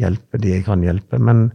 hjelpe 0.00 0.40
de 0.40 0.54
jeg 0.54 0.66
kan 0.66 0.84
hjelpe, 0.84 1.18
men 1.20 1.48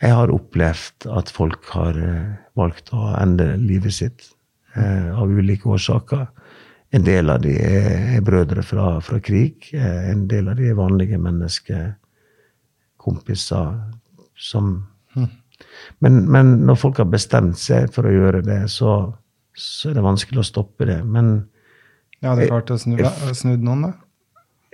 jeg 0.00 0.16
har 0.16 0.32
opplevd 0.32 1.06
at 1.12 1.30
folk 1.34 1.66
har 1.74 1.96
eh, 2.00 2.36
valgt 2.56 2.92
å 2.96 3.10
ende 3.20 3.52
livet 3.60 3.92
sitt 3.98 4.30
eh, 4.74 5.10
av 5.12 5.28
ulike 5.28 5.68
årsaker. 5.68 6.28
En 6.90 7.04
del 7.06 7.30
av 7.30 7.42
de 7.44 7.52
er, 7.54 8.20
brødre 8.26 8.64
fra, 8.66 8.96
fra 9.04 9.20
krig. 9.22 9.68
En 9.74 10.24
del 10.30 10.48
av 10.50 10.58
de 10.58 10.70
er 10.72 10.78
vanlige 10.78 11.18
mennesker, 11.22 11.92
kompiser, 13.00 13.76
som 14.34 14.72
men, 15.98 16.24
men 16.30 16.52
når 16.66 16.78
folk 16.80 17.00
har 17.02 17.08
bestemt 17.12 17.58
seg 17.60 17.90
for 17.94 18.08
å 18.08 18.14
gjøre 18.14 18.42
det, 18.46 18.60
så, 18.72 18.94
så 19.56 19.90
er 19.90 19.98
det 19.98 20.04
vanskelig 20.06 20.42
å 20.42 20.46
stoppe 20.46 20.88
det. 20.88 21.00
Men 21.04 21.34
Ja, 22.20 22.34
det 22.36 22.46
er 22.46 22.54
klart 22.54 22.72
å 22.72 22.78
snu, 22.80 22.96
snudd 23.36 23.64
noen, 23.64 23.86
da. 23.88 23.92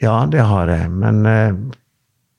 ja, 0.02 0.16
det 0.30 0.44
har 0.46 0.70
jeg. 0.70 0.90
Men 0.94 1.20
eh, 1.30 1.58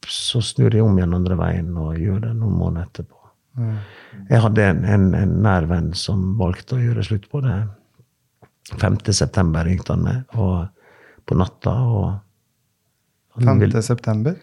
så 0.07 0.41
snur 0.43 0.75
jeg 0.75 0.83
om 0.85 0.97
igjen 0.99 1.15
andre 1.17 1.37
veien 1.39 1.71
og 1.79 1.99
gjør 1.99 2.23
det 2.27 2.33
noen 2.37 2.57
måneder 2.59 2.87
etterpå. 2.89 3.15
Jeg 4.29 4.41
hadde 4.43 4.65
en, 4.69 4.83
en, 4.85 5.05
en 5.17 5.31
nær 5.41 5.65
venn 5.65 5.89
som 5.97 6.35
valgte 6.37 6.77
å 6.77 6.83
gjøre 6.83 7.03
slutt 7.07 7.25
på 7.31 7.41
det. 7.41 7.55
5. 8.75 8.97
september 9.15 9.67
ringte 9.67 9.95
han 9.95 10.03
meg 10.03 10.39
og, 10.39 10.67
på 11.27 11.37
natta. 11.39 11.73
og 11.73 12.07
han 13.37 13.61
5. 13.61 13.81
september. 13.85 14.35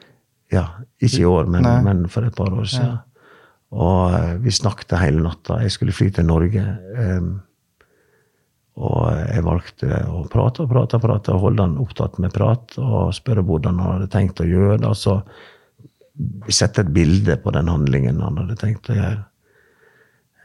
Ja, 0.53 0.69
ikke 1.03 1.23
i 1.23 1.27
år, 1.29 1.49
men, 1.51 1.67
men 1.85 2.05
for 2.13 2.27
et 2.27 2.37
par 2.37 2.53
år 2.55 2.69
siden. 2.71 2.99
Og 3.75 4.15
eh, 4.15 4.37
vi 4.45 4.53
snakket 4.55 4.95
hele 5.01 5.25
natta. 5.25 5.59
Jeg 5.65 5.75
skulle 5.75 5.95
fly 5.97 6.11
til 6.15 6.29
Norge. 6.29 6.63
Um, 6.95 7.33
og 8.75 9.03
jeg 9.15 9.43
valgte 9.47 9.99
å 10.11 10.25
prate 10.31 10.65
og 10.65 10.71
prate 10.71 10.99
og 10.99 11.03
prate 11.05 11.35
og 11.35 11.45
holde 11.45 11.67
han 11.67 11.77
opptatt 11.83 12.17
med 12.23 12.33
prat 12.35 12.75
og 12.83 13.13
spørre 13.15 13.45
hvordan 13.47 13.79
han 13.79 13.93
hadde 13.97 14.11
tenkt 14.11 14.43
å 14.43 14.49
gjøre 14.49 14.81
det. 14.81 14.89
Altså 14.89 15.21
sette 16.51 16.83
et 16.83 16.91
bilde 16.95 17.37
på 17.43 17.53
den 17.55 17.71
handlingen 17.71 18.23
han 18.23 18.41
hadde 18.43 18.59
tenkt 18.59 18.91
å 18.91 18.99
gjøre. 18.99 19.23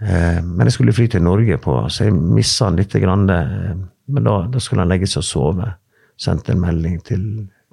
Eh, 0.01 0.39
men 0.45 0.67
jeg 0.67 0.75
skulle 0.77 0.93
fly 0.95 1.07
til 1.11 1.23
Norge 1.25 1.57
på, 1.61 1.75
så 1.91 2.07
jeg 2.07 2.15
missa 2.15 2.69
han 2.69 2.77
litt. 2.79 2.95
Eh, 2.95 3.73
men 4.09 4.23
da, 4.25 4.35
da 4.47 4.61
skulle 4.63 4.85
han 4.85 4.91
legge 4.91 5.07
seg 5.09 5.21
og 5.23 5.27
sove. 5.27 5.69
Sendte 6.19 6.53
en 6.55 6.63
melding 6.63 6.97
til 7.07 7.25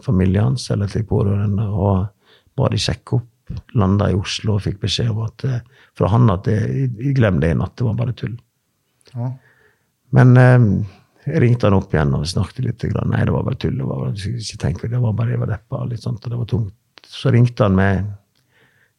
familien 0.04 0.50
hans 0.52 0.68
eller 0.70 0.90
til 0.92 1.06
pårørende 1.08 1.64
og 1.72 2.06
ba 2.56 2.68
de 2.72 2.78
sjekke 2.82 3.18
opp. 3.20 3.32
Landa 3.78 4.08
i 4.10 4.16
Oslo 4.18 4.56
og 4.56 4.64
fikk 4.64 4.80
beskjed 4.82 5.12
om 5.12 5.22
at, 5.28 5.44
eh, 5.46 5.60
fra 5.94 6.10
han 6.10 6.30
at 6.34 6.48
det, 6.48 6.58
glem 7.14 7.38
det 7.42 7.52
i 7.54 7.58
natt, 7.58 7.76
det 7.78 7.86
var 7.86 7.94
bare 7.98 8.14
tull. 8.18 8.34
Ja. 9.14 9.30
Men 10.16 10.34
jeg 11.26 11.40
ringte 11.42 11.66
han 11.68 11.76
opp 11.78 11.94
igjen 11.94 12.12
og 12.14 12.26
snakket 12.30 12.64
litt. 12.66 12.84
Nei, 13.06 13.22
det 13.26 13.34
var 13.34 13.46
bare 13.46 13.58
tull. 13.58 13.76
Det 13.78 13.86
var, 13.86 14.02
bare- 14.04 14.34
ikke 14.38 14.58
tenk 14.62 14.82
det, 14.82 14.98
var 15.02 15.14
bare 15.18 15.34
jeg 15.34 15.40
var 15.42 15.50
deppa. 15.50 15.84
Litt 15.90 16.02
sånt, 16.02 16.24
og 16.26 16.30
det 16.34 16.38
var 16.42 16.50
tungt. 16.50 16.74
Så 17.06 17.30
ringte 17.34 17.66
han 17.66 17.74
meg 17.78 18.04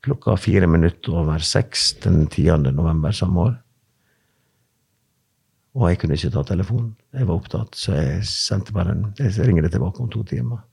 klokka 0.05 0.37
fire 0.39 0.67
minutter 0.69 1.15
over 1.17 1.43
seks 1.43 1.93
den 2.03 2.27
10. 2.27 2.71
november 2.71 3.15
samme 3.15 3.47
år. 3.47 3.55
Og 5.77 5.91
jeg 5.91 5.99
kunne 6.01 6.17
ikke 6.17 6.33
ta 6.33 6.43
telefonen. 6.47 6.93
Jeg 7.13 7.27
var 7.29 7.37
opptatt, 7.37 7.75
så 7.77 7.93
jeg 7.93 8.23
sendte 8.25 8.73
bare 8.73 8.95
en 8.95 9.03
Jeg 9.19 9.35
ringer 9.45 9.67
det 9.67 9.75
tilbake 9.75 10.01
om 10.01 10.09
to 10.09 10.23
timer. 10.25 10.63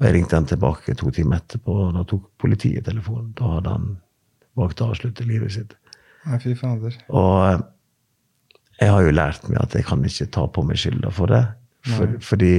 Og 0.00 0.06
jeg 0.06 0.16
ringte 0.16 0.34
han 0.34 0.48
tilbake 0.50 0.96
to 0.98 1.10
timer 1.14 1.38
etterpå, 1.38 1.76
og 1.84 1.92
da 1.94 2.02
tok 2.08 2.24
politiet 2.42 2.84
telefonen. 2.88 3.30
Da 3.38 3.52
hadde 3.56 3.76
han 3.76 3.92
valgt 4.58 4.82
å 4.82 4.90
avslutte 4.90 5.26
livet 5.28 5.54
sitt. 5.54 5.76
Nei, 6.26 6.38
fy 6.42 6.56
fader. 6.58 6.96
Og 7.14 7.36
eh, 7.46 7.62
jeg 8.82 8.90
har 8.90 9.06
jo 9.06 9.14
lært 9.14 9.46
meg 9.48 9.60
at 9.62 9.76
jeg 9.78 9.86
kan 9.86 10.02
ikke 10.06 10.30
ta 10.34 10.48
på 10.50 10.64
meg 10.66 10.80
skylda 10.82 11.12
for 11.14 11.30
det. 11.30 11.44
For, 11.86 12.18
fordi, 12.22 12.54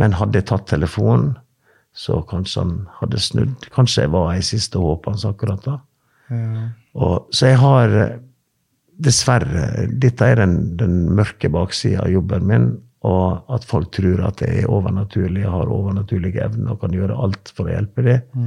men 0.00 0.14
hadde 0.18 0.40
jeg 0.40 0.48
tatt 0.50 0.66
telefonen, 0.70 1.34
så 1.94 2.20
kanskje 2.26 2.62
han 2.64 2.76
hadde 2.98 3.20
snudd. 3.22 3.68
Kanskje 3.74 4.06
jeg 4.06 4.14
var 4.14 4.32
i 4.34 4.44
siste 4.44 4.80
håp 4.82 5.06
hans 5.06 5.24
akkurat 5.28 5.62
da. 5.66 5.78
Ja. 6.32 6.68
Og, 6.94 7.28
så 7.34 7.52
jeg 7.52 7.60
har 7.62 7.98
eh, 8.02 8.14
Dessverre. 8.94 9.88
Dette 9.90 10.26
er 10.30 10.38
den, 10.38 10.76
den 10.78 10.92
mørke 11.18 11.48
baksida 11.50 12.04
av 12.04 12.12
jobben 12.12 12.44
min. 12.46 12.68
Og 13.04 13.50
at 13.52 13.66
folk 13.66 13.90
tror 13.96 14.22
at 14.28 14.40
jeg 14.44 14.62
er 14.62 14.70
overnaturlig, 14.70 15.42
har 15.50 15.72
overnaturlige 15.72 16.44
evner 16.44 16.76
og 16.76 16.84
kan 16.84 16.94
gjøre 16.94 17.16
alt 17.26 17.50
for 17.56 17.68
å 17.68 17.74
hjelpe 17.74 18.04
dem, 18.06 18.38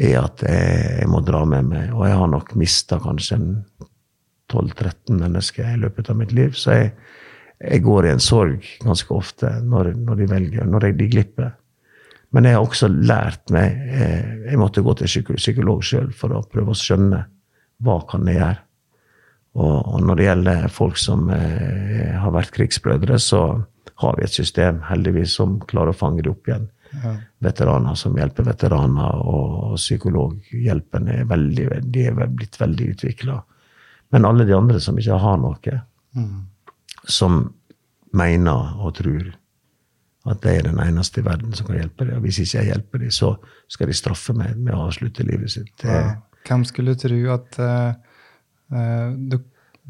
er 0.00 0.16
at 0.24 0.42
jeg, 0.42 0.80
jeg 1.02 1.10
må 1.12 1.20
dra 1.22 1.44
med 1.46 1.68
meg. 1.68 1.92
Og 1.92 2.06
jeg 2.08 2.16
har 2.22 2.32
nok 2.32 2.54
mista 2.58 2.98
kanskje 3.04 3.38
12-13 4.50 5.20
mennesker 5.20 5.70
i 5.74 5.78
løpet 5.84 6.10
av 6.10 6.18
mitt 6.18 6.34
liv. 6.34 6.56
Så 6.58 6.74
jeg, 6.74 6.90
jeg 7.60 7.84
går 7.86 8.08
i 8.08 8.14
en 8.16 8.24
sorg 8.24 8.66
ganske 8.82 9.14
ofte 9.14 9.52
når, 9.62 9.92
når 10.08 10.22
de 10.22 10.30
velger, 10.32 10.66
når 10.66 10.88
jeg, 10.88 10.98
de 10.98 11.10
glipper. 11.14 11.52
Men 12.30 12.46
jeg 12.46 12.56
har 12.56 12.64
også 12.64 12.88
lært 12.90 13.50
meg 13.54 13.74
eh, 13.90 14.50
Jeg 14.50 14.58
måtte 14.60 14.84
gå 14.86 14.94
til 14.98 15.24
psykolog 15.34 15.82
sjøl 15.86 16.10
for 16.14 16.34
å 16.34 16.44
prøve 16.46 16.74
å 16.74 16.78
skjønne 16.78 17.24
hva 17.80 17.96
kan 18.10 18.28
jeg 18.28 18.38
gjøre. 18.38 18.60
Og, 19.60 19.96
når 20.06 20.18
det 20.18 20.26
gjelder 20.28 20.66
folk 20.70 20.98
som 21.00 21.30
eh, 21.34 22.12
har 22.22 22.34
vært 22.34 22.52
krigsbrødre, 22.54 23.18
så 23.18 23.40
har 24.00 24.18
vi 24.18 24.26
et 24.26 24.34
system 24.36 24.78
heldigvis 24.86 25.34
som 25.40 25.58
klarer 25.66 25.90
å 25.90 25.96
fange 25.96 26.22
det 26.22 26.30
opp 26.30 26.46
igjen. 26.48 26.68
Veteraner 27.42 27.96
som 27.98 28.16
hjelper 28.18 28.46
veteraner, 28.46 29.20
og 29.26 29.76
psykologhjelpen 29.78 31.10
er 31.10 31.26
veldig, 31.30 31.66
de 31.86 32.06
er 32.10 32.30
blitt 32.30 32.58
veldig 32.60 32.88
utvikla. 32.94 33.40
Men 34.14 34.26
alle 34.26 34.46
de 34.46 34.56
andre 34.56 34.80
som 34.82 34.98
ikke 34.98 35.18
har 35.22 35.38
noe, 35.42 35.76
som 37.06 37.42
mener 38.16 38.74
og 38.80 38.94
tror 38.98 39.30
at 40.28 40.42
det 40.44 40.52
er 40.52 40.66
den 40.68 40.80
eneste 40.82 41.22
i 41.22 41.24
verden 41.24 41.54
som 41.56 41.68
kan 41.68 41.78
hjelpe 41.78 42.04
dem. 42.04 42.18
Og 42.18 42.26
hvis 42.26 42.42
ikke 42.42 42.58
jeg 42.58 42.72
hjelper 42.74 43.04
dem, 43.04 43.12
så 43.14 43.30
skal 43.72 43.88
de 43.88 43.96
straffe 43.96 44.34
meg 44.36 44.58
med 44.58 44.74
å 44.76 44.82
avslutte 44.88 45.24
livet 45.24 45.54
sitt. 45.54 45.72
Det. 45.80 45.96
Hvem 46.48 46.66
skulle 46.68 46.96
tro 47.00 47.20
at 47.32 47.56
eh, 47.64 49.14
du, 49.16 49.38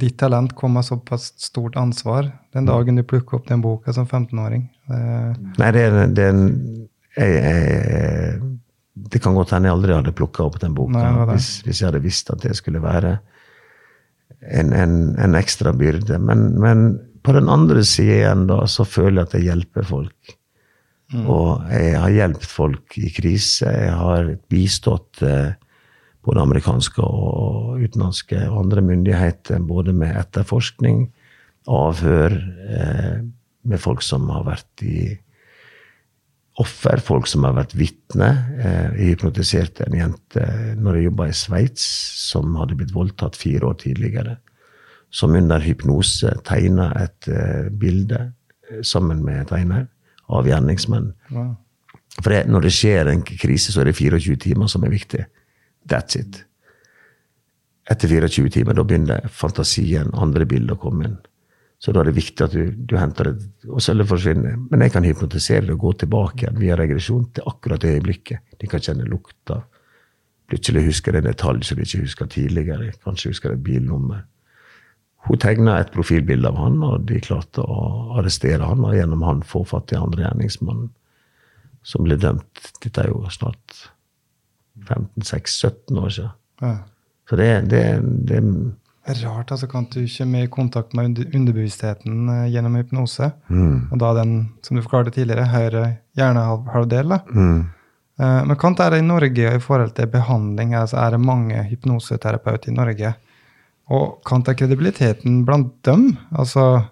ditt 0.01 0.19
talent 0.21 0.55
kom 0.59 0.77
med 0.79 0.87
såpass 0.87 1.33
stort 1.41 1.79
ansvar 1.81 2.31
den 2.55 2.69
dagen 2.69 3.01
du 3.01 3.05
plukka 3.07 3.41
opp 3.41 3.51
den 3.51 3.65
boka 3.65 3.95
som 3.95 4.07
15-åring? 4.07 4.69
Uh, 4.91 5.35
Nei, 5.59 5.73
det 5.75 5.83
er, 5.87 5.99
det 6.11 6.25
er 6.25 6.33
en 6.35 6.47
jeg, 7.15 7.35
jeg, 7.37 8.41
Det 9.11 9.21
kan 9.23 9.35
godt 9.35 9.53
hende 9.55 9.69
jeg 9.69 9.77
aldri 9.77 9.95
hadde 9.95 10.15
plukka 10.19 10.47
opp 10.47 10.61
den 10.63 10.75
boka 10.75 10.99
Nei, 10.99 11.27
hvis, 11.33 11.61
hvis 11.67 11.83
jeg 11.83 11.91
hadde 11.91 12.03
visst 12.03 12.31
at 12.31 12.43
det 12.43 12.57
skulle 12.59 12.83
være 12.83 13.19
en, 14.41 14.73
en, 14.73 14.95
en 15.21 15.37
ekstra 15.37 15.73
byrde. 15.77 16.17
Men, 16.23 16.47
men 16.63 16.85
på 17.23 17.33
den 17.37 17.49
andre 17.53 17.85
sida 17.85 18.19
igjen, 18.19 18.47
da, 18.49 18.63
så 18.71 18.87
føler 18.89 19.23
jeg 19.23 19.29
at 19.29 19.35
jeg 19.39 19.49
hjelper 19.51 19.89
folk. 19.89 20.37
Og 21.11 21.65
jeg 21.75 21.97
har 21.99 22.13
hjulpet 22.15 22.47
folk 22.47 22.99
i 23.01 23.09
krise. 23.11 23.67
Jeg 23.67 23.95
har 23.99 24.29
bistått 24.53 25.23
eh, 25.27 25.57
både 26.23 26.45
amerikanske 26.45 27.03
og 27.03 27.81
utenlandske 27.83 28.39
og 28.47 28.61
andre 28.65 28.85
myndigheter 28.87 29.59
både 29.67 29.95
med 29.97 30.15
etterforskning, 30.21 31.09
avhør, 31.67 32.37
eh, 32.77 33.19
med 33.67 33.83
folk 33.83 34.05
som 34.07 34.31
har 34.33 34.47
vært 34.47 34.85
i 34.87 35.11
offer, 36.61 37.01
folk 37.03 37.27
som 37.31 37.45
har 37.49 37.57
vært 37.59 37.75
vitne. 37.75 38.31
Eh, 38.61 38.95
Jeg 39.01 39.17
hypnotiserte 39.17 39.89
en 39.89 39.99
jente 39.99 40.47
når 40.79 41.01
jeg 41.01 41.09
jobba 41.11 41.27
i 41.29 41.37
Sveits, 41.37 41.91
som 42.31 42.55
hadde 42.61 42.79
blitt 42.79 42.95
voldtatt 42.95 43.35
fire 43.37 43.67
år 43.67 43.81
tidligere. 43.83 44.39
Som 45.11 45.35
under 45.35 45.63
hypnose 45.65 46.37
tegna 46.47 46.93
et 47.01 47.29
eh, 47.29 47.67
bilde 47.71 48.21
eh, 48.71 48.83
sammen 48.87 49.25
med 49.27 49.49
tegner 49.51 49.89
av 50.31 50.47
gjerningsmenn. 50.47 51.11
Wow. 51.35 51.57
For 52.21 52.35
det, 52.35 52.45
når 52.51 52.67
det 52.67 52.75
skjer 52.75 53.11
en 53.11 53.25
krise, 53.27 53.73
så 53.73 53.83
er 53.83 53.91
det 53.91 53.99
24 53.99 54.39
timer 54.45 54.71
som 54.71 54.85
er 54.87 54.95
viktig. 54.95 55.25
That's 55.91 56.19
it. 56.19 56.45
Etter 57.91 58.11
24 58.11 58.53
timer 58.55 58.77
da 58.79 58.85
begynner 58.87 59.27
fantasien, 59.35 60.13
andre 60.15 60.47
bilder 60.47 60.77
å 60.77 60.83
komme 60.83 61.09
inn. 61.09 61.19
Så 61.81 61.95
da 61.97 62.03
er 62.03 62.11
det 62.11 62.19
viktig 62.19 62.45
at 62.45 62.53
du, 62.53 62.75
du 62.77 62.97
henter 63.01 63.31
det, 63.31 63.47
og 63.73 63.81
så 63.81 63.95
forsvinner. 64.05 64.59
Men 64.69 64.85
jeg 64.85 64.93
kan 64.93 65.07
hypnotisere 65.07 65.65
det 65.65 65.75
og 65.79 65.87
gå 65.87 65.93
tilbake 66.03 66.45
igjen 66.45 66.59
via 66.61 66.77
regresjon 66.77 67.31
til 67.35 67.47
akkurat 67.49 67.81
det 67.81 67.95
øyeblikket. 67.97 68.43
De 68.61 68.69
kan 68.69 68.85
kjenne 68.85 69.09
lukta. 69.09 69.63
Plutselig 70.51 70.85
husker 70.91 71.17
de 71.17 71.23
en 71.23 71.31
detalj 71.31 71.65
som 71.65 71.79
de 71.79 71.87
ikke 71.87 72.03
husker 72.03 72.29
tidligere. 72.29 72.93
Kanskje 73.01 73.33
husker 73.33 73.55
de 73.55 73.57
et 73.57 73.65
bilnummer. 73.65 74.27
Hun 75.29 75.39
tegna 75.39 75.79
et 75.81 75.93
profilbilde 75.93 76.49
av 76.49 76.57
han, 76.57 76.79
og 76.83 77.05
de 77.09 77.21
klarte 77.21 77.61
å 77.61 78.17
arrestere 78.19 78.65
han, 78.65 78.85
og 78.85 78.95
gjennom 78.97 79.23
han 79.27 79.43
få 79.47 79.65
fatt 79.69 79.93
i 79.93 79.99
andre 80.01 80.25
gjerningsmannen, 80.25 80.89
som 81.83 82.05
ble 82.07 82.17
dømt. 82.21 82.71
Dette 82.83 83.05
er 83.05 83.11
jo 83.13 83.25
snart 83.33 83.91
15-16-17 84.89 85.99
år 86.01 86.15
siden. 86.17 86.31
Ja. 86.61 86.77
Så 87.29 87.37
det, 87.37 87.51
det, 87.71 87.83
det 88.27 88.41
Det 89.07 89.15
rart, 89.25 89.51
altså 89.53 89.67
kan 89.71 89.87
du 89.93 90.01
komme 90.09 90.43
i 90.45 90.49
kontakt 90.49 90.95
med 90.95 91.19
underbevisstheten 91.35 92.29
eh, 92.29 92.49
gjennom 92.53 92.75
hypnose. 92.77 93.31
mm, 93.49 93.89
Og 93.93 93.99
da 93.99 94.13
den, 94.15 94.35
som 94.63 94.77
du 94.77 94.83
forklarte 94.83 95.11
tidligere, 95.15 95.47
høyre 95.49 95.85
hjernehalvdel. 96.17 97.19
mm. 97.35 97.61
Eh, 98.21 98.45
Men 98.45 98.51
er 98.57 98.91
det 98.91 98.99
i 98.99 99.07
Norge 99.07 99.55
i 99.57 99.59
forhold 99.59 99.95
til 99.95 100.07
behandling? 100.07 100.75
Altså, 100.75 100.97
er 100.97 101.11
det 101.11 101.21
mange 101.21 101.63
hypnoseterapeuter 101.71 102.69
i 102.71 102.75
Norge? 102.75 103.15
Og 103.91 104.21
kan 104.25 104.43
ta 104.47 104.55
kredibiliteten 104.55 105.41
blant 105.45 105.73
dem? 105.87 106.13
Altså, 106.39 106.85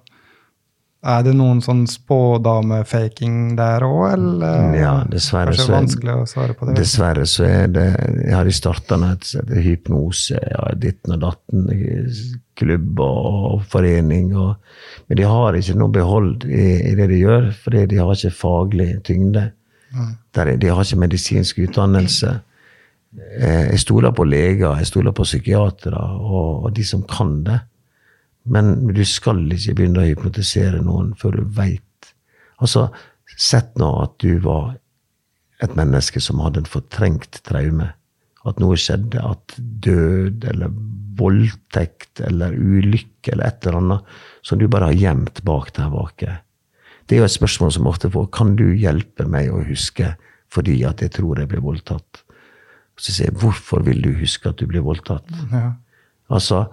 er 1.06 1.22
det 1.22 1.36
noen 1.38 1.60
sånn 1.62 1.84
spådamefaking 1.86 3.54
der 3.58 3.84
òg, 3.86 4.00
eller? 4.16 4.72
Ja, 4.74 4.94
dessverre 5.10 5.52
Kanskje 5.52 5.66
så 5.66 5.72
er- 5.72 5.76
vanskelig 5.78 6.14
å 6.16 6.24
svare 6.26 6.56
på 6.58 6.66
det. 6.66 6.74
Dessverre 6.80 7.26
så 7.30 7.44
er 7.46 7.66
det 7.68 7.84
Jeg 8.24 8.34
har 8.34 8.46
i 8.50 8.56
starten 8.56 9.02
hatt 9.06 9.30
hypnose, 9.62 10.40
ja, 10.50 10.74
ditten 10.74 11.14
og 11.14 11.20
datten, 11.20 11.68
klubb 12.58 12.98
og 13.00 13.62
forening, 13.70 14.34
og, 14.36 14.56
men 15.08 15.16
de 15.16 15.22
har 15.30 15.52
ikke 15.54 15.76
noe 15.78 15.88
behold 15.94 16.44
i, 16.50 16.90
i 16.90 16.94
det 16.98 17.08
de 17.14 17.20
gjør, 17.22 17.52
fordi 17.62 17.86
de 17.86 17.96
har 18.02 18.10
ikke 18.18 18.34
faglig 18.34 18.90
tyngde. 19.06 19.52
Er- 20.34 20.56
de 20.56 20.66
har 20.68 20.82
ikke 20.84 20.98
medisinsk 21.00 21.58
utdannelse. 21.58 22.40
Eh, 23.18 23.70
Jeg 23.72 23.80
stoler 23.82 24.12
på 24.14 24.24
leger, 24.24 24.76
jeg 24.78 24.86
stoler 24.86 25.12
på 25.12 25.26
psykiatere 25.26 25.98
og, 25.98 26.64
og 26.64 26.72
de 26.76 26.84
som 26.86 27.02
kan 27.02 27.42
det. 27.46 27.60
Men 28.48 28.88
du 28.94 29.04
skal 29.04 29.42
ikke 29.52 29.74
begynne 29.76 30.02
å 30.02 30.08
hypnotisere 30.08 30.80
noen 30.84 31.12
før 31.18 31.40
du 31.40 31.44
veit. 31.58 32.12
Altså, 32.62 32.88
sett 33.36 33.74
nå 33.78 33.90
at 34.02 34.16
du 34.22 34.38
var 34.44 34.78
et 35.62 35.74
menneske 35.76 36.22
som 36.22 36.40
hadde 36.40 36.62
en 36.62 36.70
fortrengt 36.70 37.42
traume. 37.46 37.90
At 38.48 38.60
noe 38.62 38.78
skjedde. 38.80 39.20
At 39.20 39.58
død 39.58 40.46
eller 40.48 40.72
voldtekt 41.18 42.22
eller 42.24 42.54
ulykke 42.54 43.32
eller 43.34 43.50
et 43.50 43.66
eller 43.66 43.80
annet 43.80 44.18
som 44.46 44.60
du 44.60 44.68
bare 44.70 44.92
har 44.92 45.00
gjemt 45.00 45.42
bak 45.44 45.72
der 45.76 45.90
bake. 45.92 46.36
Det 47.08 47.16
er 47.16 47.22
jo 47.24 47.28
et 47.28 47.34
spørsmål 47.34 47.72
som 47.74 47.88
ofte 47.90 48.10
får 48.12 48.28
kan 48.36 48.54
du 48.56 48.68
hjelpe 48.78 49.26
meg 49.26 49.50
å 49.50 49.64
huske 49.66 50.12
fordi 50.52 50.78
at 50.88 51.02
jeg 51.02 51.16
tror 51.18 51.40
jeg 51.42 51.50
ble 51.50 51.60
voldtatt. 51.64 52.22
Så 52.98 53.14
sier 53.14 53.30
jeg 53.30 53.38
hvorfor 53.40 53.84
vil 53.86 54.02
du 54.02 54.10
huske 54.18 54.50
at 54.50 54.58
du 54.58 54.66
ble 54.70 54.82
voldtatt? 54.82 55.28
Ja. 55.52 55.72
Altså, 56.34 56.64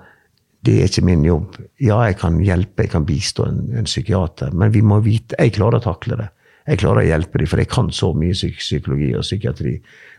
det 0.66 0.80
er 0.80 0.90
ikke 0.90 1.06
min 1.06 1.26
jobb. 1.26 1.60
Ja, 1.82 2.00
jeg 2.10 2.18
kan 2.22 2.40
hjelpe, 2.42 2.86
jeg 2.86 2.94
kan 2.96 3.06
bistå 3.06 3.46
en, 3.46 3.68
en 3.78 3.88
psykiater, 3.88 4.54
men 4.58 4.74
vi 4.74 4.82
må 4.82 5.00
vite 5.06 5.38
Jeg 5.40 5.54
klarer 5.60 5.80
å 5.80 5.86
takle 5.86 6.18
det. 6.24 6.30
Jeg 6.66 6.82
klarer 6.82 7.04
å 7.04 7.06
hjelpe 7.06 7.38
dem, 7.38 7.50
for 7.50 7.62
jeg 7.62 7.70
kan 7.70 7.92
så 7.94 8.10
mye 8.18 8.34
psyk 8.34 8.58
psykologi 8.58 9.12
og 9.14 9.26
psykiatri 9.26 9.76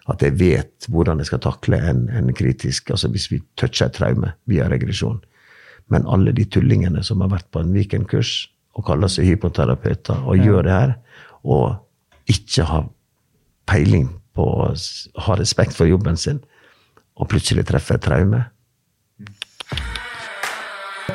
at 0.06 0.22
jeg 0.22 0.36
vet 0.38 0.86
hvordan 0.94 1.18
jeg 1.18 1.32
skal 1.32 1.42
takle 1.42 1.80
en, 1.82 2.04
en 2.14 2.30
kritisk 2.38 2.92
Altså 2.94 3.10
hvis 3.10 3.26
vi 3.32 3.40
toucher 3.58 3.88
et 3.88 3.96
traume 3.98 4.30
via 4.46 4.68
regresjon. 4.70 5.18
Men 5.90 6.06
alle 6.06 6.34
de 6.34 6.46
tullingene 6.46 7.02
som 7.06 7.24
har 7.24 7.32
vært 7.34 7.50
på 7.50 7.62
en 7.62 7.74
weekendkurs 7.74 8.46
og 8.78 8.86
kaller 8.86 9.10
seg 9.10 9.26
hypoterapeuter 9.32 10.22
og 10.22 10.38
gjør 10.38 10.66
det 10.66 10.74
her, 10.74 10.94
og 11.42 12.30
ikke 12.30 12.66
har 12.68 12.86
peiling 13.66 14.08
på 14.36 14.44
å 14.44 14.68
ha 15.26 15.38
respekt 15.40 15.76
for 15.76 15.88
jobben 15.88 16.20
sin, 16.20 16.42
og 17.16 17.30
plutselig 17.32 17.64
treffer 17.68 17.96
et 17.96 18.04
traume, 18.04 18.44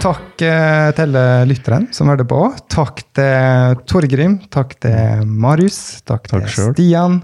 Takk 0.01 0.41
eh, 0.41 0.89
til 0.97 1.13
lytteren 1.45 1.84
som 1.93 2.09
hørte 2.09 2.26
på. 2.26 2.39
Takk 2.74 3.03
til 3.13 3.82
Torgrim. 3.86 4.39
Takk 4.49 4.74
til 4.82 5.26
Marius. 5.28 6.01
Takk, 6.07 6.26
Takk 6.32 6.47
til 6.47 6.55
selv. 6.55 6.72
Stian. 6.74 7.17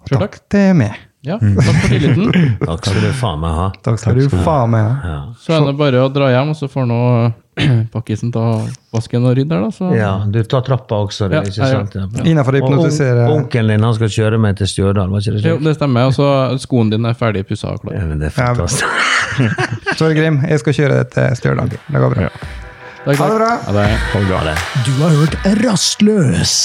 Og 0.00 0.08
takk, 0.08 0.22
takk 0.22 0.38
til 0.54 0.70
meg. 0.80 1.00
Ja, 1.26 1.36
takk 1.58 1.76
for 1.82 1.92
tilliten. 1.92 2.56
Takk 2.62 2.88
skal 2.88 3.04
du 3.04 3.10
faen 3.20 3.42
meg 3.42 3.58
ha. 3.58 3.68
Takk 3.84 4.00
skal 4.00 4.18
du 4.18 4.24
faen 4.32 4.72
meg 4.72 4.86
ha. 4.86 4.94
Ja. 5.12 5.18
Så 5.44 5.54
er 5.58 5.66
det 5.68 5.76
bare 5.82 6.06
å 6.06 6.08
dra 6.14 6.30
hjem, 6.32 6.54
og 6.54 6.58
så 6.58 6.70
får 6.72 6.88
nå 6.88 7.02
pakkisen 7.92 8.30
ta 8.32 8.42
vasken 8.94 9.26
og 9.28 9.34
rydde 9.36 9.50
der, 9.52 9.60
da. 9.66 9.70
Så. 9.76 9.90
ja, 9.96 10.12
du 10.32 10.38
tar 10.48 10.62
trappa 10.64 11.02
også, 11.04 11.28
det 11.28 11.36
Ja, 11.36 11.42
ikke 11.50 11.60
ja, 11.60 11.66
ja. 11.68 11.82
sant? 11.82 11.94
Ja. 12.16 12.24
Innenfor 12.24 12.56
Og 12.56 12.62
hypnotisere. 12.64 13.26
on- 13.28 13.42
Onkelen 13.42 13.68
din 13.74 13.84
han 13.84 13.94
skal 13.98 14.08
kjøre 14.08 14.38
meg 14.40 14.56
til 14.56 14.70
Stjørdal, 14.72 15.10
var 15.12 15.20
ikke 15.20 15.36
det 15.36 15.44
Jo, 15.50 15.58
det 15.60 15.74
stemmer. 15.76 16.08
Og 16.08 16.14
så 16.16 16.30
skoene 16.64 16.90
dine 16.96 17.12
er 17.12 17.18
ferdig 17.18 17.44
pussa 17.48 17.74
og 17.74 17.82
klar. 17.84 17.98
Ja, 17.98 18.06
men 18.08 18.18
det 18.24 18.30
er 18.32 18.40
Ja, 18.40 18.54
fantastisk. 18.54 18.84
Torgrim, 20.00 20.40
jeg 20.48 20.58
skal 20.64 20.72
kjøre 20.80 20.98
deg 21.02 21.12
til 21.16 21.36
Stjørdal. 21.42 21.68
Det 21.76 22.04
går 22.06 22.16
bra. 22.16 22.30
Takk, 23.02 23.16
Ha 23.18 23.28
det 23.28 23.38
bra. 23.40 23.52
Ha 23.66 23.72
det. 23.76 23.86
Ha 24.14 24.42
det. 24.48 24.56
Du 24.86 24.92
har 25.02 25.10
hørt 25.20 25.34
Rastløs. 25.66 26.56